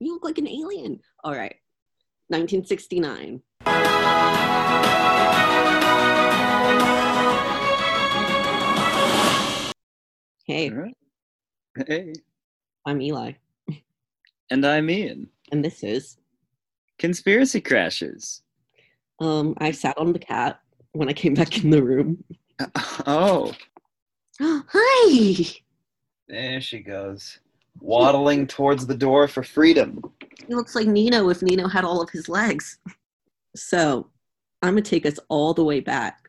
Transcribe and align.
You 0.00 0.12
look 0.12 0.24
like 0.24 0.38
an 0.38 0.48
alien. 0.48 1.00
All 1.24 1.32
right. 1.34 1.56
1969. 2.28 3.42
Hey. 10.44 10.70
Hey. 11.86 12.12
I'm 12.86 13.02
Eli, 13.02 13.32
And 14.50 14.64
I'm 14.66 14.88
Ian. 14.90 15.28
and 15.52 15.64
this 15.64 15.82
is. 15.84 16.16
Conspiracy 16.98 17.60
Crashes. 17.60 18.42
Um, 19.20 19.54
I 19.58 19.70
sat 19.72 19.98
on 19.98 20.12
the 20.12 20.18
cat 20.18 20.60
when 20.92 21.08
I 21.08 21.12
came 21.12 21.34
back 21.34 21.62
in 21.62 21.70
the 21.70 21.82
room. 21.82 22.24
Oh, 23.06 23.54
Hi. 24.40 25.44
there 26.26 26.60
she 26.60 26.80
goes. 26.80 27.38
Waddling 27.80 28.46
towards 28.46 28.86
the 28.86 28.96
door 28.96 29.26
for 29.28 29.42
freedom. 29.42 30.02
He 30.46 30.54
looks 30.54 30.74
like 30.74 30.86
Nino 30.86 31.28
if 31.28 31.42
Nino 31.42 31.68
had 31.68 31.84
all 31.84 32.00
of 32.02 32.08
his 32.10 32.26
legs. 32.28 32.78
So, 33.54 34.08
I'm 34.62 34.72
gonna 34.72 34.82
take 34.82 35.06
us 35.06 35.18
all 35.28 35.54
the 35.54 35.64
way 35.64 35.80
back 35.80 36.28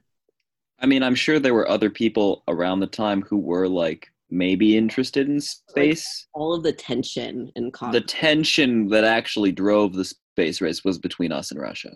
I 0.81 0.87
mean, 0.87 1.03
I'm 1.03 1.15
sure 1.15 1.39
there 1.39 1.55
were 1.55 1.69
other 1.69 1.91
people 1.91 2.43
around 2.49 2.81
the 2.81 2.87
time 2.87 3.23
who 3.23 3.37
were 3.37 3.69
like 3.69 4.09
maybe 4.31 4.77
interested 4.77 5.29
in 5.29 5.41
space. 5.41 6.27
All 6.33 6.55
of 6.55 6.63
the 6.63 6.73
tension 6.73 7.51
and 7.57 7.73
the 7.93 8.01
tension 8.01 8.89
that 8.89 9.05
actually 9.05 9.53
drove 9.53 9.93
the 9.93 10.05
space 10.05 10.61
race 10.61 10.85
was 10.85 10.99
between 10.99 11.33
us 11.33 11.51
and 11.51 11.61
Russia. 11.61 11.91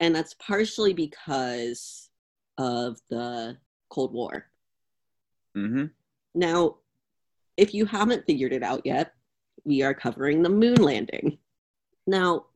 and 0.00 0.14
that's 0.14 0.34
partially 0.34 0.92
because 0.92 2.10
of 2.58 2.98
the 3.10 3.56
Cold 3.90 4.12
War. 4.12 4.46
hmm 5.54 5.86
Now, 6.34 6.76
if 7.56 7.72
you 7.74 7.86
haven't 7.86 8.26
figured 8.26 8.52
it 8.52 8.62
out 8.62 8.82
yet, 8.84 9.14
we 9.68 9.82
are 9.82 9.92
covering 9.92 10.42
the 10.42 10.48
moon 10.48 10.76
landing. 10.76 11.36
Now, 12.06 12.46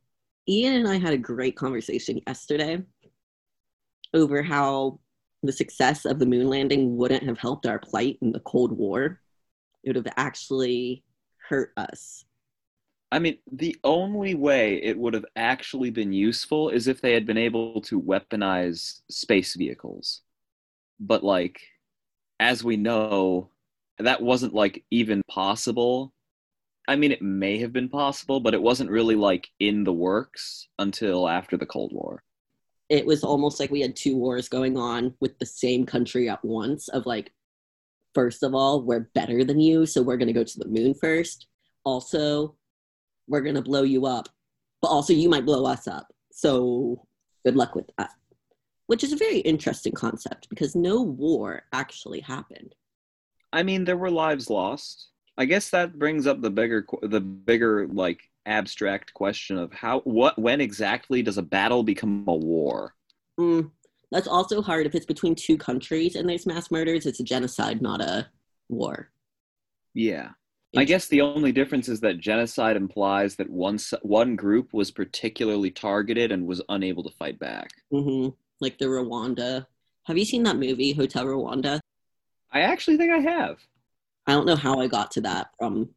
Ian 0.49 0.75
and 0.77 0.89
I 0.89 0.99
had 0.99 1.13
a 1.13 1.19
great 1.19 1.55
conversation 1.55 2.23
yesterday 2.27 2.83
over 4.15 4.43
how 4.43 4.99
the 5.43 5.53
success 5.53 6.07
of 6.07 6.19
the 6.19 6.27
moon 6.27 6.49
landing 6.49 6.97
wouldn't 6.97 7.25
have 7.25 7.39
helped 7.39 7.67
our 7.67 7.79
plight 7.79 8.19
in 8.23 8.33
the 8.33 8.41
Cold 8.41 8.73
War. 8.73 9.21
It 9.85 9.91
would 9.91 10.07
have 10.07 10.15
actually 10.17 11.05
hurt 11.49 11.73
us. 11.77 12.25
I 13.11 13.19
mean, 13.19 13.37
the 13.53 13.77
only 13.85 14.35
way 14.35 14.83
it 14.83 14.97
would 14.97 15.13
have 15.13 15.27
actually 15.37 15.91
been 15.91 16.15
useful 16.15 16.71
is 16.71 16.89
if 16.89 17.03
they 17.03 17.13
had 17.13 17.27
been 17.27 17.37
able 17.37 17.83
to 17.83 18.01
weaponize 18.01 19.03
space 19.11 19.55
vehicles. 19.55 20.23
But, 20.99 21.23
like, 21.23 21.61
as 22.41 22.65
we 22.65 22.79
know, 22.79 23.51
that 23.99 24.23
wasn't, 24.23 24.55
like, 24.55 24.85
even 24.91 25.21
possible. 25.29 26.15
I 26.89 26.97
mean, 26.97 27.13
it 27.13 27.23
may 27.23 27.59
have 27.59 27.73
been 27.73 27.89
possible, 27.89 28.41
but 28.41 28.55
it 28.55 28.63
wasn't 28.63 28.91
really, 28.91 29.15
like, 29.15 29.49
in 29.61 29.85
the 29.85 29.93
works 29.93 30.69
until 30.79 31.29
after 31.29 31.57
the 31.57 31.67
Cold 31.67 31.93
War. 31.93 32.23
It 32.89 33.07
was 33.07 33.23
almost 33.23 33.61
like 33.61 33.71
we 33.71 33.81
had 33.81 33.97
two 33.97 34.17
wars 34.17 34.49
going 34.49 34.77
on 34.77 35.15
with 35.21 35.39
the 35.39 35.47
same 35.47 35.87
country 35.87 36.29
at 36.29 36.45
once 36.45 36.89
of 36.89 37.07
like, 37.07 37.33
first 38.15 38.43
of 38.43 38.55
all, 38.55 38.83
we're 38.83 39.09
better 39.15 39.45
than 39.45 39.61
you, 39.61 39.87
so 39.87 40.03
we're 40.03 40.17
going 40.17 40.27
to 40.27 40.35
go 40.35 40.45
to 40.45 40.59
the 40.59 40.69
moon 40.69 40.93
first. 40.93 41.47
Also, 41.85 42.55
we're 43.29 43.41
going 43.41 43.55
to 43.55 43.63
blow 43.63 43.83
you 43.83 44.05
up, 44.05 44.29
but 44.83 44.89
also 44.89 45.13
you 45.13 45.29
might 45.29 45.47
blow 45.47 45.65
us 45.65 45.87
up. 45.89 46.13
So 46.33 47.07
good 47.45 47.57
luck 47.57 47.75
with 47.75 47.87
that. 47.97 48.11
Which 48.89 49.05
is 49.05 49.13
a 49.13 49.17
very 49.17 49.39
interesting 49.39 49.93
concept 49.93 50.49
because 50.51 50.75
no 50.75 51.01
war 51.01 51.63
actually 51.73 52.21
happened. 52.21 52.75
I 53.53 53.63
mean, 53.63 53.85
there 53.85 53.97
were 53.97 54.11
lives 54.11 54.51
lost. 54.51 55.12
I 55.39 55.45
guess 55.47 55.71
that 55.71 55.99
brings 55.99 56.27
up 56.27 56.41
the 56.41 56.51
bigger, 56.51 56.87
the 57.03 57.21
bigger 57.21 57.87
like 57.89 58.31
abstract 58.47 59.15
question 59.15 59.57
of 59.57 59.73
how, 59.73 60.01
what, 60.01 60.39
when 60.39 60.61
exactly 60.61 61.23
does 61.23 61.39
a 61.39 61.43
battle 61.43 61.83
become 61.83 62.25
a 62.29 62.35
war? 62.35 62.95
Mm, 63.41 63.71
that's 64.11 64.29
also 64.29 64.61
hard 64.61 64.87
if 64.87 64.95
it's 64.95 65.07
between 65.07 65.35
two 65.35 65.57
countries 65.57 66.17
and 66.17 66.29
there's 66.29 66.47
mass 66.47 66.71
murders. 66.71 67.07
It's 67.07 67.21
a 67.21 67.25
genocide, 67.25 67.81
not 67.81 68.01
a 68.03 68.29
war. 68.69 69.11
Yeah, 69.95 70.31
I 70.77 70.85
guess 70.85 71.07
the 71.07 71.21
only 71.21 71.53
difference 71.53 71.89
is 71.89 72.01
that 72.01 72.19
genocide 72.19 72.77
implies 72.77 73.37
that 73.37 73.51
one 73.51 73.79
one 74.01 74.37
group 74.37 74.73
was 74.73 74.91
particularly 74.91 75.71
targeted 75.71 76.33
and 76.33 76.47
was 76.47 76.63
unable 76.71 77.03
to 77.03 77.11
fight 77.11 77.39
back. 77.39 77.71
Mm-hmm. 77.93 78.31
Like 78.61 78.79
the 78.79 78.87
Rwanda. 78.87 79.67
Have 80.05 80.17
you 80.17 80.25
seen 80.25 80.43
that 80.45 80.57
movie, 80.57 80.93
Hotel 80.93 81.27
Rwanda? 81.27 81.81
I 82.51 82.61
actually 82.61 82.97
think 82.97 83.13
I 83.13 83.19
have. 83.19 83.59
I 84.27 84.33
don't 84.33 84.47
know 84.47 84.57
how 84.57 84.81
I 84.81 84.87
got 84.87 85.11
to 85.13 85.21
that 85.23 85.49
from. 85.59 85.91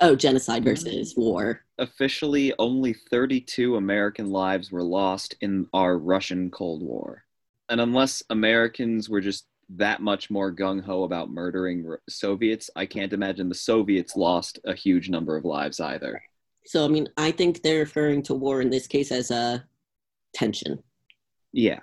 Oh, 0.00 0.14
genocide 0.14 0.64
versus 0.64 1.14
war. 1.16 1.62
Officially, 1.78 2.54
only 2.60 2.94
32 3.10 3.76
American 3.76 4.30
lives 4.30 4.70
were 4.70 4.82
lost 4.82 5.34
in 5.40 5.66
our 5.72 5.98
Russian 5.98 6.50
Cold 6.52 6.82
War. 6.82 7.24
And 7.68 7.80
unless 7.80 8.22
Americans 8.30 9.08
were 9.08 9.20
just 9.20 9.46
that 9.70 10.00
much 10.00 10.30
more 10.30 10.54
gung 10.54 10.82
ho 10.82 11.02
about 11.02 11.30
murdering 11.30 11.84
R- 11.86 12.00
Soviets, 12.08 12.70
I 12.76 12.86
can't 12.86 13.12
imagine 13.12 13.48
the 13.48 13.56
Soviets 13.56 14.16
lost 14.16 14.60
a 14.64 14.74
huge 14.74 15.10
number 15.10 15.36
of 15.36 15.44
lives 15.44 15.80
either. 15.80 16.22
So, 16.64 16.84
I 16.84 16.88
mean, 16.88 17.08
I 17.16 17.32
think 17.32 17.62
they're 17.62 17.80
referring 17.80 18.22
to 18.24 18.34
war 18.34 18.60
in 18.60 18.70
this 18.70 18.86
case 18.86 19.10
as 19.10 19.30
a 19.32 19.64
tension. 20.32 20.82
Yeah. 21.52 21.80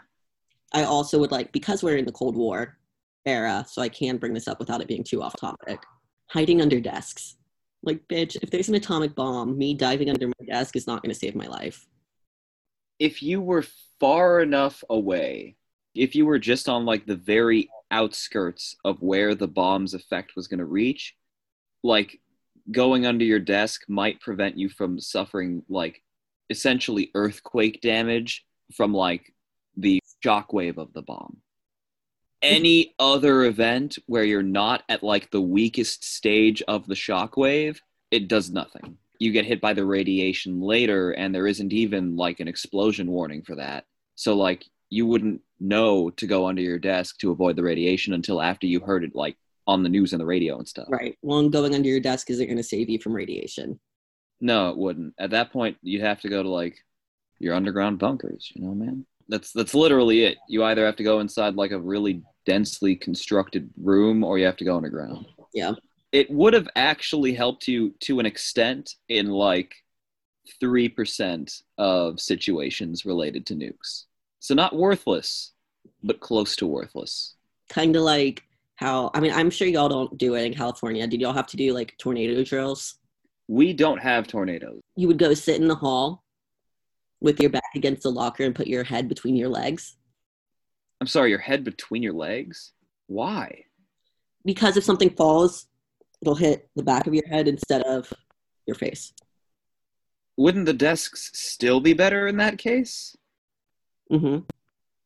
I 0.74 0.84
also 0.84 1.19
would 1.19 1.31
like, 1.31 1.51
because 1.51 1.84
we're 1.84 1.97
in 1.97 2.06
the 2.06 2.12
Cold 2.12 2.35
War 2.35 2.78
era, 3.25 3.66
so 3.68 3.81
I 3.81 3.90
can 3.90 4.18
bring 4.18 4.34
this 4.34 4.47
up 4.47 4.59
without 4.59 4.81
it 4.81 4.88
being 4.88 5.03
too 5.03 5.22
off 5.22 5.36
topic, 5.40 5.80
hiding 6.28 6.62
under 6.62 6.80
desks. 6.80 7.38
Like, 7.84 8.08
bitch, 8.08 8.36
if 8.41 8.50
there's 8.50 8.69
an 8.69 8.75
atomic 8.75 9.16
bomb, 9.16 9.58
me 9.58 9.74
diving 9.74 10.09
under 10.09 10.28
my 10.28 10.46
desk 10.47 10.75
is 10.75 10.88
not 10.88 11.02
going 11.02 11.13
to 11.13 11.19
save 11.19 11.36
my 11.36 11.47
life. 11.47 11.86
If 13.00 13.22
you 13.22 13.41
were 13.41 13.66
far 14.00 14.41
enough 14.41 14.84
away, 14.90 15.58
if 15.94 16.16
you 16.16 16.25
were 16.25 16.40
just 16.40 16.68
on 16.68 16.86
like 16.86 17.06
the 17.06 17.16
very 17.16 17.69
outskirts 17.91 18.75
of 18.84 19.02
where 19.02 19.36
the 19.36 19.47
bomb's 19.47 19.94
effect 19.94 20.34
was 20.36 20.47
going 20.47 20.59
to 20.59 20.66
reach, 20.66 21.16
like 21.84 22.19
going 22.72 23.06
under 23.06 23.24
your 23.24 23.40
desk 23.40 23.84
might 23.88 24.19
prevent 24.22 24.57
you 24.57 24.69
from 24.69 25.00
suffering 25.00 25.63
like 25.69 26.02
essentially 26.50 27.12
earthquake 27.13 27.81
damage 27.81 28.46
from 28.74 28.94
like 28.94 29.34
the 29.78 30.01
shockwave 30.24 30.78
of 30.78 30.92
the 30.94 31.01
bomb. 31.01 31.38
Any 32.41 32.93
other 32.99 33.45
event 33.45 33.97
where 34.05 34.23
you're 34.23 34.43
not 34.43 34.83
at 34.89 35.03
like 35.03 35.31
the 35.31 35.41
weakest 35.41 36.03
stage 36.03 36.61
of 36.67 36.85
the 36.85 36.93
shockwave, 36.93 37.79
it 38.11 38.27
does 38.27 38.51
nothing. 38.51 38.97
You 39.19 39.31
get 39.31 39.45
hit 39.45 39.61
by 39.61 39.73
the 39.73 39.85
radiation 39.85 40.61
later, 40.61 41.11
and 41.11 41.33
there 41.33 41.47
isn't 41.47 41.73
even 41.73 42.15
like 42.15 42.39
an 42.39 42.47
explosion 42.47 43.07
warning 43.07 43.41
for 43.41 43.55
that. 43.55 43.85
So, 44.15 44.35
like, 44.35 44.65
you 44.89 45.07
wouldn't 45.07 45.41
know 45.59 46.09
to 46.11 46.27
go 46.27 46.47
under 46.47 46.61
your 46.61 46.79
desk 46.79 47.17
to 47.19 47.31
avoid 47.31 47.55
the 47.55 47.63
radiation 47.63 48.13
until 48.13 48.41
after 48.41 48.67
you 48.67 48.79
heard 48.81 49.03
it, 49.03 49.15
like, 49.15 49.37
on 49.67 49.83
the 49.83 49.89
news 49.89 50.13
and 50.13 50.19
the 50.19 50.25
radio 50.25 50.57
and 50.57 50.67
stuff. 50.67 50.87
Right. 50.89 51.17
One 51.21 51.49
going 51.49 51.73
under 51.73 51.89
your 51.89 51.99
desk 51.99 52.29
isn't 52.29 52.45
going 52.45 52.57
to 52.57 52.63
save 52.63 52.89
you 52.89 52.99
from 52.99 53.13
radiation. 53.13 53.79
No, 54.41 54.69
it 54.69 54.77
wouldn't. 54.77 55.13
At 55.17 55.31
that 55.31 55.51
point, 55.51 55.77
you'd 55.81 56.03
have 56.03 56.21
to 56.21 56.29
go 56.29 56.43
to 56.43 56.49
like 56.49 56.77
your 57.39 57.55
underground 57.55 57.99
bunkers. 57.99 58.51
You 58.53 58.63
know, 58.63 58.75
man. 58.75 59.05
That's 59.27 59.51
that's 59.51 59.74
literally 59.74 60.24
it. 60.25 60.38
You 60.48 60.63
either 60.63 60.86
have 60.86 60.95
to 60.98 61.04
go 61.04 61.19
inside 61.19 61.56
like 61.56 61.72
a 61.72 61.80
really 61.80 62.22
densely 62.45 62.95
constructed 62.95 63.69
room, 63.81 64.24
or 64.24 64.38
you 64.38 64.45
have 64.45 64.57
to 64.57 64.66
go 64.66 64.77
underground. 64.77 65.25
Yeah. 65.54 65.74
It 66.12 66.30
would 66.30 66.54
have 66.54 66.69
actually 66.75 67.33
helped 67.33 67.68
you 67.68 67.94
to 68.01 68.19
an 68.19 68.25
extent 68.25 68.95
in 69.10 69.27
like 69.30 69.74
3% 70.62 71.62
of 71.77 72.19
situations 72.22 73.06
related 73.06 73.45
to 73.48 73.56
nukes. 73.56 74.06
So 74.39 74.54
not 74.54 74.75
worthless, 74.75 75.54
but 76.04 76.19
close 76.19 76.56
to 76.57 76.68
worthless. 76.68 77.36
Kind 77.69 77.95
of 77.95 78.04
like 78.04 78.44
how, 78.75 79.10
I 79.13 79.19
mean, 79.19 79.31
I'm 79.33 79.50
sure 79.50 79.68
y'all 79.68 79.89
don't 79.89 80.18
do 80.18 80.36
it 80.36 80.44
in 80.44 80.54
California. 80.54 81.06
Did 81.07 81.21
y'all 81.21 81.33
have 81.33 81.48
to 81.48 81.57
do 81.57 81.74
like 81.74 81.98
tornado 81.98 82.44
drills? 82.44 82.95
We 83.48 83.74
don't 83.74 84.00
have 84.00 84.28
tornadoes. 84.28 84.81
You 84.95 85.07
would 85.07 85.18
go 85.18 85.33
sit 85.33 85.60
in 85.62 85.68
the 85.68 85.75
hall 85.75 86.24
with 87.25 87.42
your 87.42 87.50
back 87.50 87.72
against 87.74 88.04
the 88.04 88.12
locker 88.12 88.44
and 88.44 88.56
put 88.56 88.68
your 88.68 88.83
head 88.83 89.10
between 89.10 89.36
your 89.36 89.50
legs. 89.50 89.98
I'm 91.01 91.07
sorry, 91.07 91.31
your 91.31 91.39
head 91.39 91.63
between 91.63 92.04
your 92.04 92.13
legs? 92.13 92.72
Why? 93.07 93.66
Because 94.45 94.77
if 94.77 94.83
something 94.83 95.10
falls, 95.10 95.66
it'll 96.22 96.36
hit 96.36 96.69
the 96.75 96.83
back 96.83 97.07
of 97.07 97.16
your 97.16 97.27
head 97.27 97.48
instead 97.48 97.81
of 97.81 98.13
your 98.68 98.75
face. 98.75 99.12
Wouldn't 100.38 100.68
the 100.68 100.74
desks 100.74 101.31
still 101.33 101.81
be 101.81 101.94
better 101.94 102.27
in 102.27 102.38
that 102.38 102.60
case? 102.60 103.18
hmm 104.10 104.39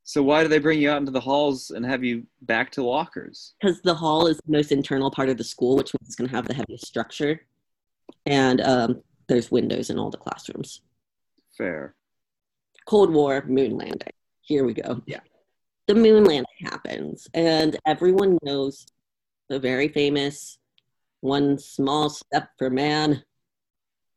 So 0.03 0.21
why 0.21 0.43
do 0.43 0.49
they 0.49 0.59
bring 0.59 0.81
you 0.81 0.91
out 0.91 0.97
into 0.97 1.11
the 1.11 1.21
halls 1.21 1.71
and 1.71 1.85
have 1.85 2.03
you 2.03 2.25
back 2.41 2.69
to 2.73 2.83
lockers? 2.83 3.53
Because 3.61 3.81
the 3.81 3.95
hall 3.95 4.27
is 4.27 4.37
the 4.45 4.51
most 4.51 4.73
internal 4.73 5.09
part 5.09 5.29
of 5.29 5.37
the 5.37 5.43
school, 5.45 5.77
which 5.77 5.93
is 6.05 6.15
going 6.15 6.29
to 6.29 6.35
have 6.35 6.49
the 6.49 6.53
heaviest 6.53 6.85
structure. 6.85 7.39
And 8.25 8.59
um, 8.59 9.03
there's 9.29 9.49
windows 9.51 9.89
in 9.89 9.97
all 9.97 10.09
the 10.09 10.17
classrooms. 10.17 10.81
Fair. 11.57 11.95
Cold 12.85 13.11
War 13.11 13.43
moon 13.47 13.77
landing. 13.77 14.13
Here 14.41 14.65
we 14.65 14.73
go. 14.73 15.01
Yeah. 15.05 15.19
The 15.87 15.95
moon 15.95 16.23
landing 16.23 16.45
happens, 16.61 17.27
and 17.33 17.77
everyone 17.85 18.37
knows 18.43 18.85
the 19.49 19.59
very 19.59 19.87
famous 19.87 20.57
one 21.21 21.57
small 21.57 22.09
step 22.09 22.49
for 22.57 22.69
man, 22.69 23.23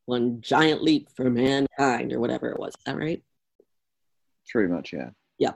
one 0.04 0.40
giant 0.40 0.82
leap 0.82 1.08
for 1.16 1.30
mankind, 1.30 2.12
or 2.12 2.20
whatever 2.20 2.50
it 2.50 2.58
was. 2.60 2.74
Is 2.78 2.84
that 2.86 2.96
right? 2.98 3.22
Pretty 4.50 4.70
much, 4.72 4.92
yeah. 4.92 5.10
Yeah. 5.38 5.52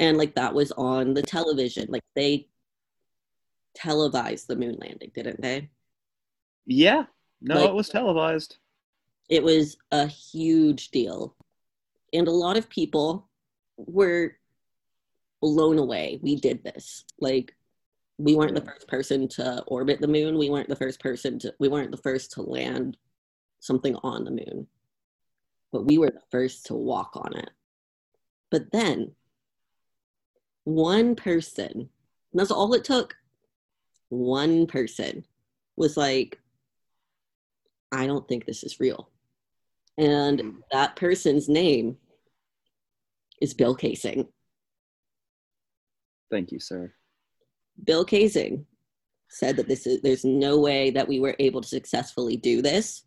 And 0.00 0.16
like 0.16 0.34
that 0.36 0.54
was 0.54 0.72
on 0.72 1.12
the 1.14 1.22
television. 1.22 1.86
Like 1.90 2.02
they 2.16 2.48
televised 3.74 4.48
the 4.48 4.56
moon 4.56 4.76
landing, 4.80 5.10
didn't 5.14 5.40
they? 5.40 5.68
Yeah. 6.66 7.04
No, 7.40 7.56
Like- 7.56 7.68
it 7.70 7.74
was 7.74 7.88
televised. 7.88 8.56
it 9.28 9.42
was 9.42 9.76
a 9.90 10.06
huge 10.06 10.90
deal 10.90 11.36
and 12.12 12.28
a 12.28 12.32
lot 12.32 12.56
of 12.56 12.68
people 12.68 13.28
were 13.76 14.36
blown 15.40 15.78
away 15.78 16.18
we 16.22 16.36
did 16.36 16.62
this. 16.62 17.04
Like 17.20 17.54
we 18.18 18.36
weren't 18.36 18.54
the 18.54 18.64
first 18.64 18.86
person 18.86 19.26
to 19.28 19.62
orbit 19.66 20.00
the 20.00 20.06
moon. 20.06 20.38
We 20.38 20.50
weren't 20.50 20.68
the 20.68 20.76
first 20.76 21.00
person 21.00 21.38
to 21.40 21.54
we 21.58 21.68
weren't 21.68 21.90
the 21.90 21.96
first 21.96 22.32
to 22.32 22.42
land 22.42 22.96
something 23.60 23.96
on 24.02 24.24
the 24.24 24.30
moon. 24.30 24.66
But 25.72 25.86
we 25.86 25.98
were 25.98 26.10
the 26.10 26.22
first 26.30 26.66
to 26.66 26.74
walk 26.74 27.12
on 27.14 27.36
it. 27.36 27.50
But 28.50 28.70
then 28.70 29.12
one 30.64 31.16
person, 31.16 31.88
that's 32.32 32.50
all 32.50 32.72
it 32.74 32.84
took. 32.84 33.16
One 34.10 34.66
person 34.66 35.24
was 35.76 35.96
like 35.96 36.38
i 37.92 38.06
don't 38.06 38.26
think 38.28 38.44
this 38.44 38.62
is 38.62 38.80
real 38.80 39.08
and 39.98 40.38
Mm. 40.40 40.62
that 40.70 40.96
person's 40.96 41.48
name 41.48 41.98
is 43.40 43.54
Bill 43.54 43.76
Kaysing. 43.76 44.28
Thank 46.30 46.52
you, 46.52 46.60
sir. 46.60 46.92
Bill 47.84 48.04
Kaysing 48.04 48.64
said 49.28 49.56
that 49.56 49.68
this 49.68 49.86
is 49.86 50.00
there's 50.02 50.24
no 50.24 50.58
way 50.58 50.90
that 50.90 51.08
we 51.08 51.20
were 51.20 51.36
able 51.38 51.60
to 51.60 51.68
successfully 51.68 52.36
do 52.36 52.62
this, 52.62 53.04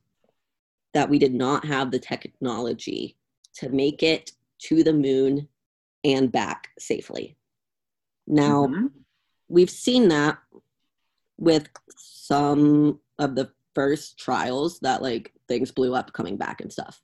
that 0.94 1.10
we 1.10 1.20
did 1.20 1.34
not 1.34 1.66
have 1.66 1.92
the 1.92 2.00
technology 2.00 3.18
to 3.56 3.70
make 3.70 4.04
it 4.04 4.32
to 4.60 4.84
the 4.84 4.94
moon 4.94 5.48
and 6.04 6.32
back 6.32 6.72
safely. 6.80 7.38
Now, 8.28 8.68
Mhm. 8.68 8.92
we've 9.48 9.70
seen 9.70 10.08
that 10.10 10.40
with 11.38 11.68
some 11.96 13.00
of 13.20 13.36
the 13.36 13.54
first 13.74 14.18
trials 14.18 14.80
that 14.80 15.02
like 15.02 15.34
things 15.48 15.72
blew 15.72 15.94
up 15.96 16.14
coming 16.14 16.38
back 16.38 16.62
and 16.62 16.72
stuff. 16.72 17.02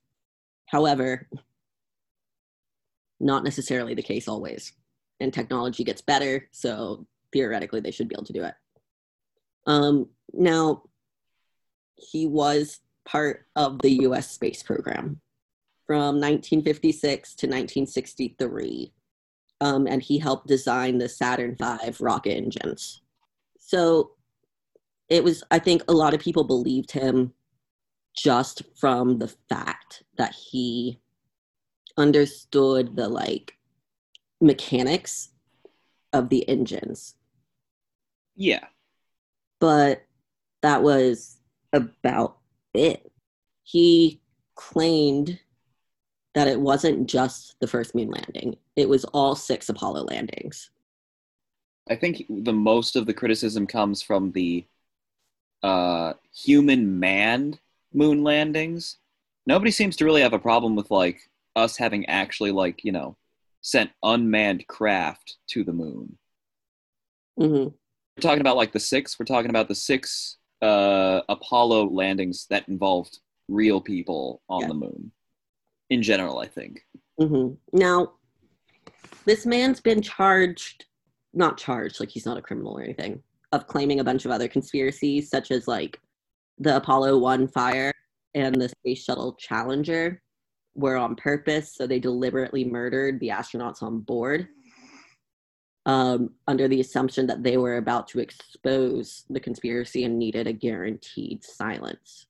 However, 0.66 1.28
not 3.20 3.44
necessarily 3.44 3.94
the 3.94 4.02
case 4.02 4.28
always. 4.28 4.74
And 5.20 5.34
technology 5.34 5.84
gets 5.84 6.02
better, 6.02 6.48
so 6.52 7.06
theoretically 7.32 7.80
they 7.80 7.92
should 7.92 8.08
be 8.08 8.16
able 8.16 8.26
to 8.26 8.34
do 8.34 8.44
it. 8.44 8.56
Um, 9.68 10.10
now, 10.34 10.84
he 11.96 12.26
was 12.26 12.80
part 13.06 13.46
of 13.56 13.80
the 13.82 13.92
US 14.04 14.32
space 14.32 14.64
program 14.64 15.22
from 15.86 16.20
1956 16.20 17.36
to 17.36 17.48
1963 17.48 18.94
um, 19.62 19.86
and 19.88 20.02
he 20.02 20.18
helped 20.18 20.48
design 20.48 20.98
the 20.98 21.08
Saturn 21.08 21.56
V 21.56 21.92
rocket 22.00 22.34
engines. 22.34 23.02
So 23.60 24.12
it 25.08 25.24
was, 25.24 25.44
I 25.52 25.60
think, 25.60 25.84
a 25.88 25.94
lot 25.94 26.16
of 26.16 26.20
people 26.20 26.44
believed 26.44 26.92
him 26.92 27.34
just 28.16 28.62
from 28.76 29.18
the 29.20 29.28
fact 29.50 30.04
that 30.18 30.34
he 30.34 31.00
understood 31.98 32.96
the 32.96 33.08
like 33.08 33.58
mechanics 34.40 35.30
of 36.14 36.30
the 36.30 36.48
engines, 36.50 37.16
Yeah. 38.36 38.66
but 39.60 40.04
that 40.62 40.84
was 40.84 41.38
about 41.74 42.38
it. 42.74 43.12
He 43.64 44.22
claimed 44.56 45.40
that 46.34 46.48
it 46.48 46.60
wasn't 46.60 47.08
just 47.08 47.60
the 47.60 47.68
first 47.68 47.94
moon 47.96 48.10
landing, 48.10 48.58
it 48.76 48.88
was 48.90 49.06
all 49.06 49.36
six 49.36 49.70
Apollo 49.70 50.04
landings. 50.06 50.70
I 51.90 51.96
think 51.96 52.24
the 52.30 52.54
most 52.54 52.96
of 52.96 53.06
the 53.06 53.14
criticism 53.14 53.68
comes 53.68 54.02
from 54.02 54.32
the 54.32 54.66
uh, 55.64 56.14
human 56.34 57.00
manned 57.00 57.60
moon 57.94 58.24
landings. 58.24 58.98
Nobody 59.48 59.72
seems 59.72 59.96
to 59.98 60.06
really 60.06 60.22
have 60.22 60.34
a 60.34 60.40
problem 60.40 60.76
with 60.76 60.92
like 60.92 61.20
us 61.56 61.78
having 61.78 62.06
actually 62.08 62.52
like 62.52 62.84
you 62.84 62.92
know 62.92 63.18
sent 63.62 63.92
unmanned 64.04 64.66
craft 64.68 65.38
to 65.48 65.64
the 65.64 65.74
moon. 65.74 66.18
Mm-hmm. 67.40 67.70
We're 67.70 68.22
talking 68.22 68.42
about 68.42 68.58
like 68.58 68.72
the 68.74 68.80
six. 68.80 69.18
We're 69.20 69.26
talking 69.26 69.50
about 69.50 69.68
the 69.68 69.76
six 69.76 70.38
uh, 70.62 71.22
Apollo 71.30 71.90
landings 71.90 72.46
that 72.50 72.68
involved 72.68 73.20
real 73.48 73.82
people 73.82 74.42
on 74.50 74.62
Yeah. 74.62 74.68
the 74.68 74.74
moon. 74.76 75.12
In 75.90 76.02
general, 76.02 76.40
I 76.40 76.48
think. 76.48 76.82
Mm-hmm. 77.20 77.56
Now, 77.78 78.14
this 79.26 79.46
man's 79.46 79.82
been 79.82 80.02
charged, 80.02 80.86
not 81.34 81.58
charged, 81.58 82.00
like 82.00 82.10
he's 82.10 82.26
not 82.26 82.38
a 82.38 82.42
criminal 82.42 82.78
or 82.78 82.82
anything, 82.82 83.22
of 83.52 83.68
claiming 83.68 84.00
a 84.00 84.04
bunch 84.04 84.26
of 84.26 84.32
other 84.32 84.48
conspiracies, 84.48 85.30
such 85.30 85.52
as 85.52 85.68
like 85.68 86.00
the 86.62 86.78
Apollo 86.78 87.18
1 87.18 87.48
fire 87.48 87.92
and 88.36 88.56
the 88.56 88.70
Space 88.70 89.04
Shuttle 89.04 89.34
Challenger 89.34 90.22
were 90.76 90.96
on 90.96 91.16
purpose. 91.16 91.76
So 91.76 91.88
they 91.88 92.00
deliberately 92.00 92.64
murdered 92.64 93.20
the 93.20 93.30
astronauts 93.30 93.82
on 93.82 94.00
board 94.00 94.48
um, 95.86 96.30
under 96.48 96.68
the 96.68 96.80
assumption 96.80 97.26
that 97.28 97.44
they 97.44 97.58
were 97.58 97.78
about 97.78 98.08
to 98.10 98.20
expose 98.20 99.26
the 99.30 99.40
conspiracy 99.40 100.04
and 100.04 100.20
needed 100.20 100.46
a 100.48 100.54
guaranteed 100.54 101.44
silence. 101.44 102.28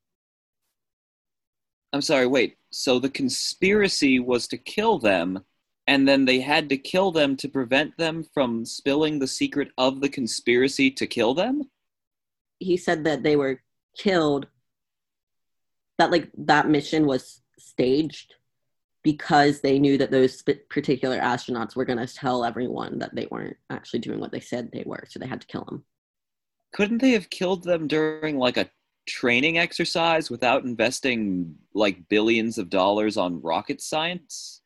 I'm 1.94 2.02
sorry, 2.02 2.26
wait. 2.26 2.58
So 2.72 3.00
the 3.00 3.10
conspiracy 3.10 4.20
was 4.20 4.48
to 4.48 4.58
kill 4.58 4.98
them, 4.98 5.44
and 5.88 6.08
then 6.08 6.24
they 6.24 6.40
had 6.40 6.70
to 6.70 6.78
kill 6.78 7.12
them 7.12 7.36
to 7.36 7.50
prevent 7.50 7.98
them 7.98 8.24
from 8.34 8.64
spilling 8.64 9.20
the 9.20 9.28
secret 9.28 9.72
of 9.78 10.00
the 10.00 10.08
conspiracy 10.08 10.90
to 10.92 11.06
kill 11.06 11.34
them? 11.34 11.64
he 12.62 12.78
said 12.78 13.04
that 13.04 13.24
they 13.24 13.36
were 13.36 13.62
killed 13.98 14.48
that 15.98 16.12
like 16.12 16.30
that 16.38 16.68
mission 16.68 17.06
was 17.06 17.42
staged 17.60 18.36
because 19.04 19.62
they 19.62 19.80
knew 19.80 19.98
that 19.98 20.12
those 20.12 20.44
particular 20.70 21.20
astronauts 21.20 21.76
were 21.76 21.86
going 21.86 22.06
to 22.06 22.14
tell 22.14 22.46
everyone 22.46 23.00
that 23.00 23.14
they 23.16 23.28
weren't 23.32 23.58
actually 23.70 24.00
doing 24.00 24.20
what 24.20 24.32
they 24.32 24.40
said 24.40 24.70
they 24.72 24.84
were 24.86 25.04
so 25.08 25.20
they 25.20 25.28
had 25.28 25.42
to 25.42 25.48
kill 25.48 25.66
them 25.66 25.84
Couldn't 26.74 27.00
they 27.00 27.12
have 27.12 27.30
killed 27.30 27.64
them 27.64 27.88
during 27.88 28.38
like 28.38 28.58
a 28.58 28.70
training 29.08 29.58
exercise 29.58 30.30
without 30.30 30.64
investing 30.64 31.56
like 31.74 32.08
billions 32.08 32.58
of 32.58 32.70
dollars 32.70 33.18
on 33.18 33.42
rocket 33.42 33.82
science? 33.82 34.62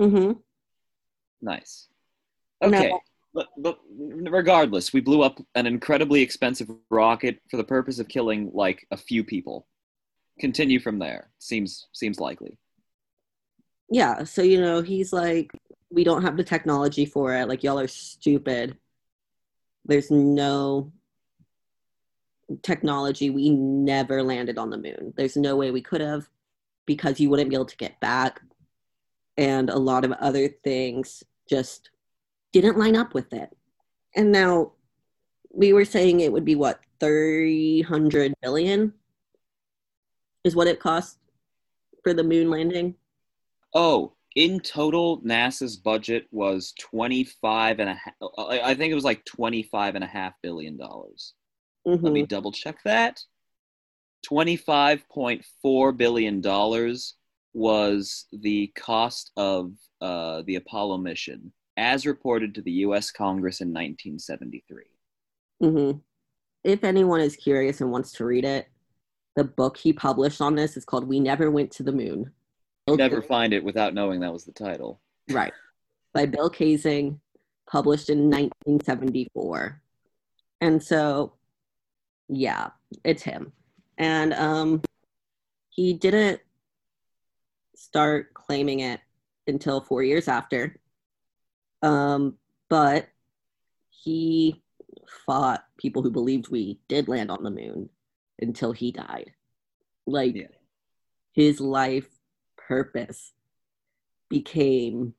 mm-hmm. 0.00 0.32
Nice. 1.40 1.88
No. 2.64 3.00
But, 3.34 3.48
but 3.56 3.78
regardless, 3.90 4.92
we 4.92 5.00
blew 5.00 5.22
up 5.22 5.40
an 5.54 5.66
incredibly 5.66 6.20
expensive 6.20 6.68
rocket 6.90 7.40
for 7.50 7.56
the 7.56 7.64
purpose 7.64 7.98
of 7.98 8.08
killing 8.08 8.50
like 8.52 8.86
a 8.90 8.96
few 8.96 9.24
people. 9.24 9.66
Continue 10.38 10.80
from 10.80 10.98
there. 10.98 11.30
Seems 11.38 11.86
seems 11.92 12.20
likely. 12.20 12.58
yeah 13.90 14.24
so 14.24 14.42
you 14.42 14.60
know 14.60 14.80
he's 14.82 15.12
like 15.12 15.50
we 15.90 16.04
don't 16.04 16.22
have 16.22 16.36
the 16.36 16.44
technology 16.44 17.04
for 17.04 17.34
it 17.34 17.48
like 17.48 17.62
y'all 17.62 17.78
are 17.78 17.88
stupid 17.88 18.76
there's 19.84 20.10
no 20.10 20.90
technology 22.62 23.28
we 23.30 23.50
never 23.50 24.22
landed 24.22 24.58
on 24.58 24.70
the 24.70 24.78
moon 24.78 25.12
there's 25.16 25.36
no 25.36 25.56
way 25.56 25.70
we 25.70 25.82
could 25.82 26.00
have 26.00 26.28
because 26.86 27.20
you 27.20 27.30
wouldn't 27.30 27.50
be 27.50 27.56
able 27.56 27.66
to 27.66 27.76
get 27.76 27.98
back. 28.00 28.40
And 29.36 29.70
a 29.70 29.78
lot 29.78 30.04
of 30.04 30.12
other 30.12 30.48
things 30.48 31.22
just 31.48 31.90
didn't 32.52 32.78
line 32.78 32.96
up 32.96 33.14
with 33.14 33.32
it. 33.32 33.56
And 34.14 34.30
now 34.30 34.72
we 35.50 35.72
were 35.72 35.84
saying 35.84 36.20
it 36.20 36.32
would 36.32 36.44
be 36.44 36.54
what, 36.54 36.80
300 37.00 38.34
billion 38.42 38.92
is 40.44 40.54
what 40.54 40.68
it 40.68 40.80
cost 40.80 41.18
for 42.02 42.14
the 42.14 42.22
moon 42.22 42.50
landing? 42.50 42.94
Oh, 43.74 44.12
in 44.36 44.60
total, 44.60 45.20
NASA's 45.22 45.76
budget 45.76 46.26
was 46.30 46.72
25 46.78 47.80
and 47.80 47.90
a 47.90 47.94
half, 47.94 48.14
I 48.38 48.74
think 48.74 48.90
it 48.92 48.94
was 48.94 49.04
like 49.04 49.24
25 49.24 49.94
and 49.94 50.04
a 50.04 50.06
half 50.06 50.34
billion 50.42 50.76
dollars. 50.76 51.34
Mhm. 51.86 52.02
Let 52.02 52.12
me 52.12 52.26
double 52.26 52.52
check 52.52 52.78
that. 52.84 53.20
$25.4 54.26 55.96
billion 55.96 56.40
was 57.54 58.26
the 58.32 58.68
cost 58.76 59.32
of 59.36 59.72
uh, 60.00 60.42
the 60.46 60.56
Apollo 60.56 60.98
mission, 60.98 61.52
as 61.76 62.06
reported 62.06 62.54
to 62.54 62.62
the 62.62 62.72
US 62.72 63.10
Congress 63.10 63.60
in 63.60 63.68
1973. 63.68 64.84
hmm 65.60 65.92
If 66.64 66.84
anyone 66.84 67.20
is 67.20 67.36
curious 67.36 67.80
and 67.80 67.90
wants 67.90 68.12
to 68.12 68.24
read 68.24 68.44
it, 68.44 68.68
the 69.36 69.44
book 69.44 69.76
he 69.76 69.92
published 69.92 70.40
on 70.40 70.54
this 70.54 70.76
is 70.76 70.84
called 70.84 71.08
We 71.08 71.20
Never 71.20 71.50
Went 71.50 71.70
to 71.72 71.82
the 71.82 71.92
Moon. 71.92 72.30
You'd 72.86 72.98
never 72.98 73.22
find 73.22 73.52
it 73.52 73.64
without 73.64 73.94
knowing 73.94 74.20
that 74.20 74.32
was 74.32 74.44
the 74.44 74.52
title. 74.52 75.00
Right. 75.30 75.52
By 76.12 76.26
Bill 76.26 76.50
Kaysing, 76.50 77.18
published 77.70 78.10
in 78.10 78.28
1974. 78.28 79.80
And 80.60 80.82
so, 80.82 81.32
yeah, 82.28 82.70
it's 83.04 83.22
him. 83.22 83.52
And 83.98 84.34
um, 84.34 84.82
he 85.70 85.94
didn't 85.94 86.40
start 87.74 88.34
claiming 88.34 88.80
it 88.80 89.00
until 89.46 89.80
four 89.80 90.02
years 90.02 90.28
after. 90.28 90.76
Um, 91.82 92.38
but 92.68 93.08
he 93.90 94.62
fought 95.26 95.64
people 95.76 96.02
who 96.02 96.10
believed 96.10 96.48
we 96.48 96.80
did 96.88 97.08
land 97.08 97.30
on 97.30 97.42
the 97.42 97.50
moon 97.50 97.90
until 98.40 98.72
he 98.72 98.92
died. 98.92 99.32
Like, 100.06 100.34
Yeah. 100.34 100.48
his 101.32 101.60
life 101.60 102.08
purpose 102.56 103.32
became 104.28 105.14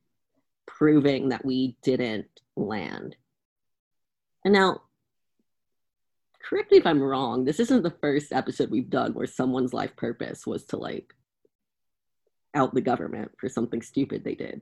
proving 0.65 1.29
that 1.29 1.45
we 1.45 1.77
didn't 1.83 2.41
land. 2.55 3.15
And 4.43 4.53
now, 4.53 4.83
correct 6.41 6.71
me 6.71 6.77
if 6.77 6.85
I'm 6.85 7.01
wrong, 7.01 7.45
this 7.45 7.59
isn't 7.59 7.83
the 7.83 7.91
first 8.01 8.31
episode 8.31 8.69
we've 8.69 8.89
done 8.89 9.13
where 9.13 9.27
someone's 9.27 9.73
life 9.73 9.95
purpose 9.95 10.45
was 10.45 10.65
to 10.65 10.77
like 10.77 11.13
out 12.53 12.73
the 12.73 12.81
government 12.81 13.31
for 13.39 13.49
something 13.49 13.81
stupid 13.81 14.23
they 14.23 14.35
did. 14.35 14.61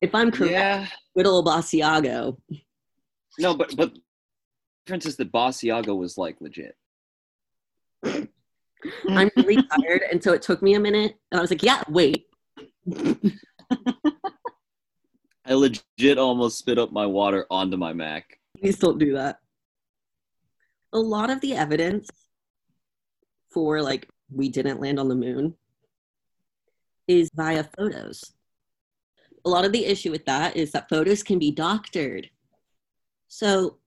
If 0.00 0.14
I'm 0.14 0.30
correct, 0.30 0.52
Yeah. 0.52 0.86
old 1.24 1.46
Basiago. 1.46 2.36
No, 3.38 3.54
but 3.54 3.74
but 3.76 3.94
the 3.94 4.00
difference 4.86 5.06
is 5.06 5.16
that 5.16 5.32
Basiago 5.32 5.96
was 5.96 6.18
like 6.18 6.40
legit. 6.40 6.76
I'm 8.04 9.30
really 9.36 9.62
tired, 9.62 10.02
and 10.10 10.22
so 10.22 10.32
it 10.32 10.42
took 10.42 10.62
me 10.62 10.74
a 10.74 10.80
minute, 10.80 11.16
and 11.30 11.38
I 11.38 11.42
was 11.42 11.50
like, 11.50 11.62
"Yeah, 11.62 11.82
wait." 11.88 12.26
I 15.44 15.54
legit 15.54 16.18
almost 16.18 16.58
spit 16.58 16.78
up 16.78 16.92
my 16.92 17.06
water 17.06 17.46
onto 17.50 17.76
my 17.76 17.92
Mac. 17.92 18.38
Please 18.58 18.78
don't 18.78 18.98
do 18.98 19.14
that. 19.14 19.38
A 20.92 20.98
lot 20.98 21.30
of 21.30 21.40
the 21.40 21.54
evidence 21.54 22.08
for 23.50 23.80
like 23.80 24.08
we 24.30 24.48
didn't 24.48 24.80
land 24.80 24.98
on 24.98 25.08
the 25.08 25.14
moon 25.14 25.54
is 27.06 27.30
via 27.34 27.64
photos. 27.76 28.32
A 29.46 29.48
lot 29.48 29.64
of 29.64 29.72
the 29.72 29.86
issue 29.86 30.10
with 30.10 30.26
that 30.26 30.56
is 30.56 30.72
that 30.72 30.88
photos 30.88 31.22
can 31.22 31.38
be 31.38 31.50
doctored. 31.50 32.28
So 33.28 33.78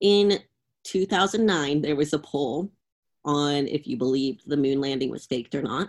in 0.00 0.40
2009, 0.84 1.80
there 1.80 1.96
was 1.96 2.12
a 2.12 2.18
poll 2.18 2.70
on 3.24 3.66
if 3.66 3.86
you 3.86 3.96
believed 3.96 4.42
the 4.46 4.56
moon 4.56 4.80
landing 4.80 5.10
was 5.10 5.24
faked 5.24 5.54
or 5.54 5.62
not, 5.62 5.88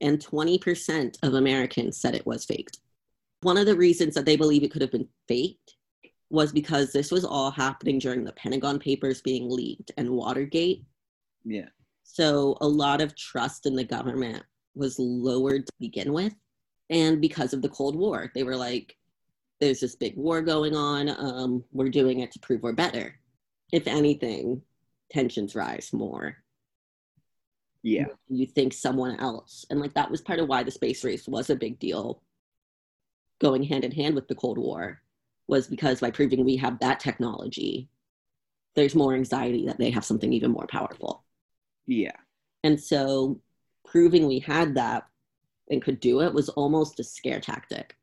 and 0.00 0.18
20% 0.18 1.18
of 1.22 1.34
Americans 1.34 1.98
said 2.00 2.14
it 2.14 2.26
was 2.26 2.44
faked. 2.44 2.78
One 3.42 3.58
of 3.58 3.66
the 3.66 3.76
reasons 3.76 4.14
that 4.14 4.24
they 4.24 4.36
believe 4.36 4.62
it 4.62 4.70
could 4.70 4.82
have 4.82 4.92
been 4.92 5.08
faked 5.28 5.76
was 6.30 6.52
because 6.52 6.92
this 6.92 7.10
was 7.10 7.24
all 7.24 7.50
happening 7.50 7.98
during 7.98 8.24
the 8.24 8.32
Pentagon 8.32 8.78
Papers 8.78 9.20
being 9.20 9.50
leaked 9.50 9.90
and 9.96 10.10
Watergate. 10.10 10.84
Yeah. 11.44 11.68
So 12.04 12.56
a 12.60 12.68
lot 12.68 13.00
of 13.00 13.16
trust 13.16 13.66
in 13.66 13.74
the 13.74 13.84
government 13.84 14.44
was 14.74 14.98
lowered 14.98 15.66
to 15.66 15.72
begin 15.80 16.12
with. 16.12 16.34
And 16.90 17.20
because 17.20 17.54
of 17.54 17.62
the 17.62 17.68
Cold 17.68 17.96
War, 17.96 18.30
they 18.34 18.42
were 18.42 18.56
like, 18.56 18.96
there's 19.60 19.80
this 19.80 19.94
big 19.94 20.16
war 20.16 20.42
going 20.42 20.74
on. 20.74 21.08
Um, 21.08 21.64
we're 21.72 21.88
doing 21.88 22.20
it 22.20 22.32
to 22.32 22.40
prove 22.40 22.62
we're 22.62 22.72
better. 22.72 23.14
If 23.72 23.86
anything, 23.86 24.62
tensions 25.10 25.54
rise 25.54 25.92
more. 25.92 26.36
Yeah. 27.82 28.06
You 28.28 28.46
think 28.46 28.72
someone 28.72 29.18
else. 29.20 29.64
And 29.70 29.80
like 29.80 29.94
that 29.94 30.10
was 30.10 30.20
part 30.20 30.40
of 30.40 30.48
why 30.48 30.64
the 30.64 30.70
space 30.70 31.04
race 31.04 31.28
was 31.28 31.48
a 31.48 31.56
big 31.56 31.78
deal 31.78 32.22
going 33.40 33.62
hand 33.62 33.84
in 33.84 33.92
hand 33.92 34.14
with 34.14 34.28
the 34.28 34.34
Cold 34.34 34.58
War 34.58 35.00
was 35.46 35.66
because 35.66 36.00
by 36.00 36.10
proving 36.10 36.44
we 36.44 36.56
have 36.56 36.78
that 36.80 37.00
technology, 37.00 37.88
there's 38.76 38.94
more 38.94 39.14
anxiety 39.14 39.66
that 39.66 39.78
they 39.78 39.90
have 39.90 40.04
something 40.04 40.32
even 40.32 40.50
more 40.50 40.66
powerful. 40.66 41.24
Yeah. 41.86 42.16
And 42.62 42.78
so 42.78 43.40
proving 43.84 44.26
we 44.26 44.38
had 44.38 44.74
that 44.74 45.09
and 45.70 45.82
could 45.82 46.00
do 46.00 46.20
it 46.20 46.34
was 46.34 46.48
almost 46.50 47.00
a 47.00 47.04
scare 47.04 47.40
tactic. 47.40 47.96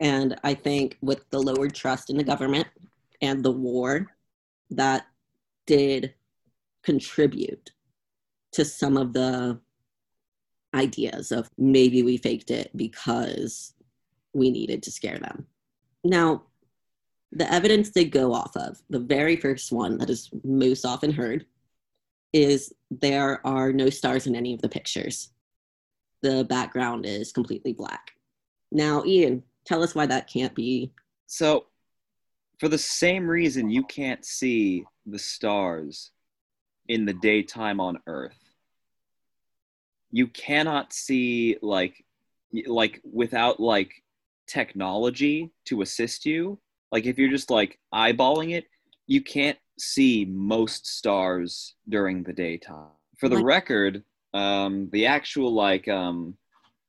And 0.00 0.38
I 0.44 0.54
think 0.54 0.98
with 1.00 1.28
the 1.30 1.38
lowered 1.38 1.74
trust 1.74 2.10
in 2.10 2.16
the 2.16 2.24
government 2.24 2.66
and 3.22 3.42
the 3.42 3.52
war, 3.52 4.06
that 4.70 5.06
did 5.66 6.14
contribute 6.82 7.70
to 8.52 8.64
some 8.64 8.96
of 8.96 9.12
the 9.12 9.58
ideas 10.74 11.32
of 11.32 11.50
maybe 11.56 12.02
we 12.02 12.16
faked 12.16 12.50
it 12.50 12.70
because 12.76 13.72
we 14.34 14.50
needed 14.50 14.82
to 14.82 14.90
scare 14.90 15.18
them. 15.18 15.46
Now, 16.04 16.42
the 17.32 17.50
evidence 17.52 17.90
they 17.90 18.04
go 18.04 18.32
off 18.32 18.56
of, 18.56 18.80
the 18.90 18.98
very 18.98 19.36
first 19.36 19.72
one 19.72 19.98
that 19.98 20.10
is 20.10 20.30
most 20.44 20.84
often 20.84 21.12
heard, 21.12 21.46
is 22.32 22.72
there 22.90 23.44
are 23.46 23.72
no 23.72 23.90
stars 23.90 24.26
in 24.26 24.36
any 24.36 24.54
of 24.54 24.60
the 24.60 24.68
pictures. 24.68 25.30
The 26.22 26.44
background 26.44 27.06
is 27.06 27.32
completely 27.32 27.72
black. 27.72 28.12
Now, 28.72 29.04
Ian, 29.04 29.42
tell 29.64 29.82
us 29.82 29.94
why 29.94 30.06
that 30.06 30.28
can't 30.28 30.54
be. 30.54 30.92
So, 31.26 31.66
for 32.58 32.68
the 32.68 32.78
same 32.78 33.28
reason 33.28 33.70
you 33.70 33.84
can't 33.84 34.24
see 34.24 34.84
the 35.04 35.18
stars 35.18 36.10
in 36.88 37.04
the 37.04 37.12
daytime 37.12 37.80
on 37.80 37.98
Earth, 38.06 38.38
you 40.10 40.26
cannot 40.28 40.92
see 40.92 41.56
like 41.60 42.04
like 42.66 43.00
without 43.12 43.60
like 43.60 43.92
technology 44.46 45.50
to 45.66 45.82
assist 45.82 46.24
you. 46.24 46.58
Like 46.92 47.04
if 47.04 47.18
you're 47.18 47.30
just 47.30 47.50
like 47.50 47.78
eyeballing 47.92 48.54
it, 48.54 48.66
you 49.06 49.20
can't 49.20 49.58
see 49.78 50.24
most 50.24 50.86
stars 50.86 51.74
during 51.88 52.22
the 52.22 52.32
daytime. 52.32 52.90
For 53.18 53.28
the 53.28 53.42
record, 53.42 54.02
um, 54.36 54.90
the 54.92 55.06
actual 55.06 55.52
like 55.54 55.88
um, 55.88 56.36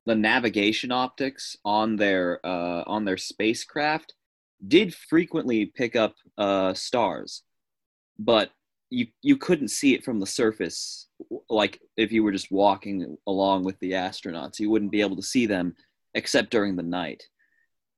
the 0.06 0.16
navigation 0.16 0.92
optics 0.92 1.56
on 1.64 1.96
their 1.96 2.46
uh, 2.46 2.84
on 2.86 3.06
their 3.06 3.18
spacecraft 3.18 4.14
did 4.68 4.94
frequently 4.94 5.68
pick 5.68 5.96
up 5.96 6.16
uh, 6.38 6.74
stars, 6.74 7.44
but 8.20 8.52
you 8.90 9.08
you 9.22 9.38
couldn't 9.38 9.70
see 9.70 9.94
it 9.94 10.04
from 10.04 10.20
the 10.20 10.26
surface. 10.26 11.08
Like 11.50 11.80
if 11.96 12.12
you 12.12 12.22
were 12.22 12.34
just 12.34 12.52
walking 12.52 13.18
along 13.28 13.64
with 13.64 13.80
the 13.80 13.94
astronauts, 13.94 14.60
you 14.60 14.70
wouldn't 14.70 14.92
be 14.92 15.02
able 15.02 15.16
to 15.16 15.22
see 15.24 15.46
them 15.46 15.74
except 16.16 16.52
during 16.52 16.76
the 16.76 16.84
night. 16.84 17.24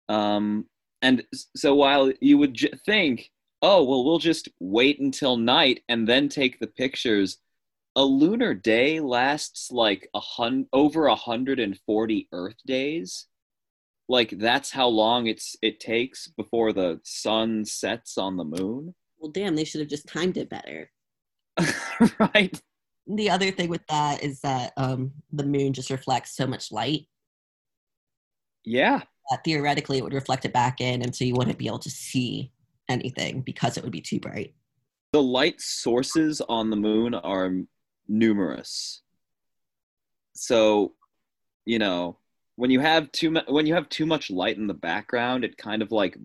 Um, 0.09 0.65
and 1.01 1.23
so 1.55 1.73
while 1.73 2.11
you 2.19 2.37
would 2.37 2.53
j- 2.53 2.73
think, 2.85 3.31
oh 3.63 3.83
well, 3.83 4.05
we'll 4.05 4.19
just 4.19 4.47
wait 4.59 4.99
until 4.99 5.37
night 5.37 5.81
and 5.89 6.07
then 6.07 6.29
take 6.29 6.59
the 6.59 6.67
pictures. 6.67 7.37
A 7.95 8.03
lunar 8.05 8.53
day 8.53 8.99
lasts 8.99 9.71
like 9.71 10.09
a 10.13 10.19
hun- 10.19 10.67
over 10.71 11.07
140 11.09 12.27
Earth 12.31 12.55
days. 12.65 13.25
Like 14.07 14.31
that's 14.39 14.71
how 14.71 14.87
long 14.87 15.27
it's 15.27 15.55
it 15.61 15.79
takes 15.79 16.27
before 16.27 16.71
the 16.73 16.99
sun 17.03 17.65
sets 17.65 18.17
on 18.17 18.37
the 18.37 18.43
moon. 18.45 18.95
Well, 19.19 19.31
damn, 19.31 19.55
they 19.55 19.65
should 19.65 19.81
have 19.81 19.89
just 19.89 20.07
timed 20.07 20.37
it 20.37 20.49
better. 20.49 20.89
right. 22.19 22.59
The 23.05 23.29
other 23.29 23.51
thing 23.51 23.69
with 23.69 23.85
that 23.87 24.23
is 24.23 24.39
that 24.41 24.71
um, 24.77 25.11
the 25.31 25.43
moon 25.43 25.73
just 25.73 25.89
reflects 25.89 26.35
so 26.35 26.47
much 26.47 26.71
light. 26.71 27.07
Yeah. 28.63 29.01
That 29.29 29.43
theoretically 29.43 29.97
it 29.97 30.03
would 30.03 30.13
reflect 30.13 30.45
it 30.45 30.53
back 30.53 30.79
in, 30.81 31.01
and 31.01 31.15
so 31.15 31.25
you 31.25 31.33
wouldn't 31.35 31.57
be 31.57 31.67
able 31.67 31.79
to 31.79 31.89
see 31.89 32.51
anything 32.87 33.41
because 33.41 33.77
it 33.77 33.83
would 33.83 33.91
be 33.91 34.01
too 34.01 34.19
bright. 34.19 34.53
the 35.13 35.21
light 35.21 35.59
sources 35.59 36.41
on 36.49 36.69
the 36.69 36.75
moon 36.75 37.13
are 37.15 37.51
numerous. 38.09 39.01
So 40.33 40.93
you 41.65 41.79
know 41.79 42.17
when 42.55 42.71
you 42.71 42.79
have 42.79 43.11
too 43.11 43.31
much 43.31 43.45
when 43.47 43.65
you 43.65 43.73
have 43.75 43.87
too 43.89 44.05
much 44.05 44.29
light 44.31 44.57
in 44.57 44.67
the 44.67 44.73
background 44.73 45.43
it 45.43 45.57
kind 45.57 45.81
of 45.81 45.91
like 45.91 46.17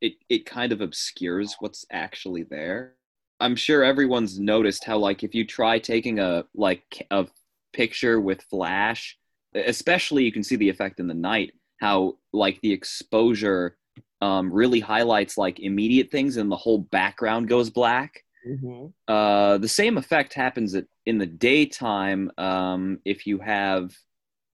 it 0.00 0.14
it 0.28 0.46
kind 0.46 0.72
of 0.72 0.80
obscures 0.80 1.56
what's 1.60 1.84
actually 1.90 2.44
there. 2.44 2.94
I'm 3.40 3.56
sure 3.56 3.82
everyone's 3.82 4.38
noticed 4.38 4.84
how 4.84 4.98
like 4.98 5.24
if 5.24 5.34
you 5.34 5.46
try 5.46 5.78
taking 5.78 6.18
a 6.18 6.44
like 6.54 7.06
a 7.10 7.26
picture 7.72 8.20
with 8.20 8.42
flash 8.42 9.16
especially 9.54 10.24
you 10.24 10.32
can 10.32 10.42
see 10.42 10.56
the 10.56 10.68
effect 10.68 11.00
in 11.00 11.06
the 11.06 11.14
night 11.14 11.52
how 11.80 12.16
like 12.32 12.60
the 12.60 12.72
exposure 12.72 13.76
um, 14.20 14.52
really 14.52 14.80
highlights 14.80 15.38
like 15.38 15.60
immediate 15.60 16.10
things 16.10 16.36
and 16.36 16.50
the 16.50 16.56
whole 16.56 16.78
background 16.78 17.48
goes 17.48 17.70
black 17.70 18.24
Mm-hmm. 18.48 18.86
uh, 19.06 19.58
the 19.58 19.68
same 19.68 19.98
effect 19.98 20.32
happens 20.34 20.74
at, 20.74 20.86
in 21.04 21.18
the 21.18 21.26
daytime 21.26 22.30
um, 22.38 22.98
if 23.04 23.26
you 23.26 23.38
have 23.38 23.94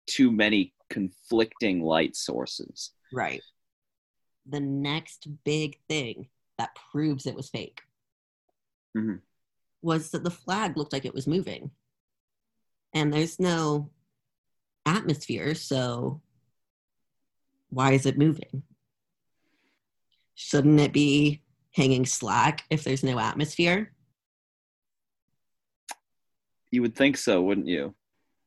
too 0.07 0.31
many 0.31 0.73
conflicting 0.89 1.81
light 1.83 2.15
sources. 2.15 2.91
Right. 3.13 3.41
The 4.47 4.59
next 4.59 5.27
big 5.43 5.77
thing 5.87 6.29
that 6.57 6.75
proves 6.91 7.25
it 7.25 7.35
was 7.35 7.49
fake 7.49 7.81
Mhm. 8.95 9.21
was 9.81 10.11
that 10.11 10.23
the 10.23 10.31
flag 10.31 10.77
looked 10.77 10.93
like 10.93 11.05
it 11.05 11.13
was 11.13 11.27
moving. 11.27 11.71
And 12.93 13.13
there's 13.13 13.39
no 13.39 13.91
atmosphere, 14.85 15.53
so 15.53 16.21
why 17.69 17.91
is 17.91 18.05
it 18.05 18.17
moving? 18.17 18.63
Shouldn't 20.35 20.79
it 20.79 20.93
be 20.93 21.41
hanging 21.75 22.05
slack 22.05 22.63
if 22.69 22.83
there's 22.83 23.03
no 23.03 23.19
atmosphere? 23.19 23.91
You 26.71 26.81
would 26.81 26.95
think 26.95 27.17
so, 27.17 27.41
wouldn't 27.41 27.67
you? 27.67 27.93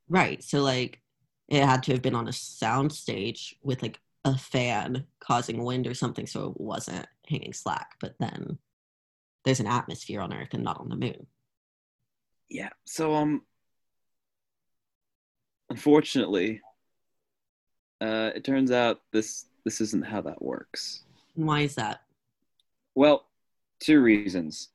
Right. 0.08 0.42
So 0.42 0.62
like 0.62 1.00
it 1.48 1.62
had 1.62 1.82
to 1.84 1.92
have 1.92 2.02
been 2.02 2.14
on 2.14 2.28
a 2.28 2.32
sound 2.32 2.92
stage 2.92 3.54
with 3.62 3.82
like 3.82 4.00
a 4.24 4.36
fan 4.36 5.04
causing 5.20 5.62
wind 5.62 5.86
or 5.86 5.94
something 5.94 6.26
so 6.26 6.50
it 6.50 6.60
wasn't 6.60 7.06
hanging 7.28 7.52
slack. 7.52 7.92
But 8.00 8.14
then 8.18 8.58
there's 9.44 9.60
an 9.60 9.66
atmosphere 9.66 10.20
on 10.20 10.32
Earth 10.32 10.54
and 10.54 10.64
not 10.64 10.80
on 10.80 10.88
the 10.88 10.96
moon. 10.96 11.26
Yeah. 12.48 12.70
So 12.86 13.14
um, 13.14 13.42
unfortunately, 15.68 16.62
uh, 18.00 18.30
it 18.34 18.44
turns 18.44 18.70
out 18.70 19.00
this 19.12 19.46
this 19.64 19.80
isn't 19.82 20.06
how 20.06 20.22
that 20.22 20.40
works. 20.40 21.04
And 21.36 21.46
why 21.46 21.60
is 21.60 21.74
that? 21.74 22.00
Well, 22.98 23.28
two 23.78 24.00
reasons. 24.00 24.70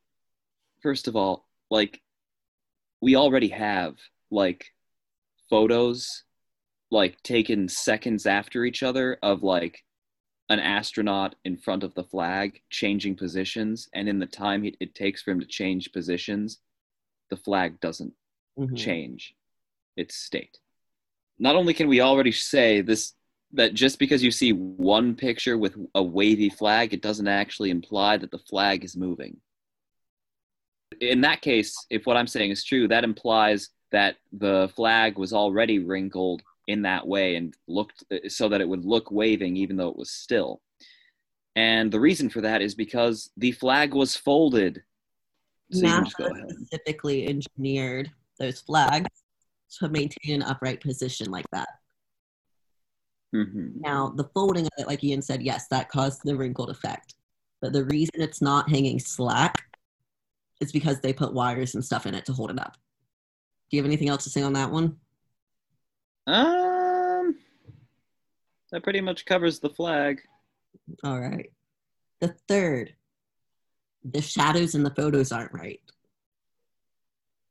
First 0.82 1.10
of 1.10 1.16
all, 1.18 1.46
like 1.70 2.02
we 3.02 3.18
already 3.18 3.50
have 3.50 3.98
like 4.32 4.68
photos 5.50 6.24
like 6.90 7.22
taken 7.24 7.68
seconds 7.68 8.26
after 8.26 8.64
each 8.64 8.82
other 8.82 9.18
of 9.22 9.44
like 9.44 9.84
an 10.48 10.62
astronaut 10.62 11.36
in 11.44 11.58
front 11.58 11.84
of 11.84 11.96
the 11.96 12.06
flag 12.06 12.62
changing 12.70 13.18
positions 13.18 13.90
and 13.94 14.08
in 14.08 14.20
the 14.20 14.26
time 14.26 14.64
it, 14.64 14.78
it 14.80 14.96
takes 14.96 15.22
for 15.22 15.32
him 15.32 15.42
to 15.42 15.46
change 15.46 15.92
positions 15.92 16.60
the 17.30 17.36
flag 17.36 17.78
doesn't 17.82 18.14
Mhm. 18.58 18.78
change 18.78 19.36
its 19.98 20.16
state. 20.16 20.60
Not 21.40 21.58
only 21.58 21.74
can 21.74 21.90
we 21.90 22.00
already 22.00 22.32
say 22.32 22.80
this 22.80 23.16
that 23.54 23.74
just 23.74 24.00
because 24.00 24.24
you 24.24 24.32
see 24.32 24.52
one 24.52 25.16
picture 25.16 25.58
with 25.58 25.76
a 25.96 26.04
wavy 26.04 26.50
flag, 26.50 26.94
it 26.94 27.02
doesn't 27.02 27.28
actually 27.28 27.70
imply 27.70 28.18
that 28.18 28.32
the 28.32 28.40
flag 28.40 28.84
is 28.84 28.98
moving. 28.98 29.38
In 31.00 31.22
that 31.22 31.42
case, 31.42 31.76
if 31.90 32.06
what 32.06 32.18
I'm 32.18 32.28
saying 32.28 32.52
is 32.52 32.64
true, 32.64 32.88
that 32.88 33.04
implies 33.04 33.70
that 33.92 34.16
the 34.32 34.72
flag 34.76 35.18
was 35.18 35.34
already 35.34 35.80
wrinkled 35.80 36.42
in 36.68 36.82
that 36.84 37.06
way 37.08 37.36
and 37.36 37.56
looked 37.68 38.04
uh, 38.12 38.28
so 38.28 38.50
that 38.50 38.62
it 38.62 38.68
would 38.68 38.86
look 38.86 39.12
waving 39.12 39.56
even 39.58 39.76
though 39.76 39.90
it 39.90 39.98
was 39.98 40.12
still. 40.12 40.62
And 41.56 41.92
the 41.92 42.00
reason 42.00 42.30
for 42.30 42.42
that 42.42 42.62
is 42.62 42.74
because 42.74 43.30
the 43.38 43.52
flag 43.52 43.94
was 43.94 44.16
folded. 44.16 44.82
So 45.72 45.86
you 45.86 45.94
can 45.94 46.06
just 46.06 46.18
go 46.18 46.26
NASA 46.26 46.52
specifically 46.66 47.28
engineered 47.28 48.12
those 48.40 48.62
flags 48.62 49.10
to 49.80 49.90
maintain 49.90 50.42
an 50.42 50.44
upright 50.44 50.82
position 50.82 51.30
like 51.30 51.46
that. 51.52 51.68
Mhm. 53.34 53.76
Now, 53.78 54.10
the 54.10 54.30
folding 54.36 54.66
of 54.66 54.72
it, 54.78 54.88
like 54.88 55.04
Ian 55.04 55.22
said, 55.22 55.42
yes, 55.42 55.68
that 55.70 55.90
caused 55.90 56.22
the 56.24 56.36
wrinkled 56.36 56.70
effect. 56.70 57.16
But 57.62 57.74
the 57.74 57.86
reason 57.86 58.22
it's 58.22 58.42
not 58.42 58.70
hanging 58.70 59.00
slack 59.00 59.64
is 60.60 60.72
because 60.72 61.00
they 61.00 61.14
put 61.14 61.34
wires 61.34 61.76
and 61.76 61.84
stuff 61.84 62.06
in 62.06 62.14
it 62.14 62.26
to 62.26 62.34
hold 62.34 62.52
it 62.52 62.60
up. 62.60 62.78
Do 63.70 63.78
you 63.78 63.82
have 63.82 63.88
anything 63.88 64.10
else 64.10 64.24
to 64.26 64.30
say 64.30 64.42
on 64.44 64.54
that 64.54 64.72
one? 64.72 64.98
Um, 66.28 67.36
that 68.72 68.84
pretty 68.84 69.02
much 69.02 69.26
covers 69.26 69.60
the 69.60 69.70
flag. 69.70 70.22
All 71.04 71.20
right. 71.20 71.52
The 72.20 72.36
third, 72.48 72.94
the 74.04 74.22
shadows 74.22 74.76
in 74.76 74.84
the 74.84 74.94
photos 74.94 75.32
aren't 75.32 75.54
right. 75.54 75.82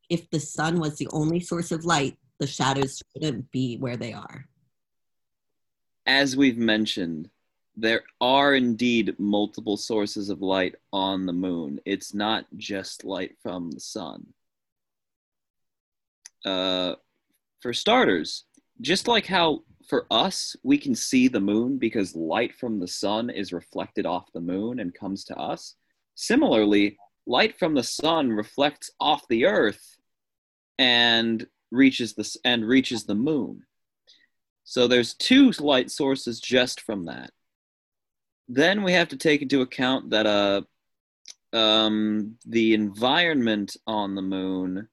If 0.09 0.31
the 0.31 0.41
sun 0.41 0.79
was 0.79 0.97
the 0.97 1.09
only 1.13 1.41
source 1.41 1.73
of 1.73 1.85
light, 1.85 2.19
the 2.39 2.47
shadows 2.47 3.03
shouldn't 3.13 3.51
be 3.51 3.77
where 3.79 3.97
they 3.97 4.13
are. 4.13 4.47
As 6.07 6.37
we've 6.37 6.59
mentioned, 6.59 7.31
there 7.77 8.03
are 8.21 8.55
indeed 8.55 9.15
multiple 9.19 9.77
sources 9.77 10.29
of 10.29 10.43
light 10.43 10.75
on 10.93 11.27
the 11.27 11.33
moon. 11.33 11.81
It's 11.85 12.13
not 12.13 12.47
just 12.57 13.05
light 13.05 13.37
from 13.43 13.71
the 13.71 13.81
sun. 13.81 14.27
Uh, 16.45 16.97
for 17.61 17.73
starters, 17.73 18.45
just 18.81 19.07
like 19.07 19.27
how 19.27 19.63
for 19.89 20.07
us 20.11 20.57
we 20.63 20.77
can 20.77 20.95
see 20.95 21.29
the 21.29 21.41
moon 21.41 21.79
because 21.79 22.17
light 22.17 22.55
from 22.55 22.79
the 22.79 22.89
sun 22.89 23.31
is 23.31 23.53
reflected 23.53 24.07
off 24.07 24.33
the 24.33 24.41
moon 24.41 24.81
and 24.81 24.93
comes 24.93 25.25
to 25.25 25.37
us, 25.37 25.77
similarly, 26.15 26.99
light 27.27 27.59
from 27.59 27.75
the 27.75 27.83
sun 27.83 28.31
reflects 28.31 28.91
off 29.01 29.27
the 29.29 29.47
earth 29.47 29.99
and 30.79 31.47
reaches 31.71 32.15
the 32.15 32.37
and 32.45 32.67
reaches 32.67 33.05
the 33.05 33.15
moon. 33.15 33.65
So 34.65 34.87
there's 34.87 35.15
two 35.15 35.51
light 35.53 35.91
sources 35.91 36.41
just 36.41 36.81
from 36.81 37.05
that. 37.07 37.31
Then 38.49 38.83
we 38.83 38.93
have 38.93 39.09
to 39.09 39.17
take 39.17 39.43
into 39.43 39.63
account 39.63 40.11
that 40.11 40.27
uh, 40.27 40.63
um, 41.57 42.37
the 42.47 42.75
environment 42.75 43.77
on 43.87 44.15
the 44.15 44.23
moon 44.23 44.89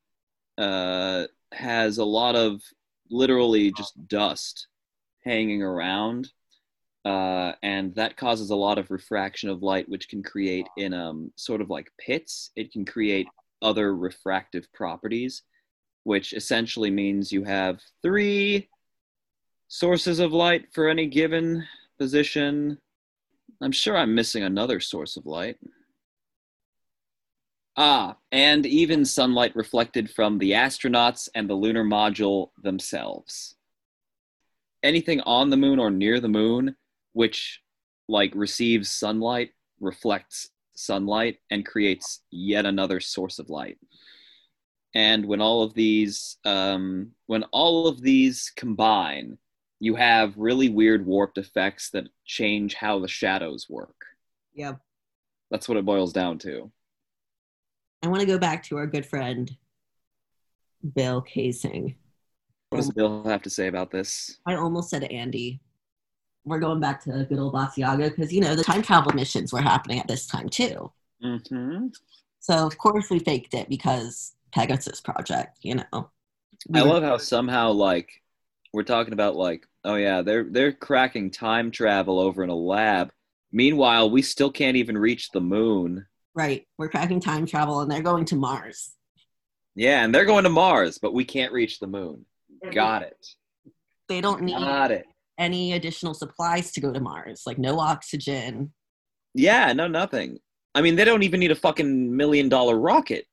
uh, 0.58 1.26
has 1.52 1.98
a 1.98 2.06
lot 2.06 2.36
of 2.36 2.62
literally 3.10 3.72
just 3.72 4.08
dust 4.08 4.68
hanging 5.24 5.62
around, 5.64 6.32
uh, 7.06 7.54
and 7.64 7.96
that 7.96 8.18
causes 8.18 8.50
a 8.50 8.56
lot 8.56 8.78
of 8.78 8.92
refraction 8.92 9.50
of 9.50 9.64
light, 9.64 9.90
which 9.90 10.10
can 10.10 10.22
create 10.22 10.68
in 10.78 10.94
um, 10.94 11.32
sort 11.36 11.62
of 11.62 11.70
like 11.70 11.92
pits. 12.00 12.52
It 12.56 12.72
can 12.72 12.86
create 12.86 13.28
other 13.62 13.96
refractive 13.96 14.72
properties, 14.74 15.44
which 16.04 16.34
essentially 16.34 16.92
means 16.92 17.32
you 17.32 17.44
have 17.44 17.80
three 18.02 18.70
sources 19.70 20.20
of 20.20 20.34
light 20.34 20.66
for 20.74 20.90
any 20.90 21.06
given 21.06 21.64
position. 21.98 22.78
I'm 23.62 23.72
sure 23.72 23.96
I'm 23.96 24.16
missing 24.16 24.44
another 24.44 24.80
source 24.80 25.16
of 25.16 25.26
light. 25.26 25.58
Ah, 27.78 28.18
and 28.32 28.66
even 28.66 29.06
sunlight 29.06 29.56
reflected 29.56 30.10
from 30.10 30.38
the 30.38 30.52
astronauts 30.52 31.30
and 31.36 31.50
the 31.50 31.54
lunar 31.54 31.86
module 31.86 32.50
themselves. 32.62 33.56
Anything 34.84 35.22
on 35.22 35.50
the 35.50 35.58
moon 35.58 35.80
or 35.80 35.92
near 35.92 36.20
the 36.20 36.28
moon 36.28 36.76
which 37.14 37.62
like 38.08 38.34
receives 38.36 38.92
sunlight 38.92 39.52
reflects 39.80 40.50
sunlight 40.74 41.38
and 41.52 41.66
creates 41.66 42.22
yet 42.32 42.66
another 42.66 43.00
source 43.00 43.38
of 43.40 43.50
light. 43.50 43.78
And 44.96 45.26
when 45.26 45.42
all 45.42 45.62
of 45.62 45.74
these 45.76 46.38
um, 46.44 47.12
when 47.28 47.44
all 47.52 47.88
of 47.88 48.02
these 48.02 48.52
combine, 48.56 49.38
you 49.80 49.96
have 49.96 50.38
really 50.38 50.70
weird 50.70 51.06
warped 51.06 51.38
effects 51.38 51.90
that 51.92 52.08
change 52.26 52.74
how 52.74 53.00
the 53.00 53.08
shadows 53.08 53.68
work. 53.70 53.96
Yeah. 54.54 54.74
That's 55.52 55.68
what 55.70 55.78
it 55.78 55.86
boils 55.86 56.14
down 56.14 56.38
to. 56.40 56.72
I 58.04 58.08
want 58.08 58.22
to 58.22 58.28
go 58.28 58.38
back 58.38 58.64
to 58.64 58.78
our 58.78 58.88
good 58.88 59.06
friend, 59.06 59.50
Bill 60.96 61.22
Kaysing. 61.24 61.96
What 62.70 62.78
does 62.78 62.92
Bill 62.92 63.24
have 63.24 63.42
to 63.44 63.50
say 63.50 63.68
about 63.68 63.92
this? 63.92 64.38
I 64.46 64.56
almost 64.56 64.90
said 64.90 65.04
Andy. 65.06 65.60
We're 66.46 66.60
going 66.60 66.80
back 66.80 67.04
to 67.04 67.26
good 67.28 67.40
old 67.40 67.54
Basiago 67.54 68.10
because, 68.10 68.32
you 68.32 68.42
know, 68.42 68.56
the 68.56 68.64
time 68.64 68.82
travel 68.82 69.12
missions 69.14 69.52
were 69.52 69.62
happening 69.62 70.00
at 70.00 70.08
this 70.08 70.26
time 70.28 70.50
too. 70.50 70.92
Mm-hmm. 71.24 71.88
So, 72.40 72.66
of 72.66 72.78
course, 72.78 73.10
we 73.10 73.20
faked 73.20 73.54
it 73.54 73.68
because 73.70 74.36
Pegasus 74.54 75.02
Project, 75.02 75.58
you 75.62 75.76
know. 75.76 76.10
We 76.70 76.80
I 76.80 76.84
were- 76.84 76.90
love 76.90 77.04
how 77.04 77.18
somehow 77.18 77.72
like 77.72 78.10
we're 78.74 78.84
talking 78.84 79.14
about 79.14 79.36
like 79.36 79.66
oh 79.84 79.96
yeah 79.96 80.22
they're 80.22 80.44
they're 80.44 80.72
cracking 80.72 81.32
time 81.32 81.72
travel 81.72 82.20
over 82.20 82.44
in 82.44 82.50
a 82.50 82.56
lab. 82.56 83.12
Meanwhile, 83.52 84.12
we 84.12 84.22
still 84.22 84.52
can't 84.52 84.78
even 84.78 84.98
reach 84.98 85.32
the 85.32 85.42
moon. 85.42 86.06
Right. 86.36 86.68
We're 86.78 86.90
cracking 86.90 87.20
time 87.20 87.48
travel 87.48 87.82
and 87.82 87.92
they're 87.92 88.04
going 88.04 88.26
to 88.26 88.36
Mars. 88.36 88.94
Yeah, 89.76 90.04
and 90.04 90.14
they're 90.14 90.26
going 90.26 90.44
to 90.44 90.50
Mars, 90.50 91.00
but 91.00 91.14
we 91.14 91.24
can't 91.26 91.52
reach 91.54 91.80
the 91.80 91.88
moon. 91.88 92.26
Got 92.72 93.04
it. 93.04 93.26
They 94.08 94.22
don't 94.22 94.42
need 94.44 94.58
Got 94.58 94.92
it. 94.92 95.06
any 95.38 95.74
additional 95.74 96.14
supplies 96.14 96.72
to 96.74 96.82
go 96.82 96.92
to 96.92 97.00
Mars, 97.00 97.44
like 97.46 97.58
no 97.58 97.80
oxygen. 97.80 98.74
Yeah, 99.34 99.74
no, 99.74 99.88
nothing. 99.88 100.40
I 100.76 100.82
mean, 100.82 100.96
they 100.96 101.06
don't 101.06 101.24
even 101.24 101.40
need 101.40 101.52
a 101.52 101.56
fucking 101.56 102.16
million 102.16 102.50
dollar 102.50 102.78
rocket. 102.78 103.26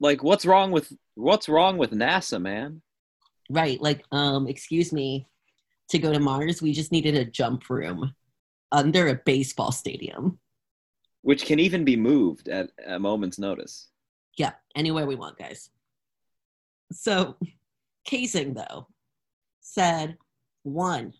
Like, 0.00 0.22
what's 0.22 0.44
wrong 0.46 0.70
with 0.72 0.92
what's 1.14 1.48
wrong 1.48 1.78
with 1.78 1.92
NASA, 1.92 2.40
man? 2.40 2.82
Right, 3.48 3.80
like, 3.80 4.04
um, 4.12 4.46
excuse 4.46 4.92
me, 4.92 5.26
to 5.90 5.98
go 5.98 6.12
to 6.12 6.20
Mars, 6.20 6.60
we 6.60 6.72
just 6.72 6.92
needed 6.92 7.14
a 7.14 7.24
jump 7.24 7.68
room 7.70 8.14
under 8.72 9.08
a 9.08 9.20
baseball 9.24 9.72
stadium. 9.72 10.38
Which 11.22 11.46
can 11.46 11.58
even 11.58 11.84
be 11.84 11.96
moved 11.96 12.48
at 12.48 12.70
a 12.86 12.98
moment's 12.98 13.38
notice. 13.38 13.88
Yeah, 14.36 14.52
anywhere 14.76 15.06
we 15.06 15.14
want, 15.14 15.38
guys. 15.38 15.70
So, 16.92 17.36
Kaysing, 18.08 18.54
though, 18.54 18.86
said 19.60 20.16
one, 20.62 21.12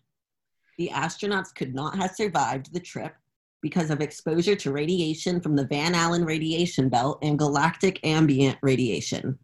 the 0.77 0.89
astronauts 0.93 1.53
could 1.53 1.75
not 1.75 1.97
have 1.97 2.15
survived 2.15 2.73
the 2.73 2.79
trip 2.79 3.13
because 3.61 3.89
of 3.89 4.01
exposure 4.01 4.55
to 4.55 4.71
radiation 4.71 5.41
from 5.41 5.55
the 5.55 5.65
Van 5.65 5.93
Allen 5.93 6.23
radiation 6.23 6.89
belt 6.89 7.19
and 7.21 7.37
galactic 7.37 7.99
ambient 8.05 8.57
radiation. 8.61 9.37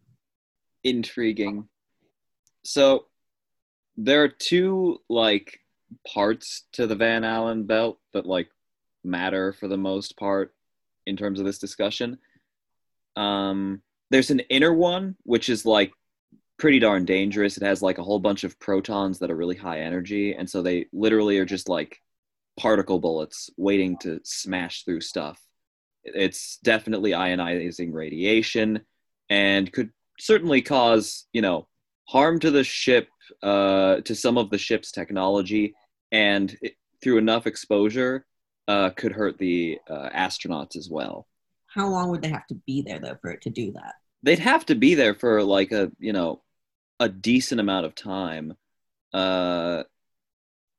Intriguing. 0.84 1.68
So, 2.66 3.06
there 3.96 4.22
are 4.22 4.28
two 4.28 5.00
like 5.08 5.60
parts 6.06 6.64
to 6.72 6.86
the 6.86 6.96
Van 6.96 7.24
Allen 7.24 7.64
belt 7.64 7.98
that 8.12 8.26
like 8.26 8.50
matter 9.04 9.52
for 9.52 9.68
the 9.68 9.76
most 9.76 10.16
part 10.18 10.54
in 11.06 11.16
terms 11.16 11.38
of 11.38 11.46
this 11.46 11.58
discussion. 11.58 12.18
Um, 13.14 13.82
there's 14.10 14.30
an 14.30 14.40
inner 14.40 14.72
one 14.72 15.16
which 15.22 15.48
is 15.48 15.64
like 15.64 15.92
pretty 16.58 16.78
darn 16.78 17.04
dangerous. 17.04 17.56
It 17.56 17.62
has 17.62 17.82
like 17.82 17.98
a 17.98 18.02
whole 18.02 18.18
bunch 18.18 18.44
of 18.44 18.58
protons 18.58 19.18
that 19.20 19.30
are 19.30 19.36
really 19.36 19.56
high 19.56 19.80
energy, 19.80 20.34
and 20.34 20.48
so 20.48 20.60
they 20.60 20.86
literally 20.92 21.38
are 21.38 21.44
just 21.44 21.68
like 21.68 22.02
particle 22.58 22.98
bullets 22.98 23.50
waiting 23.56 23.96
to 23.98 24.20
smash 24.24 24.84
through 24.84 25.02
stuff. 25.02 25.40
It's 26.04 26.58
definitely 26.62 27.10
ionizing 27.10 27.92
radiation 27.92 28.80
and 29.28 29.72
could 29.72 29.90
certainly 30.18 30.62
cause, 30.62 31.26
you 31.32 31.42
know, 31.42 31.68
harm 32.06 32.38
to 32.40 32.50
the 32.50 32.64
ship, 32.64 33.08
uh, 33.42 34.00
to 34.00 34.14
some 34.14 34.38
of 34.38 34.50
the 34.50 34.58
ship's 34.58 34.90
technology, 34.90 35.74
and 36.12 36.56
it, 36.62 36.74
through 37.02 37.18
enough 37.18 37.46
exposure, 37.46 38.24
uh, 38.68 38.90
could 38.90 39.12
hurt 39.12 39.38
the 39.38 39.78
uh, 39.88 40.08
astronauts 40.10 40.76
as 40.76 40.88
well. 40.90 41.26
How 41.66 41.88
long 41.88 42.10
would 42.10 42.22
they 42.22 42.30
have 42.30 42.46
to 42.46 42.54
be 42.66 42.82
there, 42.82 42.98
though, 42.98 43.18
for 43.20 43.30
it 43.30 43.42
to 43.42 43.50
do 43.50 43.72
that? 43.72 43.94
They'd 44.22 44.38
have 44.38 44.64
to 44.66 44.74
be 44.74 44.94
there 44.94 45.14
for 45.14 45.42
like 45.42 45.72
a, 45.72 45.92
you 45.98 46.12
know, 46.12 46.42
a 46.98 47.08
decent 47.08 47.60
amount 47.60 47.86
of 47.86 47.94
time. 47.94 48.54
Uh, 49.12 49.84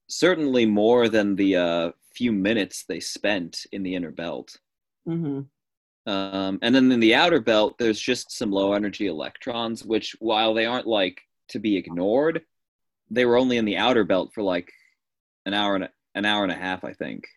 certainly 0.10 0.66
more 0.66 1.08
than 1.08 1.36
the 1.36 1.56
uh, 1.56 1.92
few 2.14 2.32
minutes 2.32 2.86
they 2.88 3.00
spent 3.00 3.66
in 3.72 3.84
the 3.84 3.96
inner 3.96 4.12
belt. 4.12 4.58
Mm-hmm. 5.08 5.42
Um, 6.08 6.58
and 6.62 6.74
then 6.74 6.90
in 6.90 7.02
the 7.02 7.16
outer 7.16 7.42
belt, 7.42 7.78
there's 7.78 8.00
just 8.00 8.32
some 8.32 8.50
low 8.50 8.72
energy 8.72 9.08
electrons, 9.08 9.84
which 9.84 10.16
while 10.20 10.54
they 10.54 10.66
aren't 10.66 10.88
like 10.88 11.22
to 11.50 11.60
be 11.60 11.76
ignored, 11.76 12.44
they 13.12 13.26
were 13.26 13.38
only 13.38 13.58
in 13.58 13.66
the 13.66 13.76
outer 13.76 14.06
belt 14.06 14.32
for 14.34 14.42
like 14.42 14.72
an 15.46 15.54
hour 15.54 15.76
and 15.76 15.84
a, 15.84 15.90
an 16.16 16.24
hour 16.24 16.44
and 16.44 16.52
a 16.52 16.56
half, 16.56 16.86
I 16.86 16.94
think. 16.94 17.28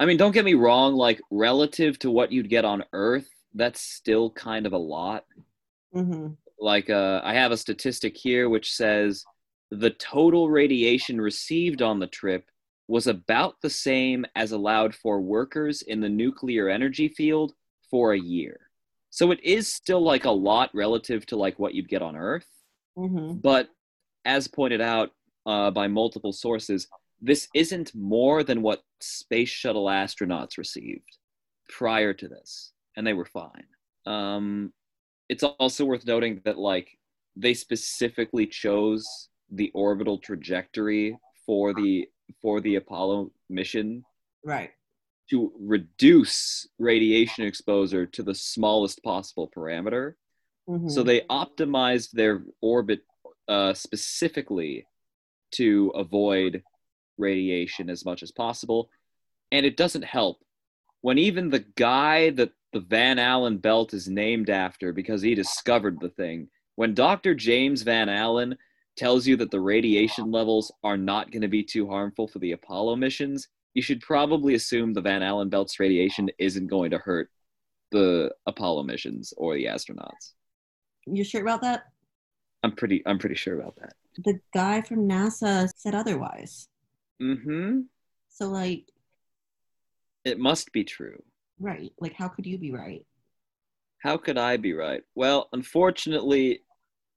I 0.00 0.06
mean, 0.06 0.16
don't 0.16 0.32
get 0.32 0.46
me 0.46 0.54
wrong, 0.54 0.94
like 0.94 1.20
relative 1.30 1.98
to 2.00 2.10
what 2.10 2.32
you'd 2.32 2.48
get 2.48 2.64
on 2.64 2.84
Earth, 2.94 3.28
that's 3.54 3.82
still 3.82 4.30
kind 4.30 4.66
of 4.66 4.72
a 4.72 4.78
lot. 4.78 5.24
Mm-hmm. 5.94 6.28
Like, 6.58 6.88
uh, 6.88 7.20
I 7.22 7.34
have 7.34 7.52
a 7.52 7.56
statistic 7.56 8.16
here 8.16 8.48
which 8.48 8.72
says 8.72 9.24
the 9.70 9.90
total 9.90 10.48
radiation 10.48 11.20
received 11.20 11.82
on 11.82 11.98
the 11.98 12.06
trip 12.06 12.46
was 12.88 13.06
about 13.06 13.56
the 13.60 13.70
same 13.70 14.24
as 14.34 14.52
allowed 14.52 14.94
for 14.94 15.20
workers 15.20 15.82
in 15.82 16.00
the 16.00 16.08
nuclear 16.08 16.70
energy 16.70 17.08
field 17.08 17.52
for 17.90 18.12
a 18.12 18.20
year. 18.20 18.60
So 19.10 19.30
it 19.30 19.40
is 19.44 19.72
still 19.72 20.02
like 20.02 20.24
a 20.24 20.30
lot 20.30 20.70
relative 20.74 21.24
to 21.26 21.36
like 21.36 21.58
what 21.58 21.74
you'd 21.74 21.88
get 21.88 22.02
on 22.02 22.16
Earth. 22.16 22.48
Mm-hmm. 22.98 23.38
But 23.38 23.68
as 24.24 24.48
pointed 24.48 24.80
out 24.80 25.10
uh, 25.46 25.70
by 25.70 25.88
multiple 25.88 26.32
sources, 26.32 26.88
this 27.20 27.48
isn't 27.54 27.94
more 27.94 28.42
than 28.42 28.62
what 28.62 28.82
space 29.00 29.48
shuttle 29.48 29.86
astronauts 29.86 30.58
received 30.58 31.18
prior 31.68 32.12
to 32.12 32.28
this, 32.28 32.72
and 32.96 33.06
they 33.06 33.12
were 33.12 33.24
fine. 33.24 33.66
Um, 34.06 34.72
it's 35.28 35.42
also 35.42 35.84
worth 35.84 36.06
noting 36.06 36.40
that 36.44 36.58
like 36.58 36.88
they 37.36 37.54
specifically 37.54 38.46
chose 38.46 39.28
the 39.50 39.70
orbital 39.74 40.18
trajectory 40.18 41.16
for 41.46 41.72
the 41.72 42.08
for 42.42 42.60
the 42.60 42.76
Apollo 42.76 43.30
mission 43.48 44.04
Right. 44.44 44.70
To 45.30 45.52
reduce 45.58 46.68
radiation 46.78 47.44
exposure 47.44 48.06
to 48.06 48.22
the 48.22 48.34
smallest 48.34 49.02
possible 49.02 49.50
parameter. 49.56 50.14
Mm-hmm. 50.68 50.88
So 50.88 51.02
they 51.02 51.22
optimized 51.22 52.10
their 52.12 52.42
orbit 52.60 53.00
uh, 53.48 53.74
specifically 53.74 54.86
to 55.52 55.92
avoid 55.94 56.62
radiation 57.16 57.88
as 57.90 58.04
much 58.04 58.22
as 58.22 58.32
possible. 58.32 58.90
And 59.52 59.64
it 59.64 59.76
doesn't 59.76 60.04
help 60.04 60.44
when 61.04 61.18
even 61.18 61.50
the 61.50 61.66
guy 61.76 62.30
that 62.30 62.50
the 62.72 62.80
Van 62.80 63.18
Allen 63.18 63.58
belt 63.58 63.92
is 63.92 64.08
named 64.08 64.48
after 64.48 64.90
because 64.90 65.20
he 65.20 65.34
discovered 65.34 66.00
the 66.00 66.08
thing, 66.08 66.48
when 66.76 66.94
Dr. 66.94 67.34
James 67.34 67.82
Van 67.82 68.08
Allen 68.08 68.56
tells 68.96 69.26
you 69.26 69.36
that 69.36 69.50
the 69.50 69.60
radiation 69.60 70.30
levels 70.30 70.72
are 70.82 70.96
not 70.96 71.30
going 71.30 71.42
to 71.42 71.48
be 71.48 71.62
too 71.62 71.86
harmful 71.86 72.26
for 72.26 72.38
the 72.38 72.52
Apollo 72.52 72.96
missions, 72.96 73.48
you 73.74 73.82
should 73.82 74.00
probably 74.00 74.54
assume 74.54 74.92
the 74.92 75.00
Van 75.00 75.22
Allen 75.22 75.48
belt's 75.48 75.78
radiation 75.80 76.30
isn't 76.38 76.68
going 76.68 76.90
to 76.92 76.98
hurt 76.98 77.30
the 77.90 78.30
Apollo 78.46 78.84
missions 78.84 79.34
or 79.36 79.54
the 79.54 79.66
astronauts. 79.66 80.32
you 81.06 81.24
sure 81.24 81.42
about 81.42 81.60
that? 81.62 81.84
I'm 82.62 82.72
pretty 82.72 83.02
I'm 83.04 83.18
pretty 83.18 83.34
sure 83.34 83.60
about 83.60 83.76
that. 83.76 83.94
The 84.24 84.40
guy 84.54 84.80
from 84.80 85.08
NASA 85.08 85.68
said 85.76 85.94
otherwise. 85.94 86.68
Mm-hmm. 87.20 87.80
So, 88.30 88.48
like, 88.48 88.84
It 90.24 90.38
must 90.38 90.72
be 90.72 90.84
true. 90.84 91.22
right. 91.60 91.92
Like, 92.00 92.14
how 92.14 92.28
could 92.28 92.46
you 92.46 92.58
be 92.58 92.72
right? 92.72 93.04
How 93.98 94.16
could 94.16 94.38
I 94.38 94.56
be 94.56 94.72
right? 94.72 95.02
Well, 95.14 95.48
unfortunately, 95.52 96.60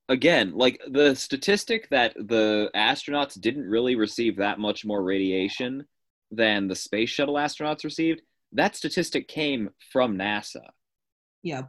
again, 0.10 0.54
like 0.56 0.80
the 0.90 1.16
statistic 1.16 1.90
that 1.90 2.14
the 2.16 2.70
astronauts 2.76 3.40
didn't 3.40 3.68
really 3.70 3.96
receive 3.96 4.38
that 4.38 4.60
much 4.60 4.86
more 4.86 5.04
radiation 5.04 5.86
than 6.32 6.68
the 6.68 6.76
space 6.76 7.10
shuttle 7.10 7.36
astronauts 7.36 7.84
received, 7.84 8.22
that 8.54 8.76
statistic 8.76 9.28
came 9.28 9.70
from 9.92 10.18
NASA. 10.18 10.70
Yeah. 11.44 11.64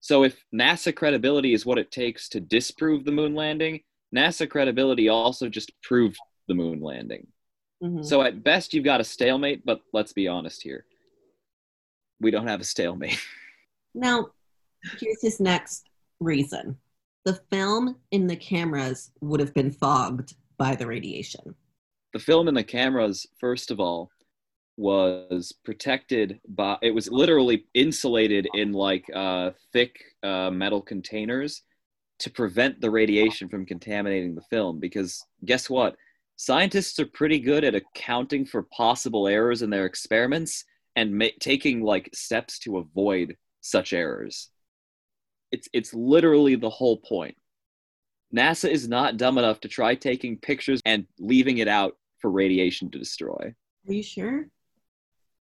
So 0.00 0.24
if 0.24 0.42
NASA 0.54 0.94
credibility 0.94 1.52
is 1.52 1.66
what 1.66 1.78
it 1.78 1.90
takes 1.90 2.28
to 2.30 2.40
disprove 2.40 3.04
the 3.04 3.12
moon 3.12 3.34
landing, 3.34 3.80
NASA 4.14 4.48
credibility 4.48 5.08
also 5.08 5.48
just 5.48 5.72
proved 5.82 6.18
the 6.48 6.54
moon 6.54 6.80
landing. 6.80 7.26
Mhm. 7.82 8.04
So 8.04 8.22
at 8.22 8.42
best, 8.42 8.74
you've 8.74 8.84
got 8.84 9.00
a 9.00 9.04
stalemate, 9.04 9.64
but 9.64 9.80
let's 9.92 10.12
be 10.12 10.28
honest 10.28 10.62
here. 10.62 10.84
We 12.20 12.30
don't 12.30 12.46
have 12.48 12.60
a 12.60 12.64
stalemate. 12.64 13.18
Now, 13.92 14.28
here's 15.00 15.20
his 15.20 15.40
next 15.40 15.88
reason 16.20 16.78
the 17.24 17.40
film 17.50 17.96
in 18.12 18.28
the 18.28 18.36
cameras 18.36 19.10
would 19.20 19.40
have 19.40 19.52
been 19.52 19.72
fogged 19.72 20.36
by 20.58 20.76
the 20.76 20.86
radiation. 20.86 21.56
The 22.12 22.18
film 22.18 22.48
and 22.48 22.56
the 22.56 22.64
cameras, 22.64 23.26
first 23.38 23.70
of 23.70 23.80
all, 23.80 24.10
was 24.76 25.52
protected 25.64 26.40
by, 26.48 26.78
it 26.82 26.92
was 26.94 27.10
literally 27.10 27.66
insulated 27.74 28.48
in 28.54 28.72
like 28.72 29.04
uh, 29.14 29.50
thick 29.72 29.96
uh, 30.22 30.50
metal 30.50 30.80
containers 30.80 31.62
to 32.20 32.30
prevent 32.30 32.80
the 32.80 32.90
radiation 32.90 33.48
from 33.48 33.66
contaminating 33.66 34.34
the 34.34 34.42
film. 34.42 34.80
Because 34.80 35.24
guess 35.44 35.68
what? 35.68 35.96
Scientists 36.36 36.98
are 36.98 37.06
pretty 37.06 37.38
good 37.38 37.64
at 37.64 37.74
accounting 37.74 38.46
for 38.46 38.62
possible 38.62 39.28
errors 39.28 39.62
in 39.62 39.70
their 39.70 39.84
experiments 39.84 40.64
and 40.96 41.14
ma- 41.14 41.26
taking 41.40 41.82
like 41.82 42.08
steps 42.14 42.58
to 42.60 42.78
avoid 42.78 43.36
such 43.60 43.92
errors. 43.92 44.48
It's 45.52 45.68
it's 45.72 45.92
literally 45.92 46.54
the 46.54 46.70
whole 46.70 46.96
point. 46.96 47.36
NASA 48.34 48.70
is 48.70 48.88
not 48.88 49.16
dumb 49.16 49.38
enough 49.38 49.60
to 49.60 49.68
try 49.68 49.94
taking 49.94 50.38
pictures 50.38 50.80
and 50.86 51.06
leaving 51.18 51.58
it 51.58 51.68
out 51.68 51.96
for 52.20 52.30
radiation 52.30 52.90
to 52.90 52.98
destroy. 52.98 53.54
Are 53.88 53.92
you 53.92 54.02
sure? 54.02 54.48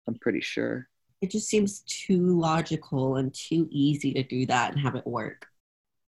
I'm 0.08 0.16
pretty 0.16 0.42
sure. 0.42 0.88
It 1.22 1.32
just 1.32 1.50
seems 1.50 1.82
too 1.82 2.40
logical 2.40 3.18
and 3.18 3.34
too 3.34 3.68
easy 3.70 4.14
to 4.14 4.24
do 4.24 4.46
that 4.46 4.72
and 4.72 4.82
have 4.82 4.96
it 4.96 5.06
work. 5.06 5.46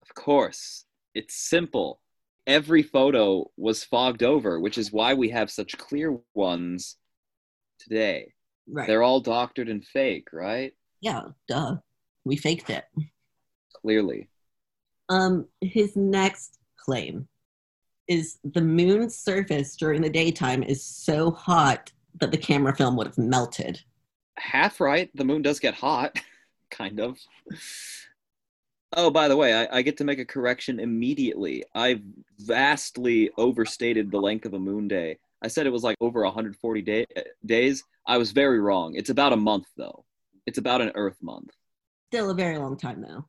Of 0.03 0.14
course, 0.14 0.87
it's 1.14 1.35
simple. 1.35 2.00
Every 2.46 2.83
photo 2.83 3.50
was 3.57 3.85
fogged 3.85 4.22
over, 4.22 4.61
which 4.61 4.79
is 4.79 4.92
why 4.92 5.14
we 5.14 5.29
have 5.31 5.50
such 5.50 5.79
clear 5.79 6.18
ones 6.35 6.96
today. 7.79 8.33
Right. 8.66 8.87
They're 8.87 9.03
all 9.03 9.20
doctored 9.20 9.68
and 9.68 9.85
fake, 9.85 10.29
right? 10.33 10.72
yeah, 11.00 11.22
duh. 11.48 11.77
We 12.24 12.37
faked 12.37 12.70
it. 12.70 12.85
Clearly. 13.74 14.31
Um, 15.11 15.46
his 15.61 15.94
next 15.94 16.59
claim 16.79 17.29
is 18.09 18.38
the 18.45 18.61
moon's 18.61 19.17
surface 19.17 19.77
during 19.77 20.03
the 20.03 20.11
daytime 20.11 20.62
is 20.62 20.83
so 20.83 21.31
hot 21.31 21.93
that 22.21 22.31
the 22.31 22.38
camera 22.38 22.75
film 22.75 22.97
would 22.97 23.07
have 23.07 23.19
melted. 23.19 23.81
Half 24.37 24.81
right. 24.81 25.11
The 25.14 25.25
moon 25.25 25.43
does 25.43 25.61
get 25.61 25.75
hot, 25.75 26.19
kind 26.71 27.01
of. 27.01 27.19
Oh, 28.97 29.11
by 29.11 29.29
the 29.29 29.37
way, 29.37 29.55
I, 29.55 29.79
I, 29.79 29.83
get 29.83 29.97
to 29.97 30.05
make 30.05 30.21
a 30.21 30.25
correction 30.25 30.79
immediately. 30.79 31.64
I 31.75 32.01
vastly 32.38 33.31
overstated 33.37 34.11
the 34.11 34.21
length 34.21 34.47
of 34.47 34.55
a 34.55 34.59
moon 34.59 34.87
day. 34.87 35.19
I 35.43 35.49
said 35.49 35.67
it 35.67 35.71
was 35.71 35.83
like 35.83 35.97
over 36.01 36.23
140 36.23 36.83
day, 36.83 37.07
days. 37.45 37.83
I 38.07 38.19
was 38.19 38.31
very 38.31 38.61
wrong. 38.61 38.95
It's 38.95 39.11
about 39.11 39.33
a 39.33 39.37
month, 39.37 39.67
though. 39.77 40.05
It's 40.47 40.59
about 40.59 40.81
an 40.81 40.93
Earth 40.95 41.17
month. 41.23 41.51
Still 42.11 42.31
a 42.31 42.35
very 42.35 42.57
long 42.57 42.77
time, 42.77 43.01
though. 43.01 43.25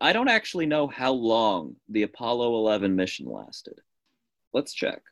I 0.00 0.12
don't 0.12 0.28
actually 0.28 0.66
know 0.66 0.88
how 0.88 1.12
long 1.12 1.76
the 1.88 2.02
Apollo 2.04 2.56
11 2.56 2.96
mission 2.96 3.26
lasted. 3.26 3.80
Let's 4.52 4.72
check. 4.72 5.02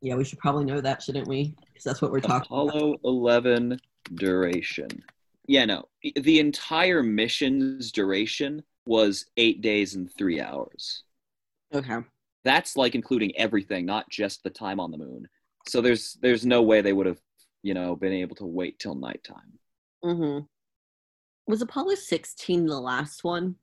Yeah, 0.00 0.16
we 0.16 0.24
should 0.24 0.38
probably 0.38 0.64
know 0.64 0.80
that, 0.80 1.02
shouldn't 1.02 1.28
we? 1.28 1.54
Because 1.66 1.84
that's 1.84 2.02
what 2.02 2.10
we're 2.10 2.20
talking 2.20 2.46
Apollo 2.46 2.94
about. 2.94 3.00
11 3.04 3.80
duration. 4.14 4.88
Yeah, 5.46 5.64
no. 5.64 5.88
The 6.16 6.40
entire 6.40 7.02
mission's 7.02 7.92
duration 7.92 8.62
was 8.86 9.26
eight 9.36 9.60
days 9.60 9.94
and 9.94 10.12
three 10.12 10.40
hours. 10.40 11.04
Okay. 11.72 11.98
That's 12.44 12.76
like 12.76 12.94
including 12.94 13.36
everything, 13.36 13.86
not 13.86 14.10
just 14.10 14.42
the 14.42 14.50
time 14.50 14.80
on 14.80 14.90
the 14.90 14.98
moon. 14.98 15.28
So 15.68 15.80
there's 15.80 16.18
there's 16.20 16.44
no 16.44 16.62
way 16.62 16.80
they 16.80 16.92
would 16.92 17.06
have, 17.06 17.20
you 17.62 17.74
know, 17.74 17.94
been 17.94 18.12
able 18.12 18.34
to 18.36 18.46
wait 18.46 18.78
till 18.80 18.96
nighttime. 18.96 19.58
Mm-hmm. 20.04 20.44
Was 21.46 21.62
Apollo 21.62 21.94
16 21.94 22.66
the 22.66 22.80
last 22.80 23.22
one? 23.22 23.56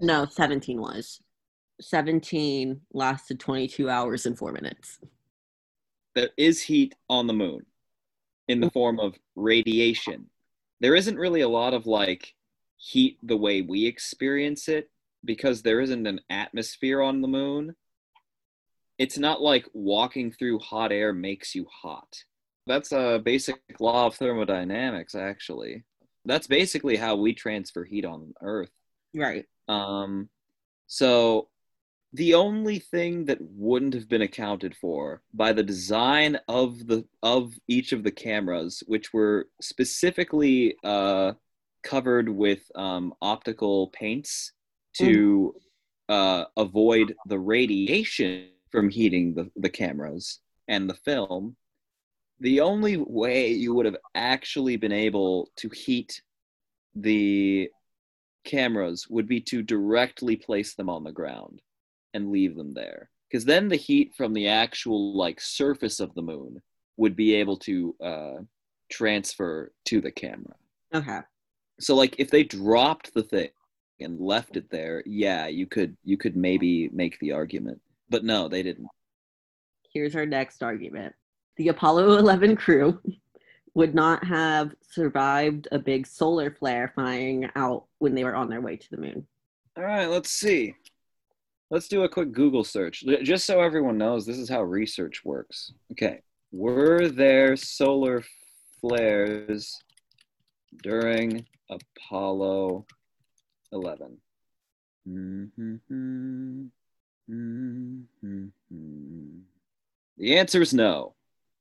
No, 0.00 0.26
17 0.26 0.80
was. 0.80 1.20
17 1.80 2.80
lasted 2.92 3.40
22 3.40 3.88
hours 3.88 4.26
and 4.26 4.38
four 4.38 4.52
minutes. 4.52 4.98
There 6.14 6.30
is 6.36 6.62
heat 6.62 6.94
on 7.08 7.26
the 7.26 7.32
moon 7.32 7.66
in 8.48 8.60
the 8.60 8.70
form 8.70 9.00
of 9.00 9.16
radiation. 9.34 10.26
There 10.80 10.94
isn't 10.94 11.18
really 11.18 11.40
a 11.40 11.48
lot 11.48 11.74
of 11.74 11.86
like 11.86 12.34
heat 12.76 13.18
the 13.22 13.36
way 13.36 13.62
we 13.62 13.86
experience 13.86 14.68
it 14.68 14.90
because 15.24 15.62
there 15.62 15.80
isn't 15.80 16.06
an 16.06 16.20
atmosphere 16.30 17.00
on 17.00 17.20
the 17.20 17.28
moon. 17.28 17.74
It's 18.98 19.18
not 19.18 19.40
like 19.40 19.68
walking 19.72 20.30
through 20.30 20.60
hot 20.60 20.92
air 20.92 21.12
makes 21.12 21.54
you 21.54 21.66
hot. 21.70 22.24
That's 22.66 22.92
a 22.92 23.20
basic 23.22 23.56
law 23.80 24.06
of 24.06 24.14
thermodynamics, 24.14 25.14
actually. 25.14 25.84
That's 26.24 26.46
basically 26.46 26.96
how 26.96 27.16
we 27.16 27.34
transfer 27.34 27.84
heat 27.84 28.04
on 28.04 28.32
Earth. 28.40 28.70
Right. 29.14 29.46
Um, 29.68 30.28
so 30.86 31.48
the 32.14 32.34
only 32.34 32.78
thing 32.78 33.24
that 33.24 33.38
wouldn't 33.40 33.92
have 33.92 34.08
been 34.08 34.22
accounted 34.22 34.76
for 34.76 35.20
by 35.34 35.52
the 35.52 35.64
design 35.64 36.38
of 36.46 36.86
the 36.86 37.04
of 37.24 37.54
each 37.66 37.92
of 37.92 38.04
the 38.04 38.10
cameras, 38.10 38.84
which 38.86 39.12
were 39.12 39.48
specifically 39.60 40.76
uh, 40.84 41.32
covered 41.82 42.28
with 42.28 42.70
um, 42.76 43.12
optical 43.20 43.88
paints 43.88 44.52
to 44.96 45.56
mm. 46.08 46.14
uh, 46.14 46.44
avoid 46.56 47.16
the 47.26 47.38
radiation 47.38 48.48
from 48.70 48.88
heating 48.88 49.34
the, 49.34 49.50
the 49.56 49.70
cameras 49.70 50.38
and 50.68 50.88
the 50.88 50.94
film. 50.94 51.56
The 52.38 52.60
only 52.60 52.96
way 52.96 53.48
you 53.48 53.74
would 53.74 53.86
have 53.86 53.98
actually 54.14 54.76
been 54.76 54.92
able 54.92 55.50
to 55.56 55.68
heat 55.68 56.22
the 56.94 57.70
cameras 58.44 59.08
would 59.10 59.26
be 59.26 59.40
to 59.40 59.62
directly 59.62 60.36
place 60.36 60.74
them 60.76 60.88
on 60.88 61.02
the 61.02 61.10
ground 61.10 61.60
and 62.14 62.30
leave 62.30 62.56
them 62.56 62.72
there. 62.72 63.10
Because 63.28 63.44
then 63.44 63.68
the 63.68 63.76
heat 63.76 64.14
from 64.16 64.32
the 64.32 64.48
actual 64.48 65.16
like 65.16 65.40
surface 65.40 66.00
of 66.00 66.14
the 66.14 66.22
moon 66.22 66.62
would 66.96 67.16
be 67.16 67.34
able 67.34 67.56
to 67.58 67.94
uh, 68.02 68.34
transfer 68.90 69.72
to 69.86 70.00
the 70.00 70.10
camera. 70.10 70.54
Okay. 70.94 71.20
So 71.80 71.96
like 71.96 72.14
if 72.18 72.30
they 72.30 72.44
dropped 72.44 73.12
the 73.12 73.24
thing 73.24 73.50
and 74.00 74.20
left 74.20 74.56
it 74.56 74.68
there 74.70 75.04
yeah 75.06 75.46
you 75.46 75.66
could 75.66 75.96
you 76.02 76.16
could 76.16 76.36
maybe 76.36 76.88
make 76.92 77.18
the 77.18 77.32
argument. 77.32 77.80
But 78.08 78.24
no 78.24 78.48
they 78.48 78.62
didn't. 78.62 78.88
Here's 79.92 80.14
our 80.14 80.26
next 80.26 80.62
argument. 80.62 81.14
The 81.56 81.68
apollo 81.68 82.16
11 82.18 82.56
crew 82.56 83.00
would 83.74 83.94
not 83.94 84.24
have 84.24 84.72
survived 84.88 85.66
a 85.72 85.78
big 85.80 86.06
solar 86.06 86.52
flare 86.52 86.92
flying 86.94 87.50
out 87.56 87.86
when 87.98 88.14
they 88.14 88.22
were 88.22 88.36
on 88.36 88.48
their 88.48 88.60
way 88.60 88.76
to 88.76 88.90
the 88.90 88.98
moon. 88.98 89.26
All 89.76 89.82
right 89.82 90.06
let's 90.06 90.30
see 90.30 90.76
let's 91.70 91.88
do 91.88 92.04
a 92.04 92.08
quick 92.08 92.32
google 92.32 92.64
search 92.64 93.04
just 93.22 93.46
so 93.46 93.60
everyone 93.60 93.98
knows 93.98 94.26
this 94.26 94.38
is 94.38 94.48
how 94.48 94.62
research 94.62 95.24
works 95.24 95.72
okay 95.92 96.20
were 96.52 97.08
there 97.08 97.56
solar 97.56 98.22
flares 98.80 99.76
during 100.82 101.46
Apollo 101.70 102.86
11. 103.72 104.18
Mm-hmm. 105.08 106.66
Mm-hmm. 107.30 109.38
The 110.18 110.38
answer 110.38 110.62
is 110.62 110.74
no. 110.74 111.14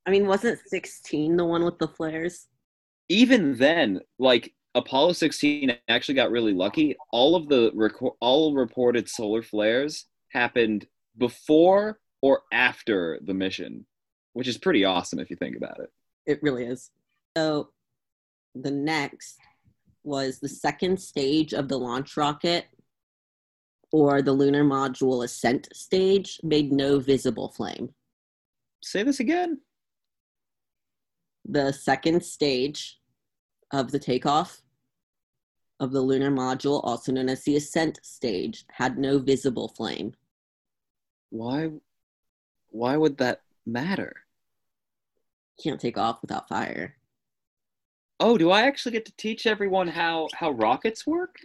I 0.05 0.11
mean, 0.11 0.27
wasn't 0.27 0.59
16 0.67 1.37
the 1.37 1.45
one 1.45 1.63
with 1.63 1.79
the 1.79 1.87
flares? 1.87 2.47
Even 3.09 3.57
then, 3.57 4.01
like 4.19 4.53
Apollo 4.75 5.13
16 5.13 5.75
actually 5.88 6.15
got 6.15 6.31
really 6.31 6.53
lucky. 6.53 6.95
All 7.12 7.36
of 7.36 7.47
the 7.47 7.71
rec- 7.75 8.15
all 8.19 8.53
reported 8.53 9.07
solar 9.07 9.43
flares 9.43 10.05
happened 10.29 10.88
before 11.17 11.99
or 12.21 12.41
after 12.51 13.19
the 13.23 13.33
mission, 13.33 13.86
which 14.33 14.47
is 14.47 14.57
pretty 14.57 14.83
awesome 14.83 15.19
if 15.19 15.29
you 15.29 15.36
think 15.36 15.55
about 15.55 15.79
it. 15.79 15.91
It 16.25 16.41
really 16.41 16.65
is. 16.65 16.89
So 17.38 17.69
the 18.55 18.71
next 18.71 19.38
was 20.03 20.39
the 20.39 20.49
second 20.49 20.99
stage 20.99 21.53
of 21.53 21.67
the 21.67 21.77
launch 21.77 22.17
rocket 22.17 22.65
or 23.91 24.21
the 24.21 24.33
lunar 24.33 24.63
module 24.63 25.23
ascent 25.23 25.69
stage 25.73 26.39
made 26.43 26.71
no 26.71 26.99
visible 26.99 27.49
flame. 27.49 27.93
Say 28.81 29.03
this 29.03 29.19
again. 29.19 29.62
The 31.45 31.71
second 31.71 32.23
stage 32.23 32.99
of 33.73 33.91
the 33.91 33.99
takeoff 33.99 34.62
of 35.79 35.91
the 35.91 35.99
lunar 35.99 36.31
module, 36.31 36.79
also 36.83 37.12
known 37.12 37.27
as 37.27 37.43
the 37.43 37.57
ascent 37.57 37.99
stage, 38.03 38.65
had 38.71 38.97
no 38.97 39.19
visible 39.19 39.73
flame. 39.75 40.13
Why 41.29 41.71
why 42.69 42.95
would 42.95 43.17
that 43.17 43.41
matter? 43.65 44.15
Can't 45.62 45.81
take 45.81 45.97
off 45.97 46.21
without 46.21 46.47
fire. 46.47 46.95
Oh, 48.19 48.38
do 48.38 48.51
I 48.51 48.62
actually 48.62 48.93
get 48.93 49.05
to 49.05 49.15
teach 49.17 49.45
everyone 49.45 49.88
how 49.88 50.29
how 50.33 50.51
rockets 50.51 51.05
work? 51.05 51.38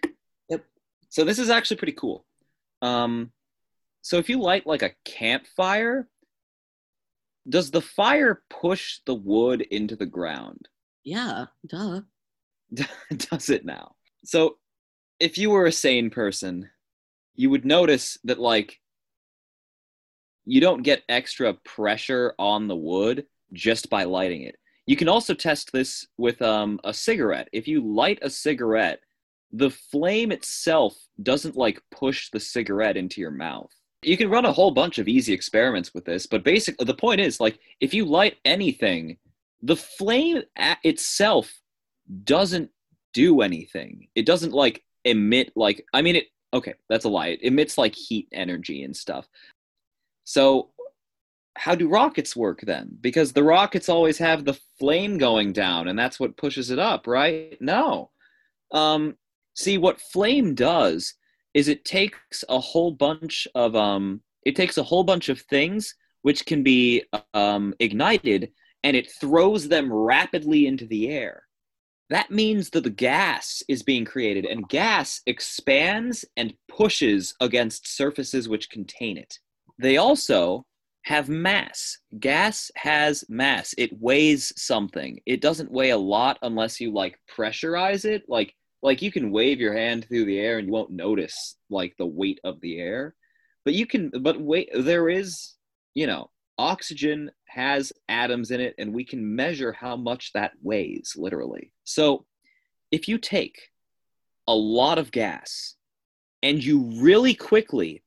Yep. 0.50 0.64
So 1.08 1.24
this 1.24 1.38
is 1.38 1.50
actually 1.50 1.78
pretty 1.78 1.94
cool. 1.94 2.26
Um, 2.82 3.32
so 4.02 4.18
if 4.18 4.28
you 4.28 4.38
light 4.40 4.66
like 4.66 4.82
a 4.82 4.94
campfire, 5.04 6.08
does 7.48 7.70
the 7.70 7.80
fire 7.80 8.42
push 8.50 9.00
the 9.06 9.14
wood 9.14 9.62
into 9.62 9.96
the 9.96 10.06
ground? 10.06 10.68
Yeah, 11.02 11.46
duh. 11.66 12.02
does 13.31 13.48
it 13.50 13.64
now? 13.64 13.94
So 14.24 14.59
if 15.20 15.38
you 15.38 15.50
were 15.50 15.66
a 15.66 15.72
sane 15.72 16.11
person, 16.11 16.68
you 17.35 17.50
would 17.50 17.64
notice 17.64 18.18
that 18.24 18.38
like 18.38 18.81
you 20.44 20.61
don't 20.61 20.83
get 20.83 21.02
extra 21.09 21.54
pressure 21.54 22.35
on 22.38 22.68
the 22.68 22.76
wood 22.76 23.26
just 23.52 23.90
by 23.90 24.04
lighting 24.04 24.42
it. 24.42 24.57
You 24.87 24.96
can 24.96 25.09
also 25.09 25.35
test 25.35 25.70
this 25.72 26.07
with 26.16 26.40
um, 26.40 26.81
a 26.85 26.94
cigarette. 26.94 27.48
If 27.52 27.68
you 27.68 27.83
light 27.83 28.18
a 28.22 28.31
cigarette, 28.31 29.00
the 29.52 29.70
flame 29.70 30.33
itself 30.33 30.96
doesn't 31.22 31.57
like 31.57 31.83
push 31.90 32.31
the 32.31 32.40
cigarette 32.40 32.96
into 32.96 33.20
your 33.20 33.31
mouth. 33.31 33.70
You 34.02 34.16
can 34.16 34.31
run 34.31 34.46
a 34.46 34.52
whole 34.52 34.70
bunch 34.70 34.98
of 34.98 35.09
easy 35.09 35.33
experiments 35.33 35.92
with 35.92 36.04
this, 36.04 36.26
but 36.26 36.44
basically 36.44 36.87
the 36.87 36.94
point 36.94 37.20
is 37.20 37.40
like 37.40 37.59
if 37.81 37.92
you 37.92 38.04
light 38.04 38.37
anything, 38.44 39.18
the 39.62 39.76
flame 39.76 40.42
itself 40.85 41.52
doesn't 42.24 42.70
do 43.14 43.40
anything. 43.40 44.08
It 44.14 44.26
doesn't 44.26 44.52
like 44.52 44.84
emit 45.04 45.52
like 45.56 45.84
I 45.92 46.02
mean 46.02 46.16
it 46.16 46.26
okay, 46.52 46.74
that's 46.88 47.04
a 47.04 47.08
lie. 47.08 47.28
It 47.28 47.42
emits 47.42 47.78
like 47.78 47.94
heat 47.94 48.28
energy 48.32 48.82
and 48.84 48.96
stuff. 48.96 49.26
So 50.24 50.70
how 51.56 51.74
do 51.74 51.88
rockets 51.88 52.36
work 52.36 52.60
then? 52.62 52.96
Because 53.00 53.32
the 53.32 53.42
rockets 53.42 53.88
always 53.88 54.18
have 54.18 54.44
the 54.44 54.58
flame 54.78 55.18
going 55.18 55.52
down, 55.52 55.88
and 55.88 55.98
that's 55.98 56.20
what 56.20 56.36
pushes 56.36 56.70
it 56.70 56.78
up, 56.78 57.06
right? 57.06 57.56
No. 57.60 58.10
Um, 58.72 59.16
see, 59.54 59.76
what 59.76 60.00
flame 60.00 60.54
does 60.54 61.14
is 61.54 61.68
it 61.68 61.84
takes 61.84 62.44
a 62.48 62.60
whole 62.60 62.92
bunch 62.92 63.48
of 63.54 63.74
um, 63.74 64.22
it 64.44 64.54
takes 64.54 64.78
a 64.78 64.82
whole 64.82 65.04
bunch 65.04 65.28
of 65.28 65.40
things 65.42 65.94
which 66.22 66.46
can 66.46 66.62
be 66.62 67.04
um, 67.34 67.74
ignited, 67.80 68.52
and 68.84 68.96
it 68.96 69.10
throws 69.20 69.68
them 69.68 69.92
rapidly 69.92 70.66
into 70.66 70.86
the 70.86 71.08
air. 71.08 71.42
That 72.10 72.30
means 72.30 72.70
that 72.70 72.84
the 72.84 72.90
gas 72.90 73.62
is 73.68 73.82
being 73.82 74.04
created, 74.04 74.46
and 74.46 74.68
gas 74.68 75.20
expands 75.26 76.24
and 76.36 76.54
pushes 76.68 77.34
against 77.40 77.96
surfaces 77.96 78.48
which 78.48 78.70
contain 78.70 79.18
it. 79.18 79.38
They 79.78 79.98
also 79.98 80.64
have 81.02 81.28
mass. 81.28 81.98
Gas 82.18 82.70
has 82.76 83.24
mass. 83.28 83.74
It 83.78 83.98
weighs 84.00 84.52
something. 84.56 85.20
It 85.26 85.40
doesn't 85.40 85.70
weigh 85.70 85.90
a 85.90 85.98
lot 85.98 86.38
unless 86.42 86.80
you 86.80 86.92
like 86.92 87.18
pressurize 87.34 88.04
it. 88.04 88.24
Like 88.28 88.54
like 88.82 89.02
you 89.02 89.10
can 89.10 89.30
wave 89.30 89.60
your 89.60 89.74
hand 89.74 90.06
through 90.06 90.26
the 90.26 90.38
air 90.38 90.58
and 90.58 90.68
you 90.68 90.72
won't 90.72 90.90
notice 90.90 91.56
like 91.70 91.94
the 91.98 92.06
weight 92.06 92.40
of 92.44 92.60
the 92.60 92.78
air. 92.78 93.14
But 93.64 93.74
you 93.74 93.86
can 93.86 94.10
but 94.20 94.40
wait 94.40 94.70
there 94.74 95.08
is, 95.08 95.54
you 95.94 96.06
know, 96.06 96.30
oxygen 96.58 97.30
has 97.46 97.92
atoms 98.08 98.50
in 98.50 98.60
it 98.60 98.74
and 98.78 98.92
we 98.92 99.04
can 99.04 99.36
measure 99.36 99.72
how 99.72 99.96
much 99.96 100.32
that 100.32 100.52
weighs 100.62 101.14
literally. 101.16 101.72
So 101.84 102.24
if 102.90 103.08
you 103.08 103.18
take 103.18 103.70
a 104.46 104.54
lot 104.54 104.98
of 104.98 105.12
gas 105.12 105.76
and 106.42 106.62
you 106.62 106.90
really 107.00 107.34
quickly 107.34 108.02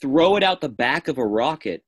throw 0.00 0.36
it 0.36 0.42
out 0.42 0.60
the 0.60 0.68
back 0.68 1.08
of 1.08 1.18
a 1.18 1.26
rocket, 1.26 1.82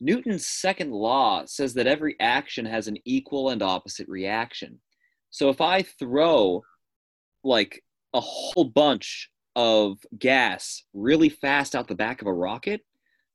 Newton's 0.00 0.46
second 0.46 0.92
law 0.92 1.44
says 1.46 1.74
that 1.74 1.86
every 1.86 2.16
action 2.20 2.64
has 2.66 2.88
an 2.88 2.98
equal 3.04 3.50
and 3.50 3.62
opposite 3.62 4.08
reaction. 4.08 4.80
So 5.30 5.48
if 5.48 5.60
I 5.60 5.82
throw 5.82 6.62
like 7.42 7.82
a 8.14 8.20
whole 8.20 8.64
bunch 8.64 9.30
of 9.56 9.98
gas 10.18 10.82
really 10.92 11.28
fast 11.28 11.74
out 11.74 11.88
the 11.88 11.94
back 11.94 12.20
of 12.20 12.28
a 12.28 12.32
rocket, 12.32 12.82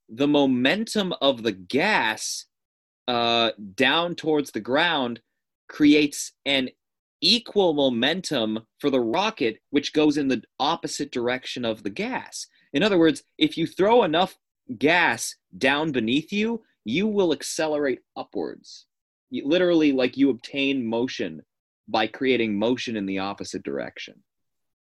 the 0.07 0.27
momentum 0.27 1.13
of 1.21 1.43
the 1.43 1.51
gas 1.51 2.45
uh, 3.09 3.51
down 3.73 4.13
towards 4.13 4.51
the 4.51 4.59
ground 4.59 5.19
creates 5.67 6.33
an 6.45 6.69
equal 7.21 7.73
momentum 7.73 8.59
for 8.77 8.91
the 8.91 9.01
rocket, 9.01 9.57
which 9.71 9.93
goes 9.93 10.15
in 10.15 10.27
the 10.27 10.43
opposite 10.59 11.11
direction 11.11 11.65
of 11.65 11.81
the 11.81 11.89
gas. 11.89 12.45
In 12.71 12.83
other 12.83 12.99
words, 12.99 13.23
if 13.39 13.57
you 13.57 13.65
throw 13.65 14.03
enough 14.03 14.37
gas 14.77 15.35
down 15.57 15.91
beneath 15.91 16.31
you, 16.31 16.61
you 16.85 17.07
will 17.07 17.33
accelerate 17.33 18.01
upwards. 18.15 18.85
You, 19.31 19.47
literally, 19.47 19.91
like 19.91 20.15
you 20.15 20.29
obtain 20.29 20.85
motion 20.85 21.41
by 21.87 22.05
creating 22.05 22.59
motion 22.59 22.95
in 22.95 23.07
the 23.07 23.17
opposite 23.17 23.63
direction. 23.63 24.21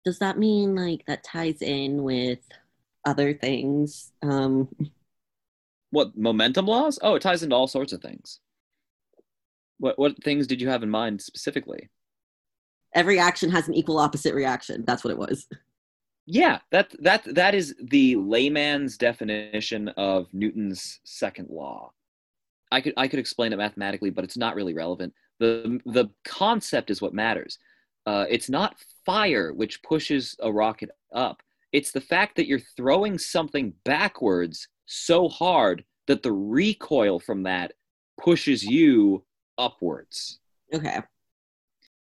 Does 0.06 0.20
that 0.20 0.40
mean 0.40 0.76
like 0.76 1.06
that 1.08 1.26
ties 1.26 1.62
in 1.62 2.04
with 2.04 2.40
other 3.06 3.34
things? 3.34 4.14
Um, 4.22 4.70
what 5.94 6.18
momentum 6.18 6.66
laws? 6.66 6.98
Oh, 7.04 7.14
it 7.16 7.22
ties 7.22 7.44
into 7.44 7.56
all 7.56 7.68
sorts 7.68 7.94
of 7.94 8.02
things. 8.02 8.40
What 9.78 9.98
what 10.00 10.22
things 10.24 10.48
did 10.48 10.60
you 10.60 10.68
have 10.68 10.82
in 10.82 10.90
mind 10.90 11.22
specifically? 11.22 11.90
Every 12.96 13.20
action 13.20 13.52
has 13.52 13.68
an 13.68 13.76
equal 13.76 14.00
opposite 14.00 14.34
reaction. 14.34 14.84
That's 14.88 15.04
what 15.04 15.12
it 15.12 15.18
was. 15.18 15.48
Yeah, 16.26 16.60
that 16.72 16.96
that 17.00 17.24
that 17.36 17.54
is 17.54 17.76
the 17.80 18.16
layman's 18.16 18.98
definition 18.98 19.90
of 19.90 20.28
Newton's 20.34 21.00
second 21.04 21.50
law. 21.50 21.92
I 22.72 22.82
could 22.82 22.94
I 22.98 23.08
could 23.08 23.20
explain 23.20 23.54
it 23.54 23.58
mathematically, 23.58 24.10
but 24.10 24.24
it's 24.24 24.38
not 24.38 24.56
really 24.56 24.74
relevant. 24.74 25.14
the 25.40 25.80
The 25.86 26.10
concept 26.26 26.90
is 26.90 27.02
what 27.02 27.14
matters. 27.14 27.60
Uh, 28.06 28.26
it's 28.30 28.50
not 28.50 28.76
fire 29.06 29.54
which 29.54 29.84
pushes 29.84 30.36
a 30.42 30.52
rocket 30.52 30.90
up. 31.14 31.44
It's 31.72 31.92
the 31.92 32.02
fact 32.02 32.36
that 32.36 32.48
you're 32.48 32.72
throwing 32.78 33.18
something 33.18 33.74
backwards 33.86 34.68
so 34.94 35.28
hard 35.30 35.84
that 36.08 36.24
the 36.24 36.32
recoil 36.32 37.20
from 37.20 37.44
that 37.44 37.74
pushes 38.22 38.64
you 38.64 39.24
upwards. 39.58 40.40
Okay. 40.74 41.00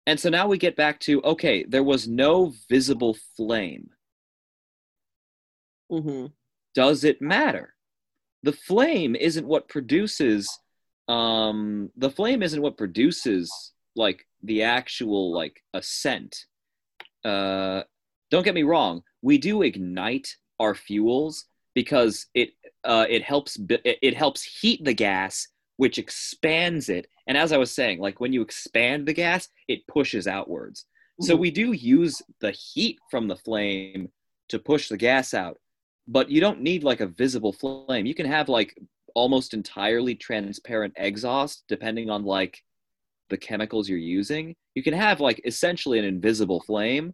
And 0.06 0.20
so 0.20 0.30
now 0.30 0.48
we 0.48 0.58
get 0.58 0.76
back 0.76 1.00
to 1.02 1.22
okay, 1.22 1.66
there 1.68 1.84
was 1.84 2.08
no 2.08 2.54
visible 2.70 3.18
flame. 3.36 3.90
Mm-hmm. 5.92 6.28
Does 6.74 7.04
it 7.04 7.22
matter? 7.22 7.74
The 8.44 8.54
flame 8.54 9.16
isn't 9.16 9.48
what 9.48 9.68
produces. 9.68 10.60
Um, 11.08 11.90
the 11.98 12.10
flame 12.10 12.44
isn't 12.44 12.62
what 12.62 12.78
produces 12.78 13.74
like 13.96 14.26
the 14.44 14.64
actual 14.64 15.34
like 15.34 15.62
ascent. 15.74 16.46
Uh, 17.26 17.84
don't 18.30 18.44
get 18.44 18.56
me 18.56 18.64
wrong. 18.64 19.04
We 19.22 19.38
do 19.38 19.64
ignite 19.64 20.36
our 20.60 20.76
fuels 20.76 21.46
because 21.74 22.28
it 22.34 22.50
uh, 22.88 23.06
it 23.10 23.24
helps 23.24 23.60
it 23.70 24.16
helps 24.16 24.42
heat 24.44 24.84
the 24.84 24.94
gas, 24.94 25.48
which 25.76 25.98
expands 25.98 26.90
it. 26.90 27.08
And 27.28 27.38
as 27.38 27.52
I 27.52 27.58
was 27.58 27.72
saying, 27.72 28.00
like 28.00 28.20
when 28.20 28.34
you 28.34 28.42
expand 28.42 29.08
the 29.08 29.14
gas, 29.14 29.50
it 29.68 29.86
pushes 29.88 30.28
outwards. 30.28 30.86
So 31.22 31.34
mm-hmm. 31.34 31.42
we 31.42 31.52
do 31.52 31.72
use 31.74 32.22
the 32.42 32.52
heat 32.52 32.98
from 33.12 33.28
the 33.28 33.36
flame 33.36 34.10
to 34.50 34.60
push 34.60 34.88
the 34.88 34.98
gas 34.98 35.34
out 35.34 35.58
but 36.08 36.32
you 36.32 36.40
don't 36.40 36.62
need 36.62 36.84
like 36.84 37.02
a 37.02 37.08
visible 37.08 37.54
flame. 37.54 38.06
You 38.06 38.16
can 38.16 38.26
have 38.26 38.50
like 38.50 38.78
almost 39.14 39.54
entirely 39.54 40.16
transparent 40.16 40.94
exhaust 40.96 41.64
depending 41.68 42.10
on 42.10 42.24
like 42.24 42.64
the 43.30 43.38
chemicals 43.38 43.90
you're 43.90 43.98
using. 43.98 44.56
You 44.76 44.84
can 44.84 44.94
have 44.94 45.20
like 45.20 45.42
essentially 45.46 46.00
an 46.00 46.06
invisible 46.06 46.62
flame 46.62 47.14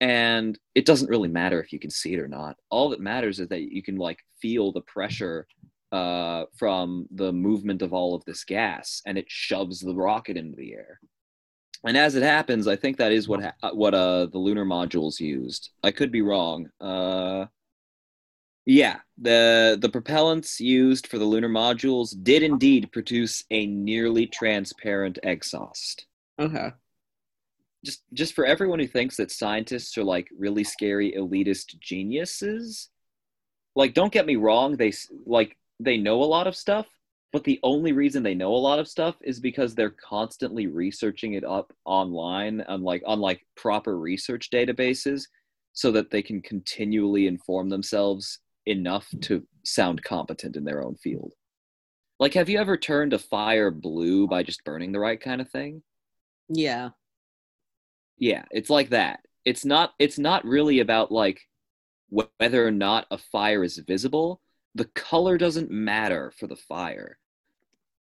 and 0.00 0.58
it 0.74 0.86
doesn't 0.86 1.10
really 1.10 1.28
matter 1.28 1.60
if 1.60 1.72
you 1.72 1.78
can 1.78 1.90
see 1.90 2.14
it 2.14 2.20
or 2.20 2.28
not. 2.28 2.56
All 2.70 2.90
that 2.90 3.00
matters 3.00 3.40
is 3.40 3.48
that 3.48 3.72
you 3.72 3.82
can 3.82 3.96
like 3.96 4.18
feel 4.40 4.72
the 4.72 4.82
pressure 4.82 5.46
uh, 5.90 6.44
from 6.56 7.06
the 7.10 7.32
movement 7.32 7.82
of 7.82 7.92
all 7.92 8.14
of 8.14 8.24
this 8.24 8.44
gas 8.44 9.02
and 9.06 9.18
it 9.18 9.24
shoves 9.28 9.80
the 9.80 9.94
rocket 9.94 10.36
into 10.36 10.56
the 10.56 10.72
air. 10.72 11.00
And 11.84 11.96
as 11.96 12.14
it 12.14 12.22
happens, 12.22 12.66
I 12.66 12.76
think 12.76 12.96
that 12.96 13.12
is 13.12 13.28
what 13.28 13.42
ha- 13.42 13.70
what 13.72 13.94
uh, 13.94 14.26
the 14.26 14.38
lunar 14.38 14.64
modules 14.64 15.20
used. 15.20 15.70
I 15.82 15.92
could 15.92 16.10
be 16.10 16.22
wrong. 16.22 16.68
Uh, 16.80 17.46
yeah, 18.66 18.96
the 19.16 19.78
the 19.80 19.88
propellants 19.88 20.58
used 20.58 21.06
for 21.06 21.18
the 21.18 21.24
lunar 21.24 21.48
modules 21.48 22.14
did 22.22 22.42
indeed 22.42 22.90
produce 22.92 23.44
a 23.50 23.66
nearly 23.66 24.26
transparent 24.26 25.18
exhaust. 25.22 26.06
Okay. 26.38 26.72
Just 27.84 28.02
just 28.12 28.34
for 28.34 28.44
everyone 28.44 28.80
who 28.80 28.88
thinks 28.88 29.16
that 29.16 29.30
scientists 29.30 29.96
are 29.96 30.04
like 30.04 30.28
really 30.36 30.64
scary 30.64 31.14
elitist 31.16 31.78
geniuses, 31.78 32.88
like 33.76 33.94
don't 33.94 34.12
get 34.12 34.26
me 34.26 34.36
wrong, 34.36 34.76
they 34.76 34.92
like 35.26 35.56
they 35.80 35.96
know 35.96 36.22
a 36.22 36.24
lot 36.24 36.46
of 36.46 36.56
stuff, 36.56 36.86
but 37.32 37.44
the 37.44 37.60
only 37.62 37.92
reason 37.92 38.22
they 38.22 38.34
know 38.34 38.52
a 38.54 38.56
lot 38.56 38.78
of 38.78 38.88
stuff 38.88 39.16
is 39.22 39.38
because 39.38 39.74
they're 39.74 39.94
constantly 40.08 40.66
researching 40.66 41.34
it 41.34 41.44
up 41.44 41.72
online 41.84 42.62
on 42.62 42.82
like 42.82 43.02
on 43.06 43.20
like 43.20 43.46
proper 43.56 43.98
research 43.98 44.50
databases 44.50 45.24
so 45.72 45.92
that 45.92 46.10
they 46.10 46.22
can 46.22 46.42
continually 46.42 47.26
inform 47.28 47.68
themselves 47.68 48.40
enough 48.66 49.06
to 49.20 49.46
sound 49.64 50.02
competent 50.02 50.56
in 50.56 50.64
their 50.64 50.82
own 50.82 50.96
field. 50.96 51.34
Like, 52.18 52.34
have 52.34 52.48
you 52.48 52.58
ever 52.58 52.76
turned 52.76 53.12
a 53.12 53.18
fire 53.18 53.70
blue 53.70 54.26
by 54.26 54.42
just 54.42 54.64
burning 54.64 54.90
the 54.90 54.98
right 54.98 55.20
kind 55.20 55.40
of 55.40 55.48
thing? 55.50 55.82
Yeah. 56.48 56.90
Yeah, 58.18 58.44
it's 58.50 58.70
like 58.70 58.90
that. 58.90 59.20
It's 59.44 59.64
not 59.64 59.94
it's 59.98 60.18
not 60.18 60.44
really 60.44 60.80
about 60.80 61.12
like 61.12 61.40
whether 62.10 62.66
or 62.66 62.70
not 62.70 63.06
a 63.10 63.18
fire 63.18 63.64
is 63.64 63.78
visible. 63.78 64.40
The 64.74 64.86
color 64.86 65.38
doesn't 65.38 65.70
matter 65.70 66.32
for 66.38 66.46
the 66.46 66.56
fire. 66.56 67.18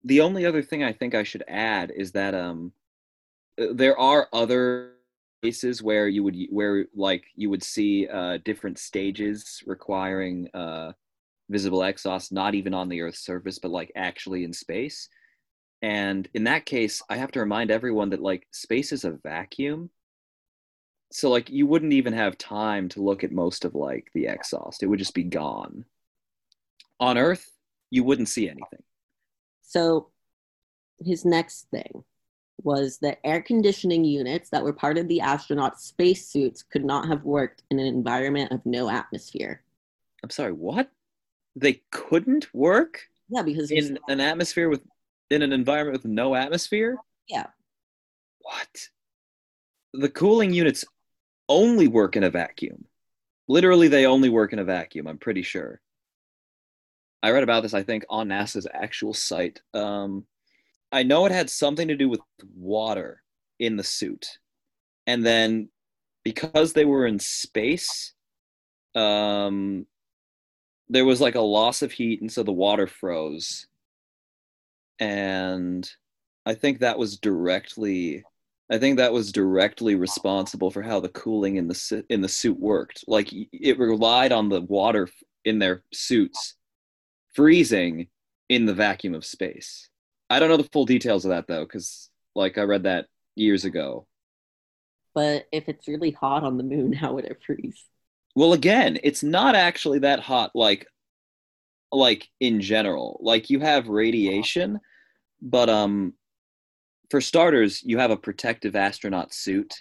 The 0.05 0.21
only 0.23 0.47
other 0.47 0.63
thing 0.63 0.85
I 0.85 0.93
think 0.93 1.15
I 1.15 1.25
should 1.25 1.45
add 1.49 1.93
is 1.97 2.13
that 2.13 2.35
um 2.35 2.73
there 3.57 3.99
are 3.99 4.29
other 4.33 4.93
places 5.43 5.83
where 5.83 6.09
you 6.09 6.23
would 6.25 6.37
where 6.51 6.87
like 6.95 7.25
you 7.35 7.51
would 7.51 7.63
see 7.63 8.09
uh, 8.09 8.39
different 8.45 8.79
stages 8.79 9.63
requiring 9.67 10.49
uh, 10.55 10.93
visible 11.51 11.83
exhaust, 11.85 12.33
not 12.33 12.55
even 12.55 12.75
on 12.75 12.89
the 12.89 13.03
Earth's 13.03 13.21
surface, 13.25 13.59
but 13.59 13.71
like 13.73 13.93
actually 13.97 14.45
in 14.45 14.53
space. 14.53 15.09
And 15.83 16.29
in 16.35 16.45
that 16.45 16.67
case, 16.67 17.03
I 17.11 17.17
have 17.17 17.33
to 17.33 17.41
remind 17.41 17.71
everyone 17.71 18.11
that 18.11 18.23
like 18.23 18.47
space 18.53 18.93
is 18.93 19.05
a 19.05 19.13
vacuum. 19.13 19.91
So 21.13 21.31
like 21.31 21.51
you 21.51 21.67
wouldn't 21.67 21.93
even 21.93 22.13
have 22.13 22.37
time 22.39 22.89
to 22.91 23.03
look 23.03 23.25
at 23.25 23.33
most 23.33 23.65
of 23.65 23.75
like 23.75 24.11
the 24.15 24.27
exhaust. 24.27 24.83
It 24.83 24.87
would 24.87 24.99
just 24.99 25.15
be 25.15 25.25
gone. 25.25 25.85
On 26.99 27.17
Earth, 27.19 27.51
you 27.91 28.05
wouldn't 28.05 28.29
see 28.29 28.49
anything. 28.49 28.83
So 29.63 30.11
his 31.05 31.25
next 31.25 31.69
thing 31.71 32.05
was 32.63 32.99
that 32.99 33.19
air 33.23 33.43
conditioning 33.43 34.05
units 34.05 34.51
that 34.51 34.65
were 34.65 34.73
part 34.73 34.99
of 34.99 35.09
the 35.09 35.21
astronauts' 35.23 35.81
spacesuits 35.81 36.63
could 36.63 36.85
not 36.85 37.07
have 37.07 37.25
worked 37.25 37.63
in 37.71 37.79
an 37.79 37.87
environment 37.87 38.51
of 38.51 38.65
no 38.65 38.89
atmosphere. 38.89 39.63
I'm 40.23 40.31
sorry, 40.31 40.53
what? 40.53 40.91
They 41.55 41.83
couldn't 41.91 42.53
work? 42.55 43.03
Yeah, 43.29 43.43
because 43.43 43.71
in 43.71 43.99
an 44.09 44.21
atmosphere 44.21 44.69
with 44.69 44.83
in 45.31 45.43
an 45.43 45.53
environment 45.53 46.03
with 46.03 46.11
no 46.11 46.35
atmosphere? 46.35 46.97
Yeah. 47.29 47.47
What? 48.41 48.89
The 49.93 50.09
cooling 50.09 50.53
units 50.53 50.85
only 51.49 51.89
work 51.89 52.17
in 52.17 52.25
a 52.25 52.31
vacuum. 52.31 52.87
Literally, 53.49 53.89
they 53.89 54.07
only 54.07 54.29
work 54.29 54.53
in 54.53 54.59
a 54.59 54.65
vacuum, 54.65 55.07
I'm 55.07 55.19
pretty 55.19 55.43
sure. 55.43 55.81
I 57.23 57.31
read 57.31 57.43
about 57.43 57.63
this, 57.63 57.75
I 57.75 57.83
think, 57.83 58.05
on 58.09 58.29
NASA's 58.29 58.67
actual 58.73 59.15
site. 59.15 59.61
Um, 59.75 60.27
I 60.93 61.03
know 61.03 61.27
it 61.27 61.33
had 61.33 61.51
something 61.51 61.89
to 61.89 61.97
do 61.97 62.09
with 62.09 62.21
water 62.55 63.23
in 63.59 63.77
the 63.77 63.85
suit. 63.85 64.39
And 65.07 65.25
then 65.25 65.69
because 66.25 66.73
they 66.73 66.85
were 66.85 67.07
in 67.07 67.19
space, 67.19 68.13
um, 68.95 69.87
there 70.89 71.05
was 71.05 71.21
like 71.21 71.35
a 71.35 71.41
loss 71.41 71.83
of 71.83 71.93
heat, 71.93 72.21
and 72.21 72.31
so 72.31 72.43
the 72.43 72.53
water 72.53 72.87
froze. 72.87 73.67
And 74.99 75.89
I 76.45 76.55
think 76.55 76.81
that 76.81 76.99
was 76.99 77.19
directly 77.19 78.25
I 78.71 78.79
think 78.79 78.97
that 78.97 79.13
was 79.13 79.31
directly 79.31 79.95
responsible 79.95 80.71
for 80.71 80.83
how 80.83 80.99
the 80.99 81.09
cooling 81.09 81.57
in 81.57 81.69
the 81.69 82.05
in 82.09 82.21
the 82.21 82.29
suit 82.29 82.59
worked. 82.59 83.05
Like 83.07 83.29
it 83.33 83.79
relied 83.79 84.33
on 84.33 84.49
the 84.49 84.61
water 84.61 85.09
in 85.45 85.59
their 85.59 85.83
suits 85.93 86.57
freezing 87.35 88.09
in 88.49 88.67
the 88.67 88.75
vacuum 88.75 89.15
of 89.15 89.25
space. 89.25 89.89
I 90.29 90.41
don't 90.41 90.49
know 90.49 90.57
the 90.57 90.65
full 90.65 90.85
details 90.85 91.25
of 91.25 91.31
that 91.31 91.47
though 91.47 91.67
cuz 91.67 92.11
like 92.35 92.59
I 92.59 92.63
read 92.63 92.83
that 92.85 93.07
years 93.37 93.65
ago. 93.65 94.07
But 95.15 95.47
if 95.53 95.69
it's 95.69 95.87
really 95.87 96.11
hot 96.11 96.43
on 96.43 96.57
the 96.57 96.65
moon, 96.65 96.93
how 97.03 97.15
would 97.15 97.25
it 97.25 97.43
freeze? 97.47 97.85
Well, 98.35 98.53
again, 98.53 98.99
it's 99.03 99.23
not 99.23 99.55
actually 99.55 100.01
that 100.01 100.21
hot 100.21 100.51
like 100.55 100.87
like 101.93 102.29
in 102.41 102.61
general. 102.61 103.21
Like 103.23 103.49
you 103.49 103.61
have 103.61 103.89
radiation, 103.89 104.81
but 105.41 105.69
um 105.71 106.15
for 107.11 107.21
starters, 107.21 107.83
you 107.83 107.99
have 107.99 108.11
a 108.11 108.17
protective 108.17 108.77
astronaut 108.77 109.33
suit, 109.33 109.75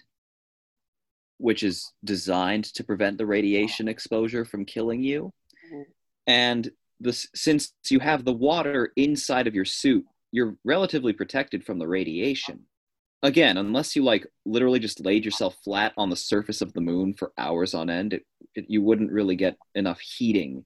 which 1.37 1.63
is 1.63 1.91
designed 2.03 2.65
to 2.65 2.83
prevent 2.83 3.17
the 3.17 3.25
radiation 3.25 3.87
exposure 3.87 4.45
from 4.45 4.65
killing 4.65 5.03
you. 5.03 5.33
Mm-hmm. 5.65 5.81
And 6.27 6.71
this, 6.99 7.27
since 7.35 7.73
you 7.89 7.99
have 7.99 8.23
the 8.23 8.33
water 8.33 8.91
inside 8.95 9.47
of 9.47 9.55
your 9.55 9.65
suit, 9.65 10.05
you're 10.31 10.55
relatively 10.63 11.13
protected 11.13 11.65
from 11.65 11.79
the 11.79 11.87
radiation. 11.87 12.61
Again, 13.23 13.57
unless 13.57 13.95
you 13.95 14.03
like 14.03 14.27
literally 14.45 14.79
just 14.79 15.03
laid 15.03 15.25
yourself 15.25 15.55
flat 15.63 15.93
on 15.97 16.09
the 16.09 16.15
surface 16.15 16.61
of 16.61 16.73
the 16.73 16.81
moon 16.81 17.13
for 17.13 17.31
hours 17.37 17.73
on 17.73 17.89
end, 17.89 18.13
it, 18.13 18.25
it, 18.53 18.65
you 18.67 18.81
wouldn't 18.81 19.11
really 19.11 19.35
get 19.35 19.57
enough 19.73 19.99
heating 19.99 20.63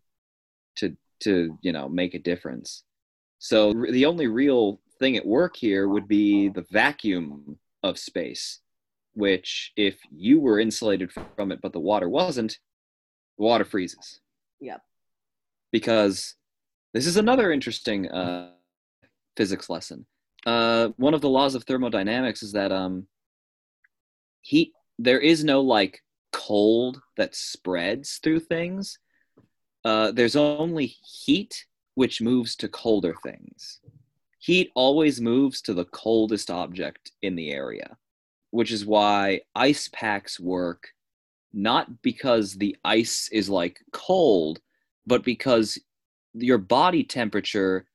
to 0.78 0.96
to 1.22 1.58
you 1.62 1.72
know 1.72 1.88
make 1.88 2.16
a 2.16 2.20
difference. 2.20 2.84
So 3.38 3.74
the 3.74 4.06
only 4.06 4.28
real 4.28 4.82
thing 5.00 5.18
at 5.18 5.26
work 5.26 5.56
here 5.56 5.88
would 5.88 6.08
be 6.08 6.50
the 6.50 6.66
vacuum 6.70 7.58
of 7.84 7.98
space, 7.98 8.60
which, 9.14 9.72
if 9.76 10.00
you 10.12 10.40
were 10.40 10.60
insulated 10.60 11.12
from 11.12 11.52
it 11.52 11.62
but 11.62 11.74
the 11.74 11.80
water 11.80 12.10
wasn't, 12.10 12.60
the 13.38 13.44
water 13.44 13.66
freezes. 13.66 14.20
Yep. 14.60 14.82
Because 15.72 16.36
this 16.94 17.08
is 17.08 17.18
another 17.18 17.52
interesting 17.52 18.10
uh, 18.10 18.52
physics 19.38 19.70
lesson. 19.70 20.06
Uh, 20.46 20.90
one 20.98 21.14
of 21.14 21.22
the 21.22 21.30
laws 21.30 21.56
of 21.56 21.64
thermodynamics 21.64 22.44
is 22.44 22.54
that 22.54 22.72
um, 22.72 23.08
heat, 24.42 24.74
there 24.98 25.20
is 25.20 25.44
no 25.44 25.62
like 25.62 26.02
cold 26.32 27.02
that 27.18 27.36
spreads 27.36 28.20
through 28.24 28.40
things. 28.40 29.00
Uh, 29.86 30.12
there's 30.12 30.36
only 30.36 30.96
heat 31.26 31.66
which 31.96 32.22
moves 32.22 32.56
to 32.56 32.68
colder 32.68 33.16
things 33.24 33.80
heat 34.40 34.72
always 34.74 35.22
moves 35.22 35.62
to 35.62 35.74
the 35.74 35.86
coldest 35.86 36.50
object 36.50 37.12
in 37.22 37.36
the 37.36 37.52
area, 37.52 37.98
which 38.52 38.72
is 38.72 38.86
why 38.86 39.42
ice 39.56 39.90
packs 39.94 40.40
work 40.40 40.88
not 41.54 42.02
because 42.02 42.54
the 42.54 42.76
ice 42.86 43.30
is 43.32 43.50
like 43.50 43.80
cold, 43.92 44.60
but 45.06 45.24
because 45.24 45.80
your 46.34 46.58
body 46.58 47.04
temperature, 47.04 47.86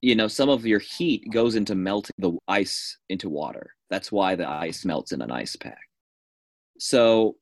you 0.00 0.14
know, 0.14 0.28
some 0.28 0.48
of 0.48 0.66
your 0.66 0.78
heat 0.78 1.30
goes 1.32 1.54
into 1.54 1.74
melting 1.74 2.14
the 2.18 2.32
ice 2.46 2.98
into 3.08 3.28
water. 3.28 3.74
That's 3.88 4.12
why 4.12 4.36
the 4.36 4.48
ice 4.48 4.84
melts 4.84 5.12
in 5.12 5.22
an 5.22 5.30
ice 5.30 5.56
pack. 5.56 5.80
So 6.78 7.36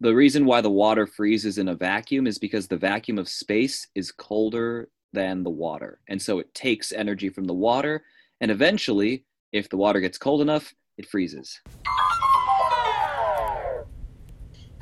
the 0.00 0.14
reason 0.14 0.44
why 0.44 0.60
the 0.60 0.70
water 0.70 1.06
freezes 1.06 1.58
in 1.58 1.68
a 1.68 1.74
vacuum 1.74 2.26
is 2.26 2.38
because 2.38 2.68
the 2.68 2.76
vacuum 2.76 3.18
of 3.18 3.28
space 3.28 3.86
is 3.94 4.12
colder 4.12 4.88
than 5.12 5.42
the 5.42 5.50
water. 5.50 6.00
And 6.08 6.20
so 6.20 6.38
it 6.38 6.54
takes 6.54 6.92
energy 6.92 7.28
from 7.28 7.44
the 7.44 7.54
water, 7.54 8.04
and 8.40 8.50
eventually, 8.50 9.24
if 9.52 9.68
the 9.68 9.76
water 9.76 10.00
gets 10.00 10.18
cold 10.18 10.40
enough, 10.40 10.74
it 10.96 11.08
freezes. 11.08 11.60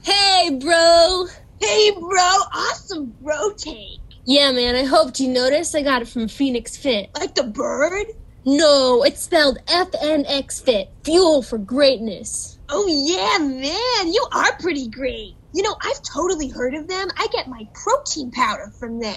Hey, 0.02 0.58
bro! 0.60 1.26
Hey, 1.60 1.90
bro! 1.92 2.30
Awesome 2.54 3.14
bro 3.20 3.52
take! 3.52 4.00
Yeah, 4.24 4.50
man, 4.52 4.74
I 4.74 4.84
hoped 4.84 5.20
you 5.20 5.28
noticed. 5.28 5.74
I 5.76 5.82
got 5.82 6.02
it 6.02 6.08
from 6.08 6.26
Phoenix 6.26 6.76
Fit. 6.76 7.10
Like 7.16 7.34
the 7.34 7.44
bird? 7.44 8.06
No, 8.44 9.02
it's 9.04 9.22
spelled 9.22 9.58
FNX 9.66 10.62
Fit. 10.62 10.90
Fuel 11.04 11.42
for 11.42 11.58
greatness. 11.58 12.58
Oh, 12.68 12.86
yeah, 12.88 13.38
man, 13.38 14.12
you 14.12 14.26
are 14.32 14.56
pretty 14.58 14.88
great. 14.88 15.34
You 15.52 15.62
know, 15.62 15.76
I've 15.80 16.02
totally 16.02 16.48
heard 16.48 16.74
of 16.74 16.88
them. 16.88 17.08
I 17.16 17.28
get 17.32 17.48
my 17.48 17.68
protein 17.72 18.30
powder 18.30 18.72
from 18.78 19.00
them. 19.00 19.16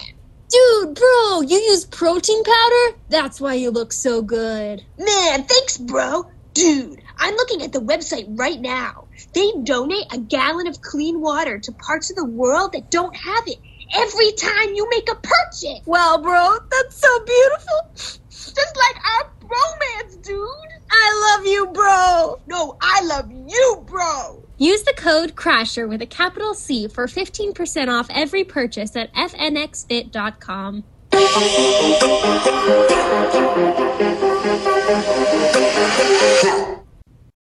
Dude, 0.50 0.96
bro, 0.96 1.42
you 1.42 1.58
use 1.58 1.84
protein 1.84 2.42
powder? 2.42 2.98
That's 3.08 3.40
why 3.40 3.54
you 3.54 3.70
look 3.70 3.92
so 3.92 4.20
good. 4.20 4.84
Man, 4.98 5.44
thanks, 5.44 5.78
bro. 5.78 6.28
Dude, 6.54 7.00
I'm 7.16 7.34
looking 7.36 7.62
at 7.62 7.72
the 7.72 7.78
website 7.80 8.26
right 8.36 8.60
now. 8.60 9.06
They 9.32 9.52
donate 9.62 10.06
a 10.12 10.18
gallon 10.18 10.66
of 10.66 10.82
clean 10.82 11.20
water 11.20 11.60
to 11.60 11.72
parts 11.72 12.10
of 12.10 12.16
the 12.16 12.24
world 12.24 12.72
that 12.72 12.90
don't 12.90 13.14
have 13.14 13.44
it 13.46 13.58
every 13.94 14.32
time 14.32 14.74
you 14.74 14.88
make 14.90 15.08
a 15.08 15.14
purchase. 15.14 15.86
Wow, 15.86 16.18
bro, 16.20 16.58
that's 16.68 16.96
so 16.96 17.24
beautiful. 17.24 18.18
Just 18.28 18.76
like 18.76 18.96
our 19.04 19.30
romance, 19.42 20.16
dude. 20.16 20.48
I 20.90 21.36
love 21.36 21.46
you, 21.46 21.66
bro. 21.72 22.40
No, 22.48 22.76
I 22.80 23.04
love 23.04 23.30
you, 23.30 23.84
bro. 23.86 24.42
Use 24.60 24.82
the 24.82 24.92
code 24.92 25.36
CRASHER 25.36 25.88
with 25.88 26.02
a 26.02 26.06
capital 26.06 26.52
C 26.52 26.86
for 26.86 27.06
15% 27.06 27.88
off 27.88 28.08
every 28.10 28.44
purchase 28.44 28.94
at 28.94 29.10
fnxfit.com. 29.14 30.84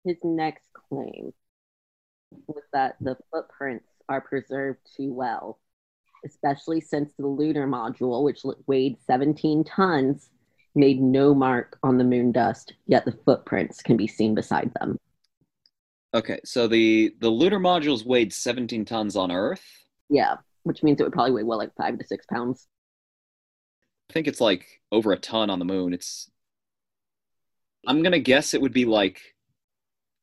His 0.05 0.15
next 0.23 0.63
claim 0.89 1.33
was 2.47 2.63
that 2.71 2.95
the 3.01 3.17
footprints 3.29 3.89
are 4.07 4.21
preserved 4.21 4.79
too 4.95 5.11
well, 5.11 5.59
especially 6.25 6.79
since 6.79 7.11
the 7.19 7.27
lunar 7.27 7.67
module, 7.67 8.23
which 8.23 8.43
weighed 8.65 8.95
17 9.05 9.65
tons, 9.65 10.29
made 10.73 11.01
no 11.01 11.35
mark 11.35 11.77
on 11.83 11.97
the 11.97 12.05
moon 12.05 12.31
dust, 12.31 12.75
yet 12.87 13.03
the 13.03 13.19
footprints 13.25 13.81
can 13.81 13.97
be 13.97 14.07
seen 14.07 14.33
beside 14.33 14.71
them. 14.79 14.97
Okay, 16.13 16.39
so 16.45 16.67
the 16.67 17.15
the 17.19 17.29
lunar 17.29 17.59
modules 17.59 18.05
weighed 18.05 18.33
17 18.33 18.85
tons 18.85 19.15
on 19.15 19.31
Earth. 19.31 19.63
Yeah, 20.09 20.35
which 20.63 20.83
means 20.83 20.99
it 20.99 21.03
would 21.03 21.13
probably 21.13 21.31
weigh 21.31 21.43
well 21.43 21.57
like 21.57 21.75
five 21.75 21.97
to 21.97 22.05
six 22.05 22.25
pounds. 22.25 22.67
I 24.09 24.13
think 24.13 24.27
it's 24.27 24.41
like 24.41 24.81
over 24.91 25.11
a 25.11 25.17
ton 25.17 25.49
on 25.49 25.59
the 25.59 25.65
moon. 25.65 25.93
It's 25.93 26.29
I'm 27.87 28.03
gonna 28.03 28.19
guess 28.19 28.53
it 28.53 28.61
would 28.61 28.73
be 28.73 28.85
like 28.85 29.19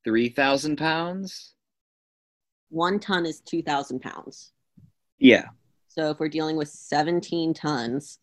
three 0.04 0.28
thousand 0.28 0.76
pounds. 0.76 1.54
One 2.68 3.00
ton 3.00 3.26
is 3.26 3.40
two 3.40 3.62
thousand 3.62 4.00
pounds. 4.00 4.52
Yeah. 5.18 5.48
So 5.88 6.10
if 6.10 6.20
we're 6.20 6.28
dealing 6.28 6.56
with 6.56 6.68
17 6.68 7.52
tons, 7.52 8.20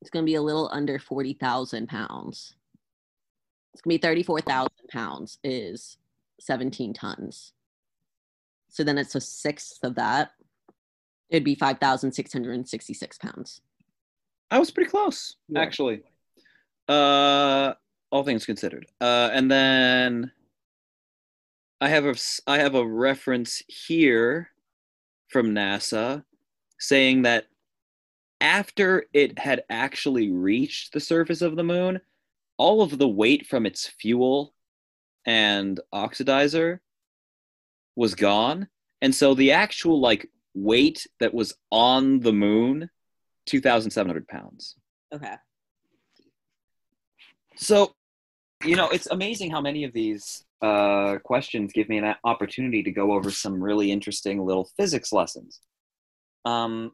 it's 0.00 0.10
going 0.10 0.24
to 0.24 0.30
be 0.30 0.34
a 0.34 0.42
little 0.42 0.68
under 0.72 0.98
40,000 0.98 1.88
pounds. 1.88 2.56
It's 3.72 3.80
gonna 3.80 3.94
be 3.94 3.98
34,000 3.98 4.70
pounds 4.90 5.38
is 5.42 5.96
17 6.40 6.92
tons. 6.92 7.52
So 8.68 8.84
then 8.84 8.98
it's 8.98 9.14
a 9.14 9.20
sixth 9.20 9.82
of 9.84 9.94
that. 9.96 10.32
It'd 11.30 11.44
be 11.44 11.54
5,666 11.54 13.18
pounds. 13.18 13.60
I 14.50 14.58
was 14.58 14.70
pretty 14.70 14.90
close, 14.90 15.36
yeah. 15.48 15.60
actually. 15.60 16.02
Uh, 16.88 17.72
all 18.10 18.22
things 18.22 18.44
considered. 18.44 18.86
Uh, 19.00 19.30
and 19.32 19.50
then 19.50 20.30
I 21.80 21.88
have 21.88 22.04
a 22.04 22.14
I 22.46 22.58
have 22.58 22.74
a 22.74 22.86
reference 22.86 23.62
here 23.66 24.50
from 25.28 25.54
NASA 25.54 26.22
saying 26.78 27.22
that 27.22 27.46
after 28.40 29.06
it 29.12 29.38
had 29.38 29.64
actually 29.70 30.30
reached 30.30 30.92
the 30.92 31.00
surface 31.00 31.42
of 31.42 31.56
the 31.56 31.64
moon, 31.64 32.00
all 32.62 32.80
of 32.80 32.96
the 32.96 33.08
weight 33.08 33.44
from 33.48 33.66
its 33.66 33.88
fuel 33.88 34.54
and 35.26 35.80
oxidizer 35.92 36.78
was 37.96 38.14
gone. 38.14 38.68
And 39.00 39.12
so 39.12 39.34
the 39.34 39.50
actual 39.50 40.00
like 40.00 40.30
weight 40.54 41.04
that 41.18 41.34
was 41.34 41.54
on 41.72 42.20
the 42.20 42.32
moon, 42.32 42.88
2,700 43.46 44.28
pounds. 44.28 44.76
Okay. 45.12 45.34
So, 47.56 47.96
you 48.64 48.76
know, 48.76 48.90
it's 48.90 49.08
amazing 49.08 49.50
how 49.50 49.60
many 49.60 49.82
of 49.82 49.92
these 49.92 50.44
uh, 50.62 51.16
questions 51.24 51.72
give 51.72 51.88
me 51.88 51.98
an 51.98 52.14
opportunity 52.22 52.84
to 52.84 52.92
go 52.92 53.10
over 53.10 53.32
some 53.32 53.60
really 53.60 53.90
interesting 53.90 54.38
little 54.46 54.70
physics 54.76 55.12
lessons. 55.12 55.60
Um, 56.44 56.92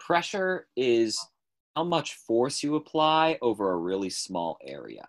pressure 0.00 0.66
is 0.76 1.18
how 1.76 1.84
much 1.84 2.14
force 2.14 2.62
you 2.62 2.76
apply 2.76 3.38
over 3.40 3.72
a 3.72 3.76
really 3.76 4.10
small 4.10 4.58
area. 4.64 5.08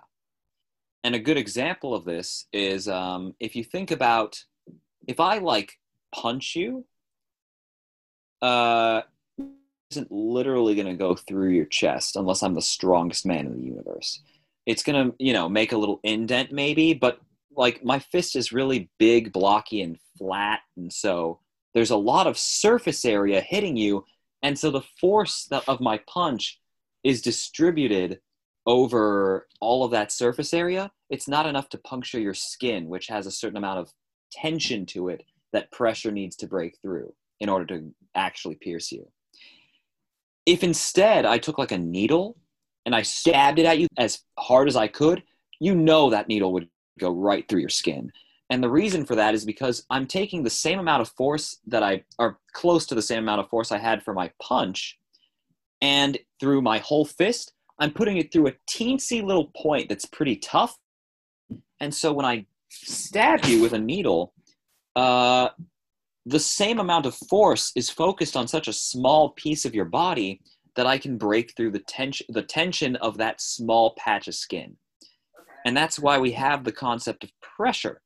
And 1.04 1.16
a 1.16 1.20
good 1.20 1.38
example 1.38 1.94
of 1.94 2.06
this 2.06 2.48
is 2.54 2.88
um, 2.88 3.36
if 3.40 3.56
you 3.56 3.64
think 3.64 3.92
about 3.92 4.42
if 5.08 5.20
I 5.20 5.40
like 5.40 5.78
punch 6.14 6.56
you, 6.56 6.86
uh, 8.42 9.02
isn't 9.92 10.12
literally 10.12 10.76
going 10.76 10.88
to 10.88 10.94
go 10.94 11.16
through 11.16 11.50
your 11.50 11.66
chest 11.66 12.16
unless 12.16 12.42
I'm 12.42 12.56
the 12.56 12.62
strongest 12.62 13.26
man 13.26 13.46
in 13.46 13.54
the 13.54 13.64
universe. 13.64 14.22
It's 14.66 14.84
going 14.84 15.12
to, 15.12 15.16
you 15.20 15.34
know, 15.34 15.50
make 15.50 15.72
a 15.72 15.78
little 15.78 16.00
indent 16.04 16.52
maybe, 16.52 16.94
but 16.94 17.20
like 17.56 17.84
my 17.84 18.00
fist 18.00 18.36
is 18.36 18.52
really 18.52 18.90
big, 18.98 19.32
blocky, 19.32 19.82
and 19.82 19.98
flat. 20.18 20.62
And 20.78 20.92
so 20.92 21.40
there's 21.74 21.92
a 21.92 21.98
lot 21.98 22.28
of 22.28 22.38
surface 22.38 23.06
area 23.06 23.42
hitting 23.42 23.78
you. 23.78 24.06
And 24.44 24.60
so 24.60 24.70
the 24.70 24.82
force 25.00 25.50
of 25.68 25.80
my 25.80 26.00
punch 26.06 26.60
is 27.04 27.22
distributed 27.22 28.20
over 28.66 29.48
all 29.60 29.84
of 29.84 29.92
that 29.92 30.12
surface 30.12 30.54
area. 30.54 30.92
It's 31.10 31.28
not 31.28 31.46
enough 31.46 31.70
to 31.70 31.78
puncture 31.78 32.20
your 32.20 32.34
skin, 32.34 32.88
which 32.88 33.08
has 33.08 33.26
a 33.26 33.32
certain 33.32 33.58
amount 33.58 33.80
of 33.80 33.92
tension 34.32 34.86
to 34.88 35.10
it 35.10 35.24
that 35.54 35.72
pressure 35.72 36.12
needs 36.12 36.36
to 36.38 36.48
break 36.48 36.78
through 36.82 37.14
in 37.40 37.50
order 37.50 37.66
to 37.66 37.94
actually 38.16 38.56
pierce 38.56 38.92
you. 38.92 39.10
If 40.46 40.64
instead 40.64 41.26
I 41.26 41.38
took 41.38 41.58
like 41.58 41.72
a 41.72 41.78
needle 41.78 42.38
and 42.86 42.94
I 42.94 43.02
stabbed 43.02 43.60
it 43.60 43.66
at 43.66 43.80
you 43.80 43.88
as 43.98 44.20
hard 44.38 44.68
as 44.68 44.76
I 44.76 44.88
could, 44.88 45.24
you 45.60 45.76
know 45.76 46.10
that 46.10 46.28
needle 46.28 46.52
would 46.54 46.68
go 47.00 47.12
right 47.12 47.48
through 47.48 47.62
your 47.62 47.70
skin. 47.70 48.12
And 48.50 48.62
the 48.62 48.70
reason 48.70 49.06
for 49.06 49.16
that 49.16 49.34
is 49.34 49.46
because 49.46 49.86
I'm 49.90 50.06
taking 50.06 50.44
the 50.44 50.50
same 50.50 50.80
amount 50.80 51.02
of 51.02 51.10
force 51.10 51.60
that 51.68 51.82
I, 51.82 52.04
or 52.20 52.40
close 52.52 52.86
to 52.88 52.96
the 52.96 53.02
same 53.02 53.20
amount 53.20 53.42
of 53.42 53.50
force 53.50 53.72
I 53.72 53.78
had 53.78 54.04
for 54.04 54.14
my 54.14 54.32
punch, 54.42 55.00
and 55.82 56.18
through 56.40 56.62
my 56.62 56.80
whole 56.80 57.06
fist, 57.06 57.54
I'm 57.80 57.92
putting 57.92 58.18
it 58.18 58.32
through 58.32 58.48
a 58.48 58.54
teensy 58.70 59.24
little 59.24 59.52
point 59.56 59.90
that's 59.90 60.06
pretty 60.06 60.38
tough. 60.38 60.78
And 61.80 61.94
so 61.94 62.14
when 62.14 62.26
I 62.26 62.46
stab 62.70 63.46
you 63.46 63.62
with 63.62 63.74
a 63.74 63.80
needle, 63.80 64.34
uh, 64.96 65.50
the 66.26 66.40
same 66.40 66.80
amount 66.80 67.06
of 67.06 67.16
force 67.16 67.72
is 67.76 67.90
focused 67.90 68.38
on 68.38 68.48
such 68.48 68.68
a 68.68 68.74
small 68.74 69.32
piece 69.32 69.66
of 69.66 69.76
your 69.76 69.86
body 69.86 70.42
that 70.76 70.88
I 70.88 70.98
can 70.98 71.18
break 71.18 71.56
through 71.56 71.72
the 71.72 71.80
tension 71.80 72.26
the 72.30 72.42
tension 72.42 72.96
of 72.98 73.18
that 73.18 73.42
small 73.42 73.96
patch 73.98 74.28
of 74.28 74.36
skin. 74.36 74.78
And 75.66 75.76
that's 75.76 76.00
why 76.00 76.18
we 76.18 76.32
have 76.34 76.64
the 76.64 76.72
concept 76.72 77.24
of 77.24 77.32
pressure. 77.42 78.02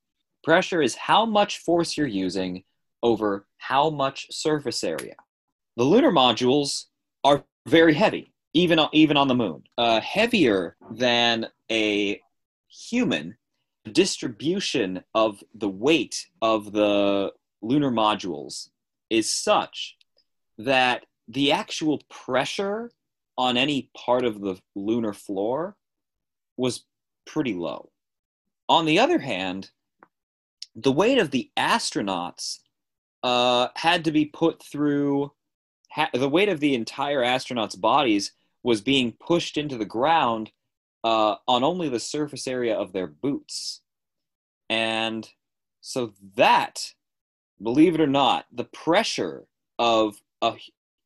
Pressure 0.48 0.82
is 0.82 0.96
how 0.96 1.26
much 1.26 1.58
force 1.58 1.98
you're 1.98 2.08
using 2.08 2.64
over 3.04 3.46
how 3.58 3.90
much 3.90 4.28
surface 4.32 4.82
area. 4.82 5.16
The 5.76 5.84
lunar 5.84 6.10
modules 6.10 6.86
are 7.26 7.44
very 7.66 7.94
heavy, 7.94 8.32
even 8.54 8.80
on, 8.80 8.88
even 8.94 9.18
on 9.18 9.28
the 9.28 9.36
moon. 9.36 9.64
Uh, 9.78 10.00
heavier 10.00 10.78
than 10.90 11.48
a 11.70 12.22
human. 12.70 13.36
Distribution 13.92 15.04
of 15.14 15.44
the 15.54 15.68
weight 15.68 16.28
of 16.42 16.72
the 16.72 17.34
lunar 17.62 17.92
modules 17.92 18.70
is 19.10 19.30
such 19.30 19.98
that 20.60 21.06
the 21.28 21.52
actual 21.52 22.00
pressure 22.10 22.90
on 23.38 23.58
any 23.58 23.90
part 23.98 24.24
of 24.24 24.40
the 24.40 24.56
lunar 24.76 25.12
floor 25.12 25.76
was 26.56 26.86
pretty 27.26 27.54
low. 27.54 27.90
On 28.70 28.86
the 28.86 29.00
other 29.00 29.20
hand, 29.20 29.72
the 30.78 30.92
weight 30.92 31.18
of 31.18 31.32
the 31.32 31.50
astronauts 31.58 32.60
uh, 33.24 33.70
had 33.76 34.06
to 34.06 34.12
be 34.12 34.26
put 34.26 34.62
through, 34.62 35.34
ha- 35.90 36.12
the 36.14 36.30
weight 36.30 36.50
of 36.50 36.60
the 36.60 36.76
entire 36.76 37.24
astronauts' 37.24 37.80
bodies 37.80 38.34
was 38.62 38.80
being 38.80 39.12
pushed 39.12 39.58
into 39.58 39.76
the 39.76 39.86
ground 39.86 40.52
uh, 41.04 41.36
on 41.48 41.64
only 41.64 41.90
the 41.90 42.00
surface 42.00 42.48
area 42.48 42.76
of 42.76 42.94
their 42.94 43.08
boots. 43.08 43.82
And 44.70 45.28
so 45.82 46.14
that, 46.36 46.94
believe 47.62 47.96
it 47.96 48.02
or 48.02 48.08
not, 48.08 48.46
the 48.52 48.66
pressure 48.66 49.46
of 49.80 50.22
a, 50.44 50.54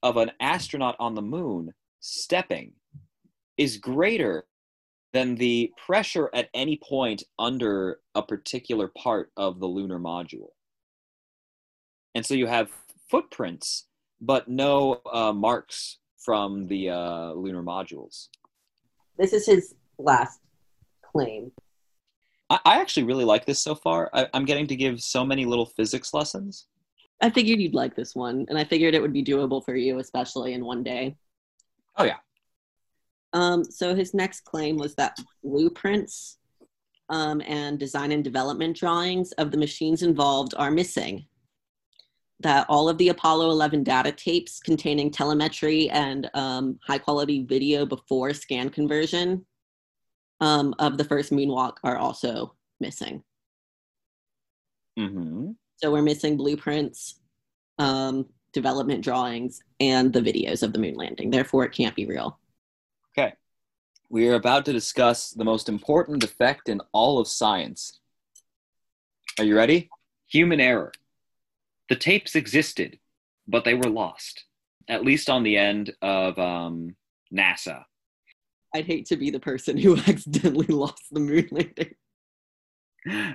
of 0.04 0.18
an 0.18 0.32
astronaut 0.42 0.98
on 1.00 1.16
the 1.16 1.22
moon 1.22 1.74
stepping 2.02 2.74
is 3.58 3.78
greater 3.78 4.46
than 5.14 5.36
the 5.36 5.74
pressure 5.86 6.30
at 6.34 6.50
any 6.54 6.78
point 6.78 7.24
under 7.38 8.00
a 8.16 8.22
particular 8.22 8.88
part 8.88 9.32
of 9.36 9.60
the 9.60 9.68
lunar 9.68 10.00
module. 10.00 10.50
And 12.16 12.26
so 12.26 12.34
you 12.34 12.48
have 12.48 12.72
footprints, 13.10 13.88
but 14.20 14.48
no 14.48 15.02
uh, 15.12 15.34
marks 15.34 15.98
from 16.18 16.68
the 16.68 16.90
uh, 16.90 17.34
lunar 17.34 17.64
modules. 17.64 18.28
This 19.18 19.34
is 19.34 19.46
his 19.46 19.76
last 19.98 20.40
claim. 21.02 21.52
I, 22.50 22.60
I 22.66 22.82
actually 22.82 23.04
really 23.04 23.26
like 23.26 23.46
this 23.46 23.60
so 23.60 23.76
far. 23.76 24.10
I, 24.14 24.28
I'm 24.34 24.46
getting 24.46 24.68
to 24.68 24.76
give 24.76 25.02
so 25.02 25.26
many 25.26 25.46
little 25.46 25.66
physics 25.66 26.14
lessons. 26.14 26.68
I 27.22 27.30
figured 27.30 27.60
you'd 27.60 27.76
like 27.76 27.96
this 27.96 28.16
one, 28.16 28.46
and 28.50 28.58
I 28.58 28.64
figured 28.64 28.96
it 28.96 29.02
would 29.02 29.14
be 29.14 29.24
doable 29.24 29.64
for 29.64 29.76
you, 29.76 30.00
especially 30.00 30.54
in 30.54 30.66
one 30.66 30.84
day. 30.84 31.16
Oh, 31.98 32.04
yeah. 32.04 32.18
Um, 33.34 33.64
so 33.64 33.96
his 33.96 34.14
next 34.14 34.42
claim 34.42 34.78
was 34.78 34.96
that 34.96 35.18
blueprints 35.44 36.38
um, 37.10 37.42
and 37.46 37.80
design 37.80 38.12
and 38.12 38.24
development 38.24 38.78
drawings 38.78 39.32
of 39.34 39.52
the 39.52 39.58
machines 39.58 40.02
involved 40.02 40.54
are 40.58 40.72
missing. 40.72 41.26
That 42.40 42.66
all 42.70 42.90
of 42.90 42.98
the 42.98 43.10
Apollo 43.10 43.52
11 43.52 43.84
data 43.84 44.12
tapes 44.12 44.60
containing 44.60 45.12
telemetry 45.12 45.90
and 45.90 46.30
um, 46.34 46.80
high 46.86 46.98
quality 46.98 47.44
video 47.44 47.86
before 47.86 48.34
scan 48.34 48.70
conversion 48.70 49.46
um, 50.40 50.74
of 50.80 50.98
the 50.98 51.04
first 51.04 51.32
moonwalk 51.32 51.78
are 51.84 51.98
also 51.98 52.56
missing. 52.80 53.24
Mm-hmm. 54.98 55.52
So 55.78 55.92
we're 55.92 56.02
missing 56.02 56.36
blueprints, 56.36 57.20
um, 57.78 58.28
development 58.54 59.04
drawings, 59.04 59.62
and 59.80 60.12
the 60.12 60.22
videos 60.22 60.64
of 60.64 60.74
the 60.74 60.80
moon 60.80 60.96
landing. 60.96 61.30
Therefore, 61.30 61.66
it 61.66 61.74
can't 61.74 61.96
be 61.96 62.06
real. 62.06 62.40
Okay. 63.18 63.34
We 64.10 64.28
are 64.28 64.36
about 64.36 64.66
to 64.66 64.74
discuss 64.74 65.32
the 65.32 65.46
most 65.46 65.70
important 65.70 66.24
effect 66.24 66.70
in 66.70 66.82
all 66.92 67.20
of 67.20 67.28
science. 67.28 68.00
Are 69.40 69.46
you 69.46 69.56
ready? 69.56 69.90
Human 70.28 70.60
error. 70.60 70.92
The 71.90 71.96
tapes 71.96 72.36
existed, 72.36 73.00
but 73.48 73.64
they 73.64 73.74
were 73.74 73.90
lost, 73.90 74.46
at 74.88 75.04
least 75.04 75.30
on 75.30 75.44
the 75.44 75.58
end 75.58 75.94
of 76.02 76.38
um, 76.40 76.96
NASA. 77.34 77.84
I'd 78.74 78.86
hate 78.86 79.06
to 79.08 79.18
be 79.18 79.30
the 79.30 79.40
person 79.40 79.78
who 79.78 79.98
accidentally 80.08 80.68
lost 80.68 81.04
the 81.12 81.20
moon 81.20 81.48
landing. 81.52 81.96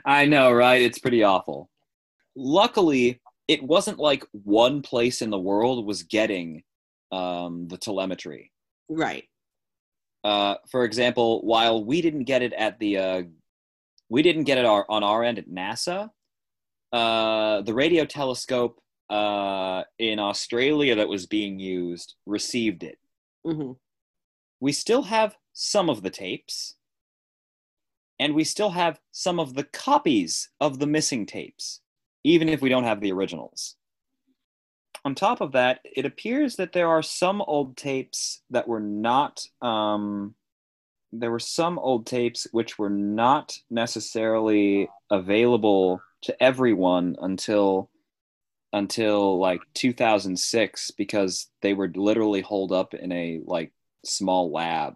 I 0.04 0.26
know, 0.26 0.52
right? 0.52 0.80
It's 0.80 0.98
pretty 0.98 1.22
awful. 1.22 1.70
Luckily, 2.34 3.20
it 3.48 3.62
wasn't 3.62 3.98
like 3.98 4.24
one 4.32 4.82
place 4.82 5.22
in 5.22 5.30
the 5.30 5.38
world 5.38 5.84
was 5.86 6.02
getting 6.02 6.62
um, 7.12 7.68
the 7.68 7.76
telemetry. 7.76 8.52
Right. 8.88 9.24
Uh, 10.26 10.56
for 10.66 10.82
example, 10.84 11.40
while 11.42 11.84
we 11.84 12.02
didn't 12.02 12.24
get 12.24 12.42
it 12.42 12.52
at 12.54 12.80
the, 12.80 12.98
uh, 12.98 13.22
we 14.08 14.22
didn't 14.22 14.42
get 14.42 14.58
it 14.58 14.64
our, 14.64 14.84
on 14.88 15.04
our 15.04 15.22
end 15.22 15.38
at 15.38 15.48
NASA, 15.48 16.10
uh, 16.92 17.62
the 17.62 17.72
radio 17.72 18.04
telescope 18.04 18.80
uh, 19.08 19.84
in 20.00 20.18
Australia 20.18 20.96
that 20.96 21.08
was 21.08 21.26
being 21.26 21.60
used 21.60 22.16
received 22.26 22.82
it. 22.82 22.98
hmm 23.44 23.72
We 24.58 24.72
still 24.72 25.04
have 25.04 25.36
some 25.52 25.88
of 25.88 26.02
the 26.02 26.10
tapes, 26.10 26.74
and 28.18 28.34
we 28.34 28.42
still 28.42 28.70
have 28.70 28.98
some 29.12 29.38
of 29.38 29.54
the 29.54 29.62
copies 29.62 30.50
of 30.60 30.80
the 30.80 30.88
missing 30.88 31.24
tapes, 31.24 31.82
even 32.24 32.48
if 32.48 32.60
we 32.60 32.68
don't 32.68 32.88
have 32.90 33.00
the 33.00 33.12
originals. 33.12 33.76
On 35.06 35.14
top 35.14 35.40
of 35.40 35.52
that, 35.52 35.78
it 35.84 36.04
appears 36.04 36.56
that 36.56 36.72
there 36.72 36.88
are 36.88 37.00
some 37.00 37.40
old 37.40 37.76
tapes 37.76 38.42
that 38.50 38.66
were 38.66 38.80
not. 38.80 39.46
Um, 39.62 40.34
there 41.12 41.30
were 41.30 41.38
some 41.38 41.78
old 41.78 42.06
tapes 42.06 42.48
which 42.50 42.76
were 42.76 42.90
not 42.90 43.56
necessarily 43.70 44.88
available 45.08 46.02
to 46.22 46.42
everyone 46.42 47.14
until 47.20 47.88
until 48.72 49.38
like 49.38 49.60
2006 49.74 50.90
because 50.90 51.50
they 51.62 51.72
were 51.72 51.92
literally 51.94 52.40
holed 52.40 52.72
up 52.72 52.92
in 52.92 53.12
a 53.12 53.40
like 53.44 53.70
small 54.04 54.50
lab 54.50 54.94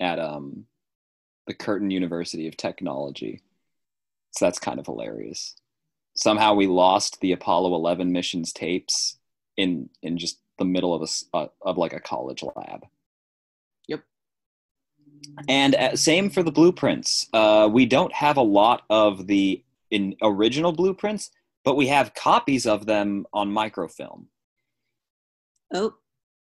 at 0.00 0.18
um 0.18 0.66
the 1.46 1.54
Curtin 1.54 1.92
University 1.92 2.48
of 2.48 2.56
Technology. 2.56 3.40
So 4.32 4.44
that's 4.44 4.58
kind 4.58 4.80
of 4.80 4.86
hilarious. 4.86 5.54
Somehow 6.16 6.54
we 6.54 6.66
lost 6.66 7.20
the 7.20 7.30
Apollo 7.30 7.76
11 7.76 8.10
missions 8.10 8.52
tapes 8.52 9.18
in 9.56 9.88
in 10.02 10.18
just 10.18 10.40
the 10.58 10.64
middle 10.64 10.94
of 10.94 11.02
a 11.02 11.36
uh, 11.36 11.46
of 11.62 11.78
like 11.78 11.92
a 11.92 12.00
college 12.00 12.42
lab. 12.42 12.86
Yep. 13.88 14.02
And 15.48 15.74
uh, 15.74 15.96
same 15.96 16.30
for 16.30 16.42
the 16.42 16.52
blueprints. 16.52 17.28
Uh, 17.32 17.68
we 17.72 17.86
don't 17.86 18.12
have 18.12 18.36
a 18.36 18.42
lot 18.42 18.82
of 18.90 19.26
the 19.26 19.62
in 19.90 20.16
original 20.22 20.72
blueprints, 20.72 21.30
but 21.64 21.76
we 21.76 21.86
have 21.88 22.14
copies 22.14 22.66
of 22.66 22.86
them 22.86 23.26
on 23.32 23.52
microfilm. 23.52 24.28
Oh, 25.74 25.94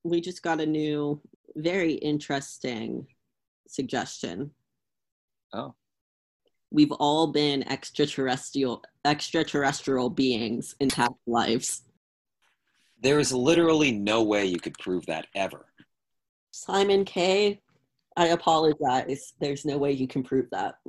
we 0.04 0.22
just 0.22 0.41
got 0.41 0.62
a 0.62 0.66
new, 0.66 1.22
very 1.56 1.93
interesting 1.93 3.08
suggestion. 3.68 4.52
Oh. 5.54 5.76
We've 6.72 6.91
all 6.91 7.28
been 7.28 7.68
extraterrestrial 7.70 8.84
extraterrestrial 9.06 10.10
beings 10.10 10.76
in 10.80 10.89
past 10.89 11.14
lives. 11.26 11.84
There 13.06 13.20
is 13.20 13.32
literally 13.32 13.91
no 13.91 14.24
way 14.24 14.47
you 14.47 14.60
could 14.60 14.76
prove 14.80 15.06
that 15.06 15.28
ever. 15.36 15.68
Simon 16.49 17.06
K, 17.06 17.62
I 18.18 18.30
apologize. 18.30 19.34
There's 19.39 19.64
no 19.64 19.78
way 19.78 19.91
you 19.91 20.08
can 20.08 20.24
prove 20.24 20.49
that. 20.49 20.80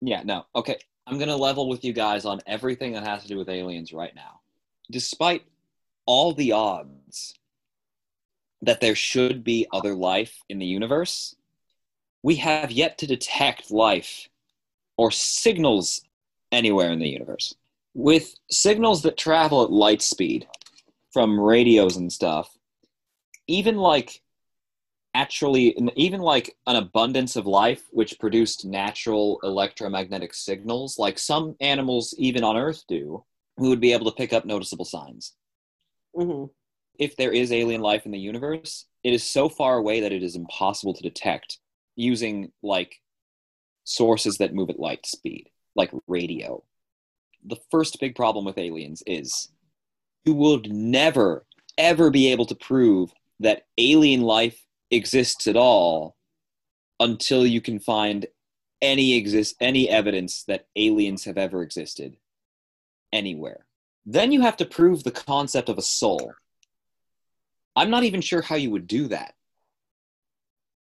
Yeah, 0.00 0.24
no. 0.24 0.46
Okay. 0.56 0.78
I'm 1.06 1.16
going 1.16 1.28
to 1.28 1.36
level 1.36 1.68
with 1.68 1.84
you 1.84 1.92
guys 1.92 2.24
on 2.24 2.40
everything 2.48 2.92
that 2.94 3.06
has 3.06 3.22
to 3.22 3.28
do 3.28 3.38
with 3.38 3.48
aliens 3.48 3.92
right 3.92 4.12
now. 4.16 4.40
Despite 4.90 5.44
all 6.06 6.32
the 6.32 6.50
odds 6.50 7.34
that 8.62 8.80
there 8.80 8.96
should 8.96 9.44
be 9.44 9.68
other 9.72 9.94
life 9.94 10.42
in 10.48 10.58
the 10.58 10.66
universe, 10.66 11.36
we 12.24 12.34
have 12.34 12.72
yet 12.72 12.98
to 12.98 13.06
detect 13.06 13.70
life 13.70 14.28
or 14.96 15.12
signals 15.12 16.02
anywhere 16.50 16.90
in 16.90 16.98
the 16.98 17.08
universe. 17.08 17.54
With 17.94 18.34
signals 18.50 19.02
that 19.02 19.16
travel 19.16 19.62
at 19.62 19.70
light 19.70 20.02
speed 20.02 20.48
from 21.12 21.38
radios 21.38 21.96
and 21.96 22.12
stuff, 22.12 22.56
even 23.46 23.76
like 23.76 24.22
actually 25.14 25.76
even 25.96 26.20
like 26.20 26.56
an 26.66 26.76
abundance 26.76 27.34
of 27.34 27.46
life 27.46 27.82
which 27.90 28.18
produced 28.18 28.66
natural 28.66 29.40
electromagnetic 29.42 30.34
signals 30.34 30.98
like 30.98 31.18
some 31.18 31.56
animals 31.60 32.14
even 32.18 32.44
on 32.44 32.58
earth 32.58 32.84
do 32.86 33.24
who 33.56 33.70
would 33.70 33.80
be 33.80 33.92
able 33.92 34.04
to 34.04 34.16
pick 34.16 34.32
up 34.32 34.44
noticeable 34.44 34.84
signs. 34.84 35.34
Hmm 36.14 36.44
if 36.98 37.16
there 37.16 37.32
is 37.32 37.52
alien 37.52 37.80
life 37.80 38.04
in 38.04 38.12
the 38.12 38.18
universe 38.18 38.86
it 39.04 39.12
is 39.12 39.22
so 39.22 39.48
far 39.48 39.78
away 39.78 40.00
that 40.00 40.12
it 40.12 40.22
is 40.22 40.36
impossible 40.36 40.92
to 40.92 41.02
detect 41.02 41.58
using 41.96 42.52
like 42.62 43.00
sources 43.84 44.38
that 44.38 44.54
move 44.54 44.68
at 44.68 44.78
light 44.78 45.06
speed 45.06 45.48
like 45.74 45.90
radio. 46.06 46.62
The 47.46 47.56
first 47.70 47.98
big 48.00 48.16
problem 48.16 48.44
with 48.44 48.58
aliens 48.58 49.02
is 49.06 49.50
you 50.28 50.34
would 50.34 50.70
never 50.70 51.46
ever 51.78 52.10
be 52.10 52.30
able 52.32 52.44
to 52.44 52.54
prove 52.54 53.10
that 53.40 53.62
alien 53.78 54.20
life 54.20 54.66
exists 54.90 55.46
at 55.46 55.56
all 55.56 56.16
until 57.00 57.46
you 57.46 57.62
can 57.62 57.78
find 57.78 58.26
any 58.82 59.14
exist 59.14 59.56
any 59.58 59.88
evidence 59.88 60.44
that 60.44 60.66
aliens 60.76 61.24
have 61.24 61.38
ever 61.38 61.62
existed 61.62 62.18
anywhere. 63.10 63.64
Then 64.04 64.30
you 64.30 64.42
have 64.42 64.58
to 64.58 64.66
prove 64.66 65.02
the 65.02 65.10
concept 65.10 65.70
of 65.70 65.78
a 65.78 65.88
soul. 65.98 66.34
I'm 67.74 67.88
not 67.88 68.04
even 68.04 68.20
sure 68.20 68.42
how 68.42 68.56
you 68.56 68.70
would 68.72 68.86
do 68.86 69.08
that. 69.08 69.32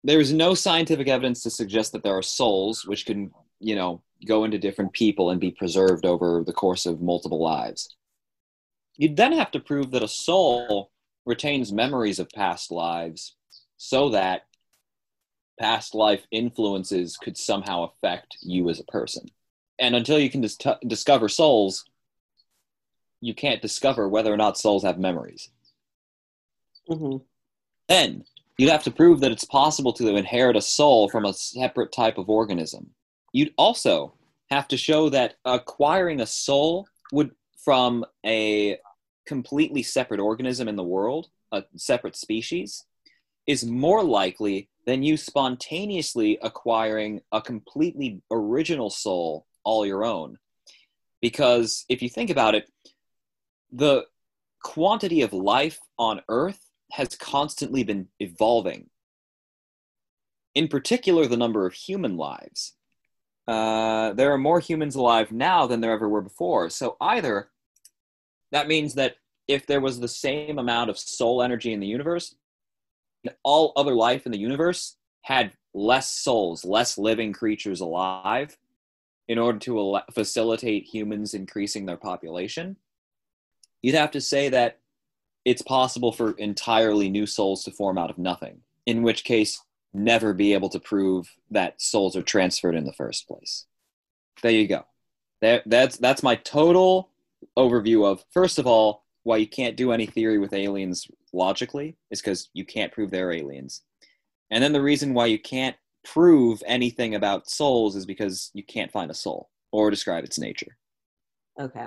There 0.03 0.19
is 0.19 0.33
no 0.33 0.55
scientific 0.55 1.07
evidence 1.07 1.45
to 1.45 1.51
suggest 1.51 1.93
that 1.93 2.03
there 2.03 2.19
are 2.19 2.23
souls 2.23 2.85
which 2.85 3.07
can, 3.07 3.31
you 3.61 3.77
know, 3.77 4.03
go 4.27 4.43
into 4.43 4.59
different 4.59 4.93
people 4.93 5.31
and 5.31 5.41
be 5.41 5.53
preserved 5.53 6.05
over 6.05 6.43
the 6.45 6.53
course 6.53 6.85
of 6.85 7.01
multiple 7.01 7.41
lives. 7.41 7.97
You'd 8.97 9.17
then 9.17 9.33
have 9.33 9.51
to 9.53 9.61
prove 9.61 9.91
that 9.91 10.03
a 10.03 10.09
soul 10.09 10.91
retains 11.25 11.73
memories 11.73 12.19
of 12.19 12.29
past 12.31 12.71
lives 12.71 13.37
so 13.77 14.11
that 14.11 14.43
past 15.59 15.95
life 15.95 16.27
influences 16.31 17.17
could 17.17 17.37
somehow 17.37 17.85
affect 17.85 18.37
you 18.43 18.69
as 18.69 18.81
a 18.81 18.85
person. 18.85 19.27
And 19.79 19.95
until 19.95 20.19
you 20.19 20.31
can 20.31 20.41
dis- 20.41 20.59
discover 20.87 21.29
souls, 21.29 21.85
you 23.21 23.35
can't 23.35 23.63
discover 23.63 24.09
whether 24.09 24.33
or 24.33 24.37
not 24.37 24.59
souls 24.59 24.85
have 24.85 24.99
memories. 24.99 25.51
hmm 26.89 27.17
Then 27.89 28.25
you'd 28.59 28.71
have 28.71 28.85
to 28.85 28.91
prove 28.91 29.21
that 29.21 29.33
it's 29.33 29.45
possible 29.45 29.93
to 29.95 30.17
inherit 30.17 30.57
a 30.57 30.63
soul 30.63 31.09
from 31.09 31.25
a 31.25 31.35
separate 31.35 31.93
type 31.93 32.19
of 32.19 32.29
organism. 32.29 32.91
You'd 33.33 33.55
also 33.59 34.15
have 34.51 34.69
to 34.69 34.77
show 34.77 35.09
that 35.11 35.35
acquiring 35.45 36.21
a 36.21 36.27
soul 36.27 36.87
would 37.13 37.33
from 37.65 38.05
a 38.25 38.79
completely 39.27 39.83
separate 39.83 40.21
organism 40.21 40.69
in 40.69 40.77
the 40.77 40.83
world, 40.83 41.29
a 41.53 41.65
separate 41.77 42.17
species, 42.17 42.85
is 43.47 43.65
more 43.65 44.03
likely 44.03 44.69
than 44.87 45.03
you 45.03 45.17
spontaneously 45.17 46.39
acquiring 46.43 47.21
a 47.33 47.41
completely 47.41 48.23
original 48.31 48.91
soul 48.91 49.47
all 49.65 49.85
your 49.85 50.05
own. 50.05 50.39
Because 51.21 51.85
if 51.89 52.03
you 52.03 52.09
think 52.09 52.31
about 52.31 52.55
it, 52.55 52.71
the 53.73 54.05
quantity 54.63 55.23
of 55.23 55.33
life 55.33 55.79
on 55.99 56.23
Earth 56.29 56.61
has 56.93 57.17
constantly 57.17 57.83
been 57.83 58.09
evolving. 58.21 58.89
In 60.55 60.69
particular, 60.69 61.27
the 61.27 61.37
number 61.37 61.67
of 61.67 61.75
human 61.75 62.17
lives. 62.17 62.75
Uh, 63.47 64.13
there 64.15 64.33
are 64.33 64.39
more 64.39 64.61
humans 64.61 64.97
alive 64.97 65.31
now 65.31 65.67
than 65.67 65.81
there 65.81 65.93
ever 65.93 66.09
were 66.09 66.23
before. 66.23 66.71
So 66.71 66.97
either 67.01 67.51
that 68.57 68.69
means 68.69 68.95
that 68.95 69.17
if 69.47 69.67
there 69.67 69.83
was 69.83 70.01
the 70.01 70.09
same 70.09 70.59
amount 70.59 70.89
of 70.89 70.99
soul 70.99 71.43
energy 71.43 71.75
in 71.75 71.81
the 71.81 71.87
universe, 71.87 72.35
all 73.43 73.75
other 73.77 73.95
life 73.95 74.25
in 74.25 74.33
the 74.33 74.39
universe 74.39 74.97
had 75.21 75.53
less 75.75 76.11
souls, 76.11 76.65
less 76.65 76.97
living 76.97 77.35
creatures 77.35 77.83
alive 77.83 78.57
in 79.29 79.37
order 79.37 79.59
to 79.59 80.01
facilitate 80.11 80.85
humans 80.85 81.35
increasing 81.35 81.85
their 81.85 81.99
population, 81.99 82.77
you'd 83.83 83.95
have 83.95 84.13
to 84.13 84.23
say 84.23 84.49
that 84.49 84.79
it's 85.45 85.61
possible 85.61 86.13
for 86.13 86.31
entirely 86.39 87.11
new 87.11 87.27
souls 87.27 87.63
to 87.65 87.71
form 87.71 87.99
out 87.99 88.09
of 88.09 88.17
nothing, 88.17 88.63
in 88.87 89.03
which 89.03 89.23
case, 89.23 89.61
never 89.93 90.33
be 90.33 90.55
able 90.55 90.71
to 90.71 90.81
prove 90.81 91.31
that 91.51 91.81
souls 91.83 92.17
are 92.17 92.23
transferred 92.23 92.75
in 92.75 92.87
the 92.87 92.93
first 92.95 93.29
place. 93.29 93.67
There 94.43 94.51
you 94.51 94.67
go. 94.67 94.87
That, 95.43 95.63
that's, 95.67 95.99
that's 95.99 96.23
my 96.23 96.37
total 96.37 97.11
overview 97.57 98.07
of, 98.11 98.25
first 98.31 98.59
of 98.59 98.67
all, 98.67 99.05
why 99.23 99.37
you 99.37 99.47
can't 99.47 99.77
do 99.77 99.93
any 99.93 100.07
theory 100.07 100.39
with 100.39 100.53
aliens 100.53 101.09
logically 101.33 101.97
is 102.11 102.21
because 102.21 102.49
you 102.53 102.65
can't 102.65 102.93
prove 102.93 103.11
they're 103.11 103.33
aliens. 103.33 103.83
And 104.51 104.63
then 104.63 104.73
the 104.73 104.83
reason 104.83 105.15
why 105.15 105.27
you 105.27 105.39
can't 105.39 105.77
prove 106.05 106.63
anything 106.67 107.15
about 107.15 107.51
souls 107.51 107.97
is 107.97 108.07
because 108.07 108.51
you 108.55 108.63
can't 108.63 108.93
find 108.93 109.11
a 109.11 109.15
soul 109.15 109.51
or 109.73 109.91
describe 109.91 110.25
its 110.25 110.39
nature. 110.39 110.77
Okay. 111.61 111.87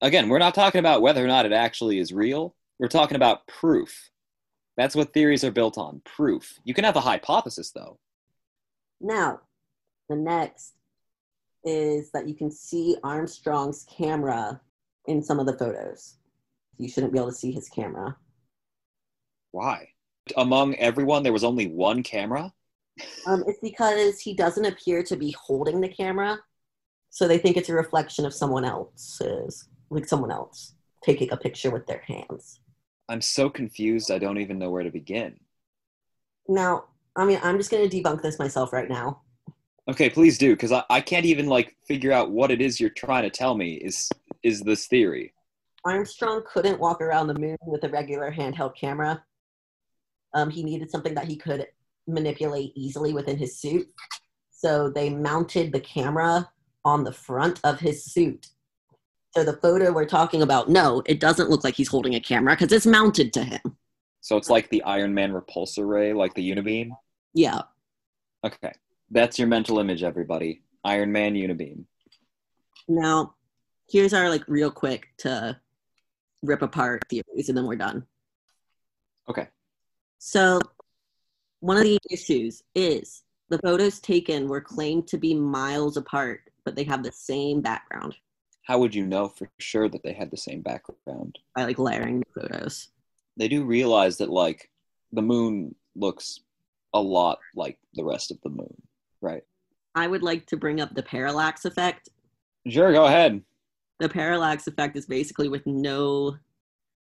Again, 0.00 0.28
we're 0.28 0.38
not 0.38 0.54
talking 0.54 0.78
about 0.78 1.02
whether 1.02 1.22
or 1.22 1.28
not 1.28 1.44
it 1.44 1.52
actually 1.52 1.98
is 1.98 2.12
real. 2.12 2.54
We're 2.78 2.88
talking 2.88 3.16
about 3.16 3.46
proof. 3.46 4.10
That's 4.78 4.96
what 4.96 5.12
theories 5.12 5.44
are 5.44 5.50
built 5.50 5.76
on 5.76 6.00
proof. 6.06 6.58
You 6.64 6.72
can 6.72 6.84
have 6.84 6.96
a 6.96 7.00
hypothesis, 7.00 7.70
though. 7.70 7.98
Now, 8.98 9.40
the 10.08 10.16
next 10.16 10.72
is 11.64 12.10
that 12.12 12.28
you 12.28 12.34
can 12.34 12.50
see 12.50 12.96
Armstrong's 13.02 13.84
camera 13.84 14.60
in 15.06 15.22
some 15.22 15.38
of 15.38 15.46
the 15.46 15.56
photos. 15.56 16.16
You 16.78 16.88
shouldn't 16.88 17.12
be 17.12 17.18
able 17.18 17.30
to 17.30 17.36
see 17.36 17.52
his 17.52 17.68
camera. 17.68 18.16
Why? 19.50 19.88
Among 20.36 20.74
everyone, 20.76 21.22
there 21.22 21.32
was 21.32 21.44
only 21.44 21.66
one 21.66 22.02
camera? 22.02 22.52
Um, 23.26 23.44
it's 23.46 23.58
because 23.60 24.20
he 24.20 24.34
doesn't 24.34 24.64
appear 24.64 25.02
to 25.04 25.16
be 25.16 25.34
holding 25.38 25.80
the 25.80 25.88
camera, 25.88 26.38
so 27.10 27.26
they 27.26 27.38
think 27.38 27.56
it's 27.56 27.68
a 27.68 27.74
reflection 27.74 28.24
of 28.24 28.34
someone 28.34 28.64
else's, 28.64 29.68
like 29.90 30.06
someone 30.06 30.30
else 30.30 30.74
taking 31.02 31.32
a 31.32 31.36
picture 31.36 31.70
with 31.70 31.86
their 31.86 32.02
hands. 32.06 32.60
I'm 33.08 33.20
so 33.20 33.50
confused, 33.50 34.10
I 34.10 34.18
don't 34.18 34.38
even 34.38 34.58
know 34.58 34.70
where 34.70 34.84
to 34.84 34.90
begin. 34.90 35.40
Now, 36.46 36.84
I 37.16 37.24
mean, 37.24 37.40
I'm 37.42 37.56
just 37.56 37.70
going 37.70 37.88
to 37.88 38.02
debunk 38.02 38.22
this 38.22 38.38
myself 38.38 38.72
right 38.72 38.88
now. 38.88 39.22
Okay, 39.88 40.10
please 40.10 40.38
do, 40.38 40.54
because 40.54 40.72
I, 40.72 40.84
I 40.90 41.00
can't 41.00 41.26
even 41.26 41.46
like 41.46 41.76
figure 41.86 42.12
out 42.12 42.30
what 42.30 42.50
it 42.50 42.60
is 42.60 42.78
you're 42.80 42.90
trying 42.90 43.22
to 43.24 43.30
tell 43.30 43.54
me 43.56 43.74
is 43.74 44.08
is 44.42 44.60
this 44.60 44.86
theory. 44.86 45.32
Armstrong 45.84 46.42
couldn't 46.50 46.78
walk 46.78 47.00
around 47.00 47.26
the 47.26 47.38
moon 47.38 47.56
with 47.66 47.84
a 47.84 47.88
regular 47.88 48.30
handheld 48.30 48.76
camera. 48.76 49.22
Um, 50.34 50.50
he 50.50 50.62
needed 50.62 50.90
something 50.90 51.14
that 51.14 51.26
he 51.26 51.36
could 51.36 51.66
manipulate 52.06 52.72
easily 52.74 53.12
within 53.12 53.36
his 53.36 53.58
suit. 53.58 53.88
So 54.50 54.90
they 54.90 55.10
mounted 55.10 55.72
the 55.72 55.80
camera 55.80 56.50
on 56.84 57.04
the 57.04 57.12
front 57.12 57.60
of 57.64 57.80
his 57.80 58.04
suit. 58.04 58.48
So 59.32 59.44
the 59.44 59.54
photo 59.54 59.92
we're 59.92 60.06
talking 60.06 60.42
about, 60.42 60.68
no, 60.68 61.02
it 61.06 61.20
doesn't 61.20 61.50
look 61.50 61.64
like 61.64 61.74
he's 61.74 61.88
holding 61.88 62.14
a 62.14 62.20
camera 62.20 62.54
because 62.54 62.72
it's 62.72 62.86
mounted 62.86 63.32
to 63.34 63.44
him. 63.44 63.60
So 64.20 64.36
it's 64.36 64.50
like 64.50 64.68
the 64.68 64.82
Iron 64.82 65.14
Man 65.14 65.32
repulsor 65.32 65.88
ray, 65.88 66.12
like 66.12 66.34
the 66.34 66.48
Unibeam. 66.48 66.90
Yeah. 67.32 67.62
Okay, 68.44 68.72
that's 69.10 69.38
your 69.38 69.48
mental 69.48 69.78
image, 69.78 70.02
everybody. 70.02 70.62
Iron 70.84 71.12
Man 71.12 71.34
Unibeam. 71.34 71.84
Now, 72.88 73.34
here's 73.90 74.14
our 74.14 74.28
like 74.28 74.44
real 74.48 74.70
quick 74.70 75.08
to 75.18 75.58
rip 76.42 76.62
apart 76.62 77.02
theories 77.10 77.48
and 77.48 77.56
then 77.58 77.66
we're 77.66 77.76
done. 77.76 78.06
Okay. 79.28 79.48
So, 80.18 80.60
one 81.60 81.76
of 81.76 81.82
the 81.84 81.98
issues 82.10 82.62
is 82.74 83.22
the 83.50 83.58
photos 83.58 84.00
taken 84.00 84.48
were 84.48 84.60
claimed 84.60 85.06
to 85.08 85.18
be 85.18 85.34
miles 85.34 85.96
apart, 85.96 86.42
but 86.64 86.74
they 86.76 86.84
have 86.84 87.02
the 87.02 87.12
same 87.12 87.60
background 87.60 88.16
How 88.62 88.78
would 88.78 88.94
you 88.94 89.06
know 89.06 89.28
for 89.28 89.50
sure 89.58 89.88
that 89.88 90.02
they 90.02 90.12
had 90.12 90.30
the 90.30 90.36
same 90.36 90.62
background? 90.62 91.38
by 91.54 91.64
like 91.64 91.78
layering 91.78 92.20
the 92.20 92.40
photos. 92.40 92.88
They 93.36 93.48
do 93.48 93.64
realize 93.64 94.18
that 94.18 94.30
like 94.30 94.70
the 95.12 95.22
moon 95.22 95.74
looks 95.96 96.40
a 96.94 97.00
lot 97.00 97.38
like 97.54 97.78
the 97.94 98.04
rest 98.04 98.30
of 98.30 98.40
the 98.42 98.50
moon, 98.50 98.82
right? 99.20 99.42
I 99.94 100.06
would 100.06 100.22
like 100.22 100.46
to 100.46 100.56
bring 100.56 100.80
up 100.80 100.94
the 100.94 101.02
parallax 101.02 101.64
effect. 101.64 102.08
Sure, 102.66 102.92
go 102.92 103.06
ahead. 103.06 103.42
The 103.98 104.08
parallax 104.08 104.66
effect 104.66 104.96
is 104.96 105.06
basically 105.06 105.48
with 105.48 105.66
no 105.66 106.36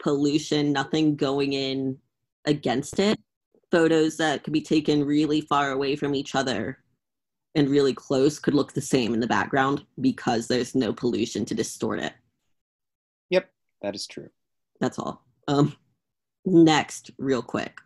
pollution, 0.03 0.73
nothing 0.73 1.17
going 1.17 1.53
in 1.53 1.99
against 2.45 2.99
it. 2.99 3.19
Photos 3.71 4.17
that 4.17 4.43
could 4.43 4.53
be 4.53 4.61
taken 4.61 5.05
really 5.05 5.41
far 5.43 5.71
away 5.71 5.97
from 5.97 6.15
each 6.15 6.35
other 6.35 6.79
and 7.55 7.69
really 7.69 7.95
close 7.95 8.39
could 8.39 8.55
look 8.55 8.73
the 8.73 8.81
same 8.81 9.15
in 9.15 9.21
the 9.21 9.27
background 9.27 9.85
because 10.01 10.47
there's 10.47 10.75
no 10.75 10.93
pollution 10.93 11.45
to 11.45 11.55
distort 11.55 12.01
it. 12.01 12.13
Yep, 13.31 13.51
that 13.83 13.95
is 13.95 14.07
true. 14.07 14.29
That's 14.81 14.99
all. 14.99 15.25
Um, 15.49 15.77
next, 16.45 17.11
real 17.19 17.43
quick. 17.43 17.79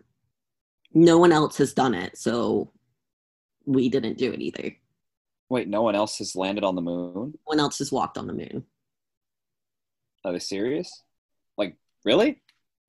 No 0.95 1.19
one 1.19 1.33
else 1.33 1.59
has 1.59 1.75
done 1.75 1.95
it, 1.95 2.17
so 2.17 2.71
we 3.67 3.89
didn't 3.89 4.19
do 4.19 4.33
it 4.33 4.41
either. 4.41 4.75
Wait, 5.49 5.69
no 5.69 5.83
one 5.83 5.95
else 5.95 6.19
has 6.19 6.35
landed 6.35 6.65
on 6.65 6.75
the 6.75 6.83
moon? 6.83 7.15
No 7.15 7.41
one 7.45 7.61
else 7.61 7.79
has 7.79 7.93
walked 7.93 8.19
on 8.19 8.27
the 8.27 8.33
moon. 8.33 8.65
Are 10.25 10.33
they 10.33 10.39
serious? 10.39 11.03
Like, 11.57 11.77
really? 12.05 12.41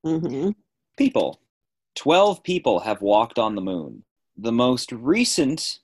hmm 0.03 0.51
People. 0.95 1.39
12 1.95 2.43
people 2.43 2.80
have 2.80 3.01
walked 3.01 3.38
on 3.39 3.55
the 3.55 3.61
moon. 3.61 4.03
The 4.38 4.51
most 4.51 4.91
recent 4.91 5.80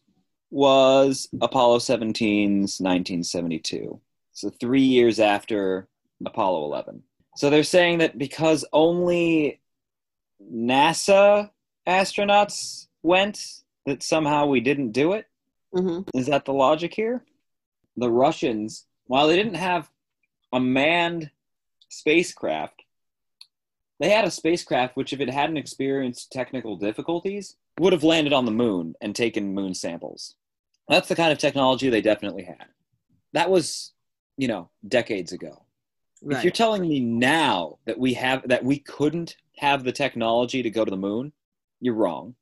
was 0.52 1.28
Apollo 1.42 1.80
17's 1.80 2.80
1972. 2.80 4.00
So 4.34 4.50
three 4.50 4.84
years 4.84 5.20
after 5.20 5.88
Apollo 6.26 6.66
11. 6.66 7.04
So 7.36 7.50
they're 7.50 7.64
saying 7.64 8.00
that 8.00 8.18
because 8.18 8.64
only 8.74 9.60
NASA 10.52 11.50
astronauts 11.88 12.88
went, 13.02 13.63
that 13.86 14.04
somehow 14.04 14.46
we 14.46 14.60
didn't 14.60 14.92
do 14.92 15.14
it? 15.14 15.28
hmm 15.74 16.02
Is 16.14 16.28
that 16.28 16.46
the 16.46 16.54
logic 16.54 16.94
here? 16.94 17.24
The 17.98 18.10
Russians, 18.10 18.86
while 19.06 19.28
they 19.28 19.36
didn't 19.36 19.56
have 19.56 19.90
a 20.52 20.60
manned 20.60 21.32
spacecraft, 21.90 22.84
they 24.00 24.10
had 24.10 24.26
a 24.26 24.32
spacecraft 24.32 24.96
which, 24.96 25.14
if 25.14 25.20
it 25.20 25.30
hadn't 25.30 25.58
experienced 25.58 26.32
technical 26.32 26.76
difficulties, 26.76 27.56
would 27.80 27.94
have 27.94 28.04
landed 28.04 28.34
on 28.34 28.46
the 28.46 28.52
moon 28.52 28.96
and 29.02 29.16
taken 29.16 29.54
moon 29.54 29.74
samples. 29.74 30.36
That's 30.90 31.08
the 31.08 31.16
kind 31.16 31.32
of 31.32 31.38
technology 31.38 31.90
they 31.90 32.02
definitely 32.02 32.44
had. 32.44 32.66
That 33.34 33.50
was, 33.50 33.94
you 34.38 34.48
know, 34.48 34.70
decades 34.88 35.32
ago. 35.32 35.64
Right. 36.22 36.38
If 36.38 36.44
you're 36.44 36.52
telling 36.52 36.82
me 36.82 37.00
now 37.00 37.80
that 37.86 38.00
we 38.00 38.14
have 38.14 38.48
that 38.48 38.64
we 38.64 38.80
couldn't 38.80 39.38
have 39.58 39.84
the 39.84 39.92
technology 39.92 40.64
to 40.64 40.70
go 40.70 40.84
to 40.86 40.92
the 40.92 40.98
moon, 40.98 41.32
you're 41.80 41.96
wrong. 41.96 42.36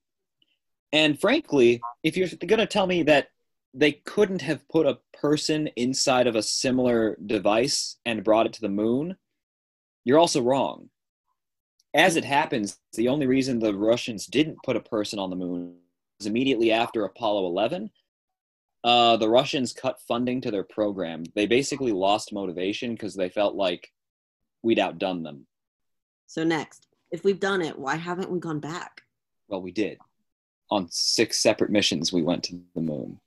And 0.94 1.20
frankly, 1.20 1.82
if 2.04 2.18
you're 2.18 2.28
going 2.28 2.60
to 2.60 2.66
tell 2.66 2.88
me 2.88 3.04
that 3.04 3.30
they 3.74 3.94
couldn't 3.94 4.42
have 4.42 4.68
put 4.68 4.86
a 4.86 5.00
person 5.14 5.68
inside 5.76 6.28
of 6.28 6.36
a 6.36 6.44
similar 6.44 7.18
device 7.26 7.98
and 8.06 8.24
brought 8.24 8.46
it 8.46 8.54
to 8.54 8.62
the 8.62 8.70
moon, 8.70 9.16
you're 10.04 10.20
also 10.20 10.42
wrong. 10.42 10.90
As 11.94 12.16
it 12.16 12.26
happens, 12.26 12.80
the 12.94 13.10
only 13.10 13.28
reason 13.28 13.60
the 13.60 13.74
Russians 13.74 14.26
didn't 14.26 14.64
put 14.64 14.76
a 14.76 14.82
person 14.82 15.20
on 15.20 15.30
the 15.30 15.36
moon 15.36 15.76
was 16.20 16.28
immediately 16.28 16.72
after 16.72 17.04
Apollo 17.04 17.46
11. 17.48 17.92
Uh, 18.84 19.18
the 19.18 19.30
Russians 19.30 19.74
cut 19.74 20.00
funding 20.08 20.42
to 20.42 20.52
their 20.52 20.64
program. 20.64 21.24
They 21.36 21.46
basically 21.46 21.92
lost 21.92 22.34
motivation 22.34 22.94
because 22.94 23.16
they 23.16 23.30
felt 23.30 23.56
like 23.56 23.92
we'd 24.64 24.80
outdone 24.80 25.24
them. 25.24 25.46
so 26.28 26.44
next, 26.44 26.88
if 27.12 27.24
we've 27.24 27.40
done 27.40 27.62
it, 27.62 27.78
why 27.78 27.96
haven't 27.96 28.32
we 28.32 28.40
gone 28.40 28.60
back? 28.60 29.04
Well, 29.48 29.62
we 29.62 29.72
did. 29.72 29.98
On 30.72 30.88
six 30.90 31.38
separate 31.38 31.70
missions, 31.70 32.12
we 32.12 32.24
went 32.24 32.44
to 32.46 32.60
the 32.74 32.82
moon. 32.82 33.20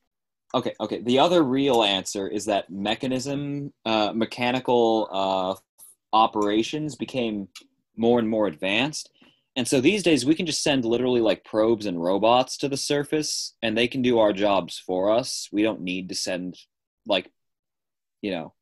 Okay, 0.55 0.75
okay. 0.81 1.01
The 1.03 1.19
other 1.19 1.43
real 1.43 1.83
answer 1.83 2.27
is 2.27 2.47
that 2.47 2.71
mechanism, 2.71 3.73
uh, 3.85 4.13
mechanical 4.15 5.09
uh, 5.13 5.55
operations 6.17 6.97
became 6.97 7.49
more 7.97 8.19
and 8.19 8.29
more 8.29 8.47
advanced. 8.47 9.11
And 9.57 9.69
so 9.69 9.81
these 9.81 10.03
days, 10.03 10.25
we 10.25 10.35
can 10.35 10.47
just 10.47 10.63
send 10.63 10.85
literally 10.85 11.21
like 11.21 11.45
probes 11.45 11.87
and 11.87 12.03
robots 12.03 12.57
to 12.59 12.69
the 12.69 12.77
surface, 12.77 13.55
and 13.63 13.77
they 13.77 13.89
can 13.89 14.03
do 14.03 14.19
our 14.19 14.33
jobs 14.33 14.79
for 14.79 15.11
us. 15.11 15.49
We 15.53 15.63
don't 15.63 15.83
need 15.83 16.09
to 16.09 16.15
send, 16.15 16.59
like, 17.07 17.31
you 18.23 18.31
know, 18.31 18.55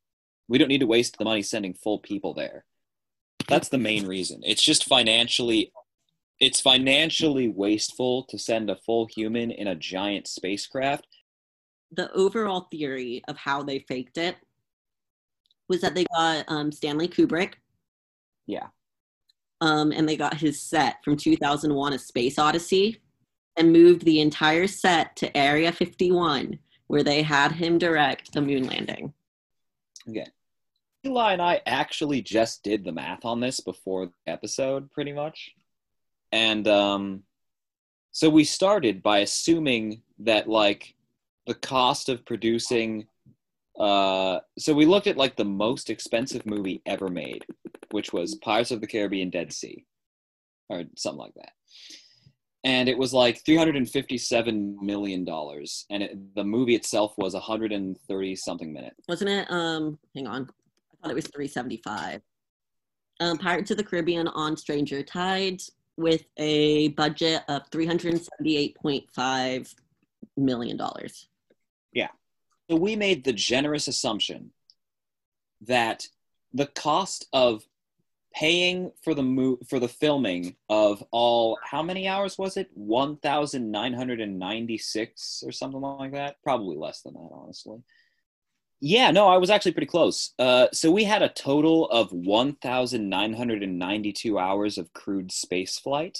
we 0.48 0.58
don't 0.58 0.68
need 0.68 0.80
to 0.80 0.86
waste 0.86 1.18
the 1.18 1.24
money 1.24 1.42
sending 1.42 1.72
full 1.72 1.98
people 1.98 2.34
there. 2.34 2.64
That's 3.48 3.68
the 3.68 3.78
main 3.78 4.06
reason. 4.06 4.42
It's 4.44 4.62
just 4.62 4.84
financially 4.84 5.72
it's 6.42 6.60
financially 6.60 7.48
wasteful 7.48 8.24
to 8.24 8.36
send 8.36 8.68
a 8.68 8.74
full 8.74 9.06
human 9.06 9.52
in 9.52 9.68
a 9.68 9.76
giant 9.76 10.26
spacecraft. 10.26 11.06
The 11.92 12.12
overall 12.12 12.66
theory 12.68 13.22
of 13.28 13.36
how 13.36 13.62
they 13.62 13.78
faked 13.78 14.18
it 14.18 14.34
was 15.68 15.80
that 15.82 15.94
they 15.94 16.04
got 16.12 16.44
um, 16.48 16.72
Stanley 16.72 17.06
Kubrick 17.06 17.54
Yeah. 18.48 18.66
um, 19.60 19.92
and 19.92 20.08
they 20.08 20.16
got 20.16 20.34
his 20.34 20.60
set 20.60 20.96
from 21.04 21.16
2001 21.16 21.92
A 21.92 21.98
Space 21.98 22.40
Odyssey 22.40 23.00
and 23.56 23.72
moved 23.72 24.04
the 24.04 24.20
entire 24.20 24.66
set 24.66 25.14
to 25.16 25.36
Area 25.36 25.70
51, 25.70 26.58
where 26.88 27.04
they 27.04 27.22
had 27.22 27.52
him 27.52 27.78
direct 27.78 28.32
the 28.32 28.40
moon 28.42 28.66
landing. 28.66 29.12
Okay. 30.08 30.26
Eli 31.06 31.34
and 31.34 31.42
I 31.42 31.60
actually 31.66 32.20
just 32.20 32.64
did 32.64 32.82
the 32.84 32.90
math 32.92 33.24
on 33.24 33.38
this 33.38 33.60
before 33.60 34.06
the 34.06 34.12
episode, 34.32 34.90
pretty 34.90 35.12
much. 35.12 35.52
And 36.32 36.66
um, 36.66 37.22
so 38.10 38.28
we 38.28 38.44
started 38.44 39.02
by 39.02 39.18
assuming 39.18 40.02
that, 40.20 40.48
like, 40.48 40.94
the 41.46 41.54
cost 41.54 42.08
of 42.08 42.24
producing. 42.24 43.06
Uh, 43.78 44.40
so 44.58 44.74
we 44.74 44.86
looked 44.86 45.06
at, 45.06 45.16
like, 45.16 45.36
the 45.36 45.44
most 45.44 45.90
expensive 45.90 46.46
movie 46.46 46.82
ever 46.86 47.08
made, 47.08 47.44
which 47.90 48.12
was 48.12 48.34
Pirates 48.36 48.70
of 48.70 48.80
the 48.80 48.86
Caribbean 48.86 49.30
Dead 49.30 49.52
Sea, 49.52 49.84
or 50.68 50.84
something 50.96 51.20
like 51.20 51.34
that. 51.34 51.52
And 52.64 52.88
it 52.88 52.96
was 52.96 53.12
like 53.12 53.42
$357 53.42 54.80
million. 54.80 55.28
And 55.90 56.02
it, 56.02 56.34
the 56.36 56.44
movie 56.44 56.76
itself 56.76 57.12
was 57.18 57.34
130 57.34 58.36
something 58.36 58.72
minutes. 58.72 59.00
Wasn't 59.08 59.28
it? 59.28 59.50
Um, 59.50 59.98
hang 60.14 60.28
on. 60.28 60.42
I 60.42 60.96
thought 61.02 61.10
it 61.10 61.14
was 61.14 61.26
375. 61.26 62.20
Um, 63.18 63.36
Pirates 63.38 63.72
of 63.72 63.78
the 63.78 63.84
Caribbean 63.84 64.28
on 64.28 64.56
Stranger 64.56 65.02
Tides 65.02 65.72
with 65.96 66.24
a 66.36 66.88
budget 66.88 67.40
of 67.48 67.70
$378.5 67.70 69.74
million. 70.36 70.78
Yeah. 71.92 72.08
So 72.70 72.76
we 72.76 72.94
made 72.96 73.24
the 73.24 73.32
generous 73.32 73.88
assumption 73.88 74.50
that 75.62 76.06
the 76.52 76.66
cost 76.66 77.26
of 77.32 77.64
paying 78.34 78.92
for 79.02 79.14
the 79.14 79.22
mo- 79.22 79.58
for 79.68 79.78
the 79.78 79.88
filming 79.88 80.56
of 80.70 81.04
all 81.10 81.58
how 81.62 81.82
many 81.82 82.08
hours 82.08 82.38
was 82.38 82.56
it 82.56 82.70
1996 82.74 85.44
or 85.46 85.52
something 85.52 85.82
like 85.82 86.12
that 86.12 86.36
probably 86.42 86.74
less 86.76 87.02
than 87.02 87.12
that 87.12 87.28
honestly 87.30 87.82
yeah 88.82 89.10
no 89.10 89.28
i 89.28 89.38
was 89.38 89.48
actually 89.48 89.72
pretty 89.72 89.86
close 89.86 90.34
uh, 90.38 90.66
so 90.72 90.90
we 90.90 91.04
had 91.04 91.22
a 91.22 91.30
total 91.30 91.88
of 91.88 92.12
1992 92.12 94.38
hours 94.38 94.76
of 94.76 94.92
crewed 94.92 95.32
space 95.32 95.78
flight 95.78 96.18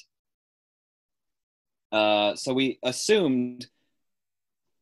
uh, 1.92 2.34
so 2.34 2.54
we 2.54 2.78
assumed 2.82 3.66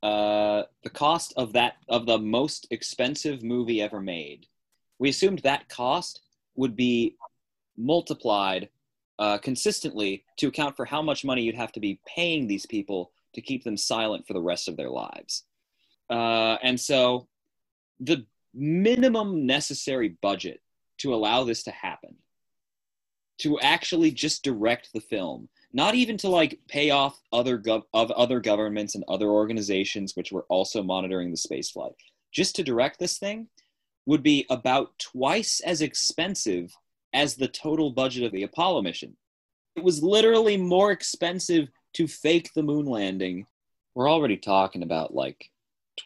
uh, 0.03 0.63
the 0.83 0.91
cost 0.91 1.35
of 1.37 1.53
that 1.53 1.75
of 1.89 2.07
the 2.07 2.19
most 2.19 2.67
expensive 2.71 3.43
movie 3.43 3.83
ever 3.83 4.01
made. 4.01 4.47
We 4.99 5.11
assumed 5.11 5.41
that 5.41 5.69
cost 5.69 6.23
would 6.57 6.77
be 6.77 7.17
multiplied 7.77 8.71
uh, 9.19 9.39
consistently 9.39 10.25
to 10.39 10.49
account 10.49 10.77
for 10.77 10.87
how 10.87 11.03
much 11.03 11.25
money 11.25 11.43
you'd 11.43 11.55
have 11.55 11.73
to 11.73 11.81
be 11.81 12.01
paying 12.07 12.47
these 12.47 12.65
people 12.65 13.13
to 13.35 13.43
keep 13.43 13.65
them 13.65 13.77
silent 13.77 14.27
for 14.27 14.33
the 14.33 14.41
rest 14.41 14.69
of 14.69 14.77
their 14.77 14.91
lives. 14.91 15.45
Uh, 16.09 16.57
and 16.63 16.81
so, 16.81 17.29
the 18.01 18.27
minimum 18.55 19.47
necessary 19.47 20.17
budget 20.23 20.61
to 20.99 21.15
allow 21.15 21.45
this 21.45 21.63
to 21.65 21.71
happen, 21.71 22.17
to 23.39 23.61
actually 23.61 24.11
just 24.11 24.43
direct 24.43 24.93
the 24.93 25.01
film, 25.01 25.49
not 25.73 25.95
even 25.95 26.17
to 26.19 26.29
like 26.29 26.59
pay 26.69 26.91
off 26.91 27.21
other 27.33 27.59
gov- 27.59 27.85
of 27.95 28.11
other 28.13 28.41
governments 28.41 28.95
and 28.95 29.05
other 29.09 29.29
organizations 29.29 30.17
which 30.17 30.33
were 30.33 30.47
also 30.49 30.83
monitoring 30.83 31.31
the 31.31 31.37
space 31.37 31.71
flight. 31.71 31.93
Just 32.33 32.57
to 32.57 32.63
direct 32.63 32.99
this 32.99 33.19
thing 33.19 33.49
would 34.07 34.23
be 34.23 34.47
about 34.51 34.99
twice 34.99 35.61
as 35.61 35.83
expensive 35.83 36.75
as 37.13 37.35
the 37.35 37.49
total 37.49 37.91
budget 37.91 38.25
of 38.25 38.33
the 38.33 38.43
apollo 38.43 38.83
mission. 38.83 39.17
It 39.77 39.85
was 39.85 40.03
literally 40.03 40.57
more 40.57 40.91
expensive 40.91 41.69
to 41.95 42.07
fake 42.07 42.51
the 42.55 42.63
moon 42.63 42.87
landing. 42.87 43.47
We're 43.95 44.11
already 44.11 44.37
talking 44.37 44.83
about 44.83 45.15
like 45.15 45.51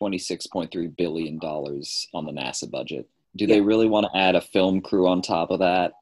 26.3 0.01 0.97
billion 0.97 1.39
dollars 1.39 2.09
on 2.15 2.25
the 2.27 2.33
nasa 2.33 2.71
budget 2.71 3.09
do 3.37 3.47
they 3.47 3.61
really 3.61 3.87
want 3.89 4.07
to 4.11 4.19
add 4.19 4.35
a 4.35 4.41
film 4.41 4.81
crew 4.81 5.09
on 5.09 5.23
top 5.23 5.51
of 5.51 5.61
that 5.61 5.93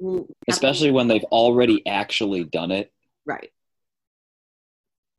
Mm, 0.00 0.28
especially 0.48 0.92
when 0.92 1.08
they've 1.08 1.24
already 1.24 1.84
actually 1.86 2.44
done 2.44 2.70
it 2.70 2.92
Right. 3.26 3.50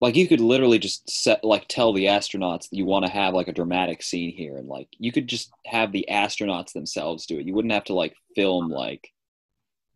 like 0.01 0.15
you 0.15 0.27
could 0.27 0.39
literally 0.39 0.79
just 0.79 1.09
set 1.09 1.43
like 1.43 1.67
tell 1.67 1.91
the 1.91 2.05
astronauts 2.05 2.69
that 2.69 2.77
you 2.77 2.85
want 2.85 3.05
to 3.05 3.11
have 3.11 3.33
like 3.33 3.49
a 3.49 3.53
dramatic 3.53 4.01
scene 4.01 4.31
here 4.35 4.55
and 4.57 4.67
like 4.69 4.87
you 4.97 5.11
could 5.11 5.27
just 5.27 5.51
have 5.65 5.91
the 5.91 6.07
astronauts 6.09 6.71
themselves 6.71 7.25
do 7.25 7.39
it 7.39 7.45
you 7.45 7.53
wouldn't 7.53 7.73
have 7.73 7.83
to 7.83 7.93
like 7.93 8.15
film 8.35 8.69
like 8.69 9.11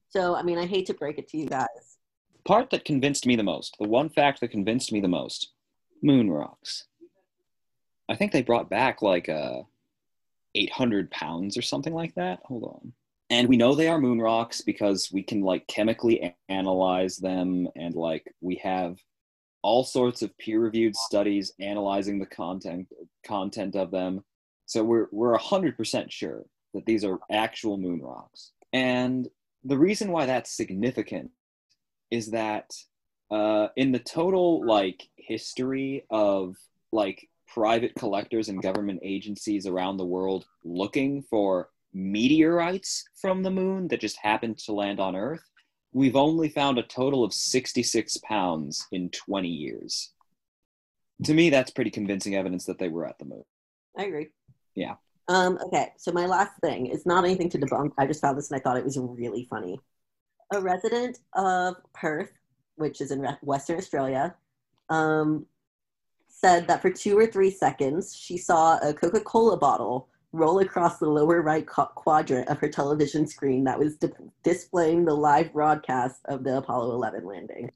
So, 0.09 0.35
I 0.35 0.43
mean, 0.43 0.57
I 0.59 0.65
hate 0.67 0.85
to 0.87 0.93
break 0.93 1.17
it 1.17 1.27
to 1.29 1.37
you 1.37 1.47
guys. 1.47 1.97
Part 2.45 2.69
that 2.71 2.85
convinced 2.85 3.25
me 3.25 3.35
the 3.35 3.43
most, 3.43 3.77
the 3.79 3.87
one 3.87 4.09
fact 4.09 4.41
that 4.41 4.51
convinced 4.51 4.91
me 4.91 4.99
the 5.01 5.07
most, 5.07 5.53
moon 6.03 6.29
rocks. 6.29 6.85
I 8.13 8.15
think 8.15 8.31
they 8.31 8.43
brought 8.43 8.69
back 8.69 9.01
like 9.01 9.27
uh, 9.27 9.63
800 10.53 11.09
pounds 11.09 11.57
or 11.57 11.63
something 11.63 11.95
like 11.95 12.13
that. 12.13 12.41
Hold 12.45 12.63
on. 12.63 12.93
And 13.31 13.49
we 13.49 13.57
know 13.57 13.73
they 13.73 13.87
are 13.87 13.99
moon 13.99 14.19
rocks 14.19 14.61
because 14.61 15.09
we 15.11 15.23
can 15.23 15.41
like 15.41 15.65
chemically 15.65 16.35
analyze 16.47 17.17
them 17.17 17.67
and 17.75 17.95
like 17.95 18.31
we 18.39 18.57
have 18.57 18.99
all 19.63 19.83
sorts 19.83 20.21
of 20.21 20.37
peer-reviewed 20.37 20.95
studies 20.95 21.53
analyzing 21.59 22.19
the 22.19 22.27
content 22.27 22.87
content 23.25 23.75
of 23.75 23.89
them. 23.89 24.23
So 24.67 24.83
we're 24.83 25.07
we're 25.11 25.35
100% 25.35 26.11
sure 26.11 26.43
that 26.75 26.85
these 26.85 27.03
are 27.03 27.17
actual 27.31 27.77
moon 27.77 27.99
rocks. 27.99 28.51
And 28.73 29.27
the 29.63 29.77
reason 29.77 30.11
why 30.11 30.27
that's 30.27 30.55
significant 30.55 31.31
is 32.11 32.29
that 32.29 32.69
uh, 33.31 33.69
in 33.75 33.91
the 33.91 33.97
total 33.97 34.63
like 34.63 35.09
history 35.15 36.05
of 36.11 36.57
like 36.91 37.27
private 37.53 37.93
collectors 37.95 38.49
and 38.49 38.61
government 38.61 38.99
agencies 39.03 39.67
around 39.67 39.97
the 39.97 40.05
world 40.05 40.45
looking 40.63 41.21
for 41.21 41.69
meteorites 41.93 43.03
from 43.21 43.43
the 43.43 43.51
moon 43.51 43.87
that 43.87 44.01
just 44.01 44.17
happened 44.17 44.57
to 44.57 44.73
land 44.73 44.99
on 44.99 45.15
Earth, 45.15 45.43
we've 45.91 46.15
only 46.15 46.49
found 46.49 46.79
a 46.79 46.83
total 46.83 47.23
of 47.23 47.33
66 47.33 48.17
pounds 48.17 48.87
in 48.91 49.09
20 49.09 49.47
years. 49.47 50.11
To 51.25 51.33
me, 51.33 51.51
that's 51.51 51.71
pretty 51.71 51.91
convincing 51.91 52.35
evidence 52.35 52.65
that 52.65 52.79
they 52.79 52.89
were 52.89 53.05
at 53.05 53.19
the 53.19 53.25
moon. 53.25 53.43
I 53.97 54.05
agree. 54.05 54.29
Yeah. 54.75 54.95
Um, 55.27 55.59
okay, 55.67 55.89
so 55.97 56.11
my 56.11 56.25
last 56.25 56.53
thing 56.61 56.87
is 56.87 57.05
not 57.05 57.23
anything 57.23 57.49
to 57.51 57.59
debunk. 57.59 57.91
I 57.97 58.07
just 58.07 58.21
found 58.21 58.37
this 58.37 58.49
and 58.51 58.59
I 58.59 58.63
thought 58.63 58.77
it 58.77 58.83
was 58.83 58.97
really 58.97 59.47
funny. 59.49 59.79
A 60.51 60.59
resident 60.59 61.19
of 61.35 61.75
Perth, 61.93 62.31
which 62.75 62.99
is 62.99 63.11
in 63.11 63.25
Western 63.41 63.77
Australia, 63.77 64.35
um, 64.89 65.45
said 66.43 66.67
that 66.67 66.81
for 66.81 66.91
two 66.91 67.17
or 67.17 67.25
three 67.25 67.49
seconds 67.49 68.15
she 68.15 68.37
saw 68.37 68.77
a 68.79 68.93
Coca 68.93 69.21
Cola 69.21 69.55
bottle 69.55 70.09
roll 70.33 70.59
across 70.59 70.97
the 70.97 71.09
lower 71.09 71.41
right 71.41 71.65
qu- 71.65 71.85
quadrant 71.95 72.49
of 72.49 72.57
her 72.57 72.67
television 72.67 73.25
screen 73.25 73.63
that 73.63 73.79
was 73.79 73.95
di- 73.95 74.09
displaying 74.43 75.05
the 75.05 75.13
live 75.13 75.53
broadcast 75.53 76.19
of 76.25 76.43
the 76.43 76.57
Apollo 76.57 76.91
11 76.95 77.25
landing. 77.25 77.71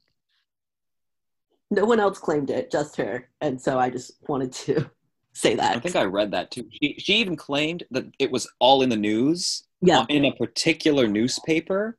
No 1.70 1.84
one 1.84 2.00
else 2.00 2.18
claimed 2.18 2.50
it, 2.50 2.70
just 2.70 2.96
her. 2.96 3.30
And 3.40 3.60
so 3.60 3.78
I 3.78 3.88
just 3.90 4.12
wanted 4.28 4.52
to 4.52 4.90
say 5.32 5.54
that. 5.54 5.76
I 5.76 5.80
think 5.80 5.96
I 5.96 6.04
read 6.04 6.32
that 6.32 6.50
too. 6.50 6.68
She, 6.70 6.96
she 6.98 7.14
even 7.14 7.36
claimed 7.36 7.84
that 7.90 8.06
it 8.18 8.30
was 8.30 8.50
all 8.58 8.82
in 8.82 8.90
the 8.90 8.96
news 8.96 9.64
yeah. 9.80 10.00
Uh, 10.00 10.06
in 10.08 10.24
a 10.24 10.34
particular 10.34 11.06
newspaper. 11.06 11.96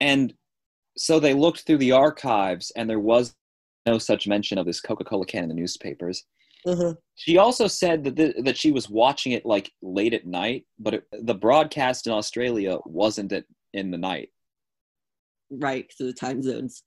And 0.00 0.32
so 0.96 1.18
they 1.18 1.34
looked 1.34 1.66
through 1.66 1.78
the 1.78 1.92
archives 1.92 2.70
and 2.76 2.88
there 2.88 3.00
was 3.00 3.34
no 3.86 3.98
such 3.98 4.26
mention 4.28 4.58
of 4.58 4.66
this 4.66 4.80
Coca 4.80 5.04
Cola 5.04 5.26
can 5.26 5.42
in 5.44 5.48
the 5.48 5.54
newspapers. 5.54 6.24
Mhm. 6.66 6.96
She 7.16 7.38
also 7.38 7.66
said 7.66 8.04
that 8.04 8.14
the, 8.16 8.34
that 8.44 8.56
she 8.56 8.70
was 8.70 8.88
watching 8.88 9.32
it 9.32 9.44
like 9.44 9.72
late 9.82 10.14
at 10.14 10.26
night, 10.26 10.64
but 10.78 10.94
it, 10.94 11.04
the 11.12 11.34
broadcast 11.34 12.06
in 12.06 12.12
Australia 12.12 12.78
wasn't 12.84 13.32
at, 13.32 13.44
in 13.72 13.90
the 13.90 13.98
night. 13.98 14.30
Right, 15.50 15.90
so 15.94 16.04
the 16.04 16.12
time 16.12 16.40
zones. 16.42 16.82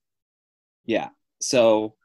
Yeah. 0.85 1.09
So 1.41 1.95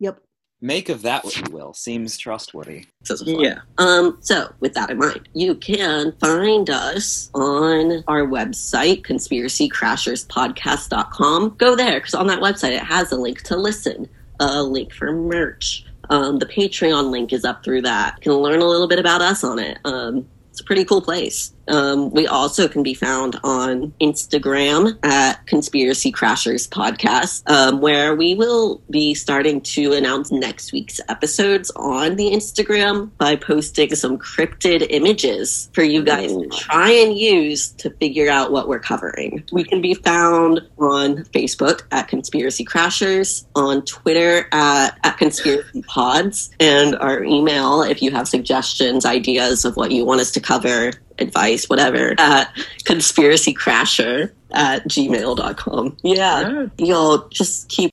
Yep. 0.00 0.20
make 0.60 0.88
of 0.88 1.02
that 1.02 1.24
what 1.24 1.36
you 1.36 1.44
will. 1.52 1.72
Seems 1.74 2.18
trustworthy. 2.18 2.86
So, 3.04 3.14
so. 3.14 3.54
Um, 3.78 4.18
so 4.20 4.52
with 4.58 4.74
that 4.74 4.90
in 4.90 4.98
mind, 4.98 5.28
you 5.32 5.54
can 5.54 6.12
find 6.18 6.68
us 6.70 7.30
on 7.34 8.02
our 8.08 8.26
website, 8.26 9.06
conspiracycrasherspodcast.com. 9.06 11.54
Go 11.58 11.76
there 11.76 12.00
because 12.00 12.14
on 12.14 12.26
that 12.26 12.40
website 12.40 12.72
it 12.72 12.82
has 12.82 13.12
a 13.12 13.16
link 13.16 13.42
to 13.42 13.56
listen, 13.56 14.08
a 14.40 14.62
link 14.62 14.92
for 14.92 15.12
merch. 15.12 15.84
Um, 16.10 16.38
the 16.38 16.46
Patreon 16.46 17.10
link 17.10 17.32
is 17.32 17.44
up 17.44 17.64
through 17.64 17.82
that. 17.82 18.16
You 18.18 18.32
can 18.32 18.32
learn 18.34 18.60
a 18.60 18.66
little 18.66 18.88
bit 18.88 18.98
about 18.98 19.22
us 19.22 19.44
on 19.44 19.58
it. 19.58 19.78
Um, 19.84 20.26
it's 20.50 20.60
a 20.60 20.64
pretty 20.64 20.84
cool 20.84 21.00
place. 21.00 21.52
Um, 21.68 22.10
we 22.10 22.26
also 22.26 22.68
can 22.68 22.82
be 22.82 22.94
found 22.94 23.38
on 23.44 23.92
Instagram 24.00 24.98
at 25.04 25.46
Conspiracy 25.46 26.12
Crashers 26.12 26.68
Podcast, 26.68 27.48
um, 27.50 27.80
where 27.80 28.14
we 28.14 28.34
will 28.34 28.82
be 28.90 29.14
starting 29.14 29.60
to 29.60 29.92
announce 29.92 30.30
next 30.32 30.72
week's 30.72 31.00
episodes 31.08 31.70
on 31.76 32.16
the 32.16 32.30
Instagram 32.30 33.10
by 33.18 33.36
posting 33.36 33.94
some 33.94 34.18
cryptid 34.18 34.86
images 34.90 35.70
for 35.72 35.82
you 35.82 36.02
guys 36.02 36.32
to 36.32 36.46
try 36.48 36.90
and 36.90 37.16
use 37.16 37.68
to 37.72 37.90
figure 37.90 38.28
out 38.28 38.52
what 38.52 38.68
we're 38.68 38.80
covering. 38.80 39.44
We 39.52 39.64
can 39.64 39.80
be 39.80 39.94
found 39.94 40.60
on 40.78 41.24
Facebook 41.24 41.82
at 41.90 42.08
Conspiracy 42.08 42.64
Crashers, 42.64 43.44
on 43.54 43.84
Twitter 43.84 44.48
at, 44.52 44.98
at 45.04 45.18
Conspiracy 45.18 45.82
Pods, 45.82 46.50
and 46.58 46.96
our 46.96 47.22
email 47.22 47.82
if 47.82 48.02
you 48.02 48.10
have 48.10 48.28
suggestions, 48.28 49.04
ideas 49.04 49.64
of 49.64 49.76
what 49.76 49.92
you 49.92 50.04
want 50.04 50.20
us 50.20 50.30
to 50.32 50.40
cover 50.40 50.92
advice, 51.18 51.68
whatever, 51.68 52.14
at 52.18 52.54
conspiracycrasher 52.84 54.30
at 54.52 54.86
gmail.com. 54.88 55.96
Yeah. 56.02 56.66
Y'all 56.78 57.28
just 57.28 57.68
keep 57.68 57.92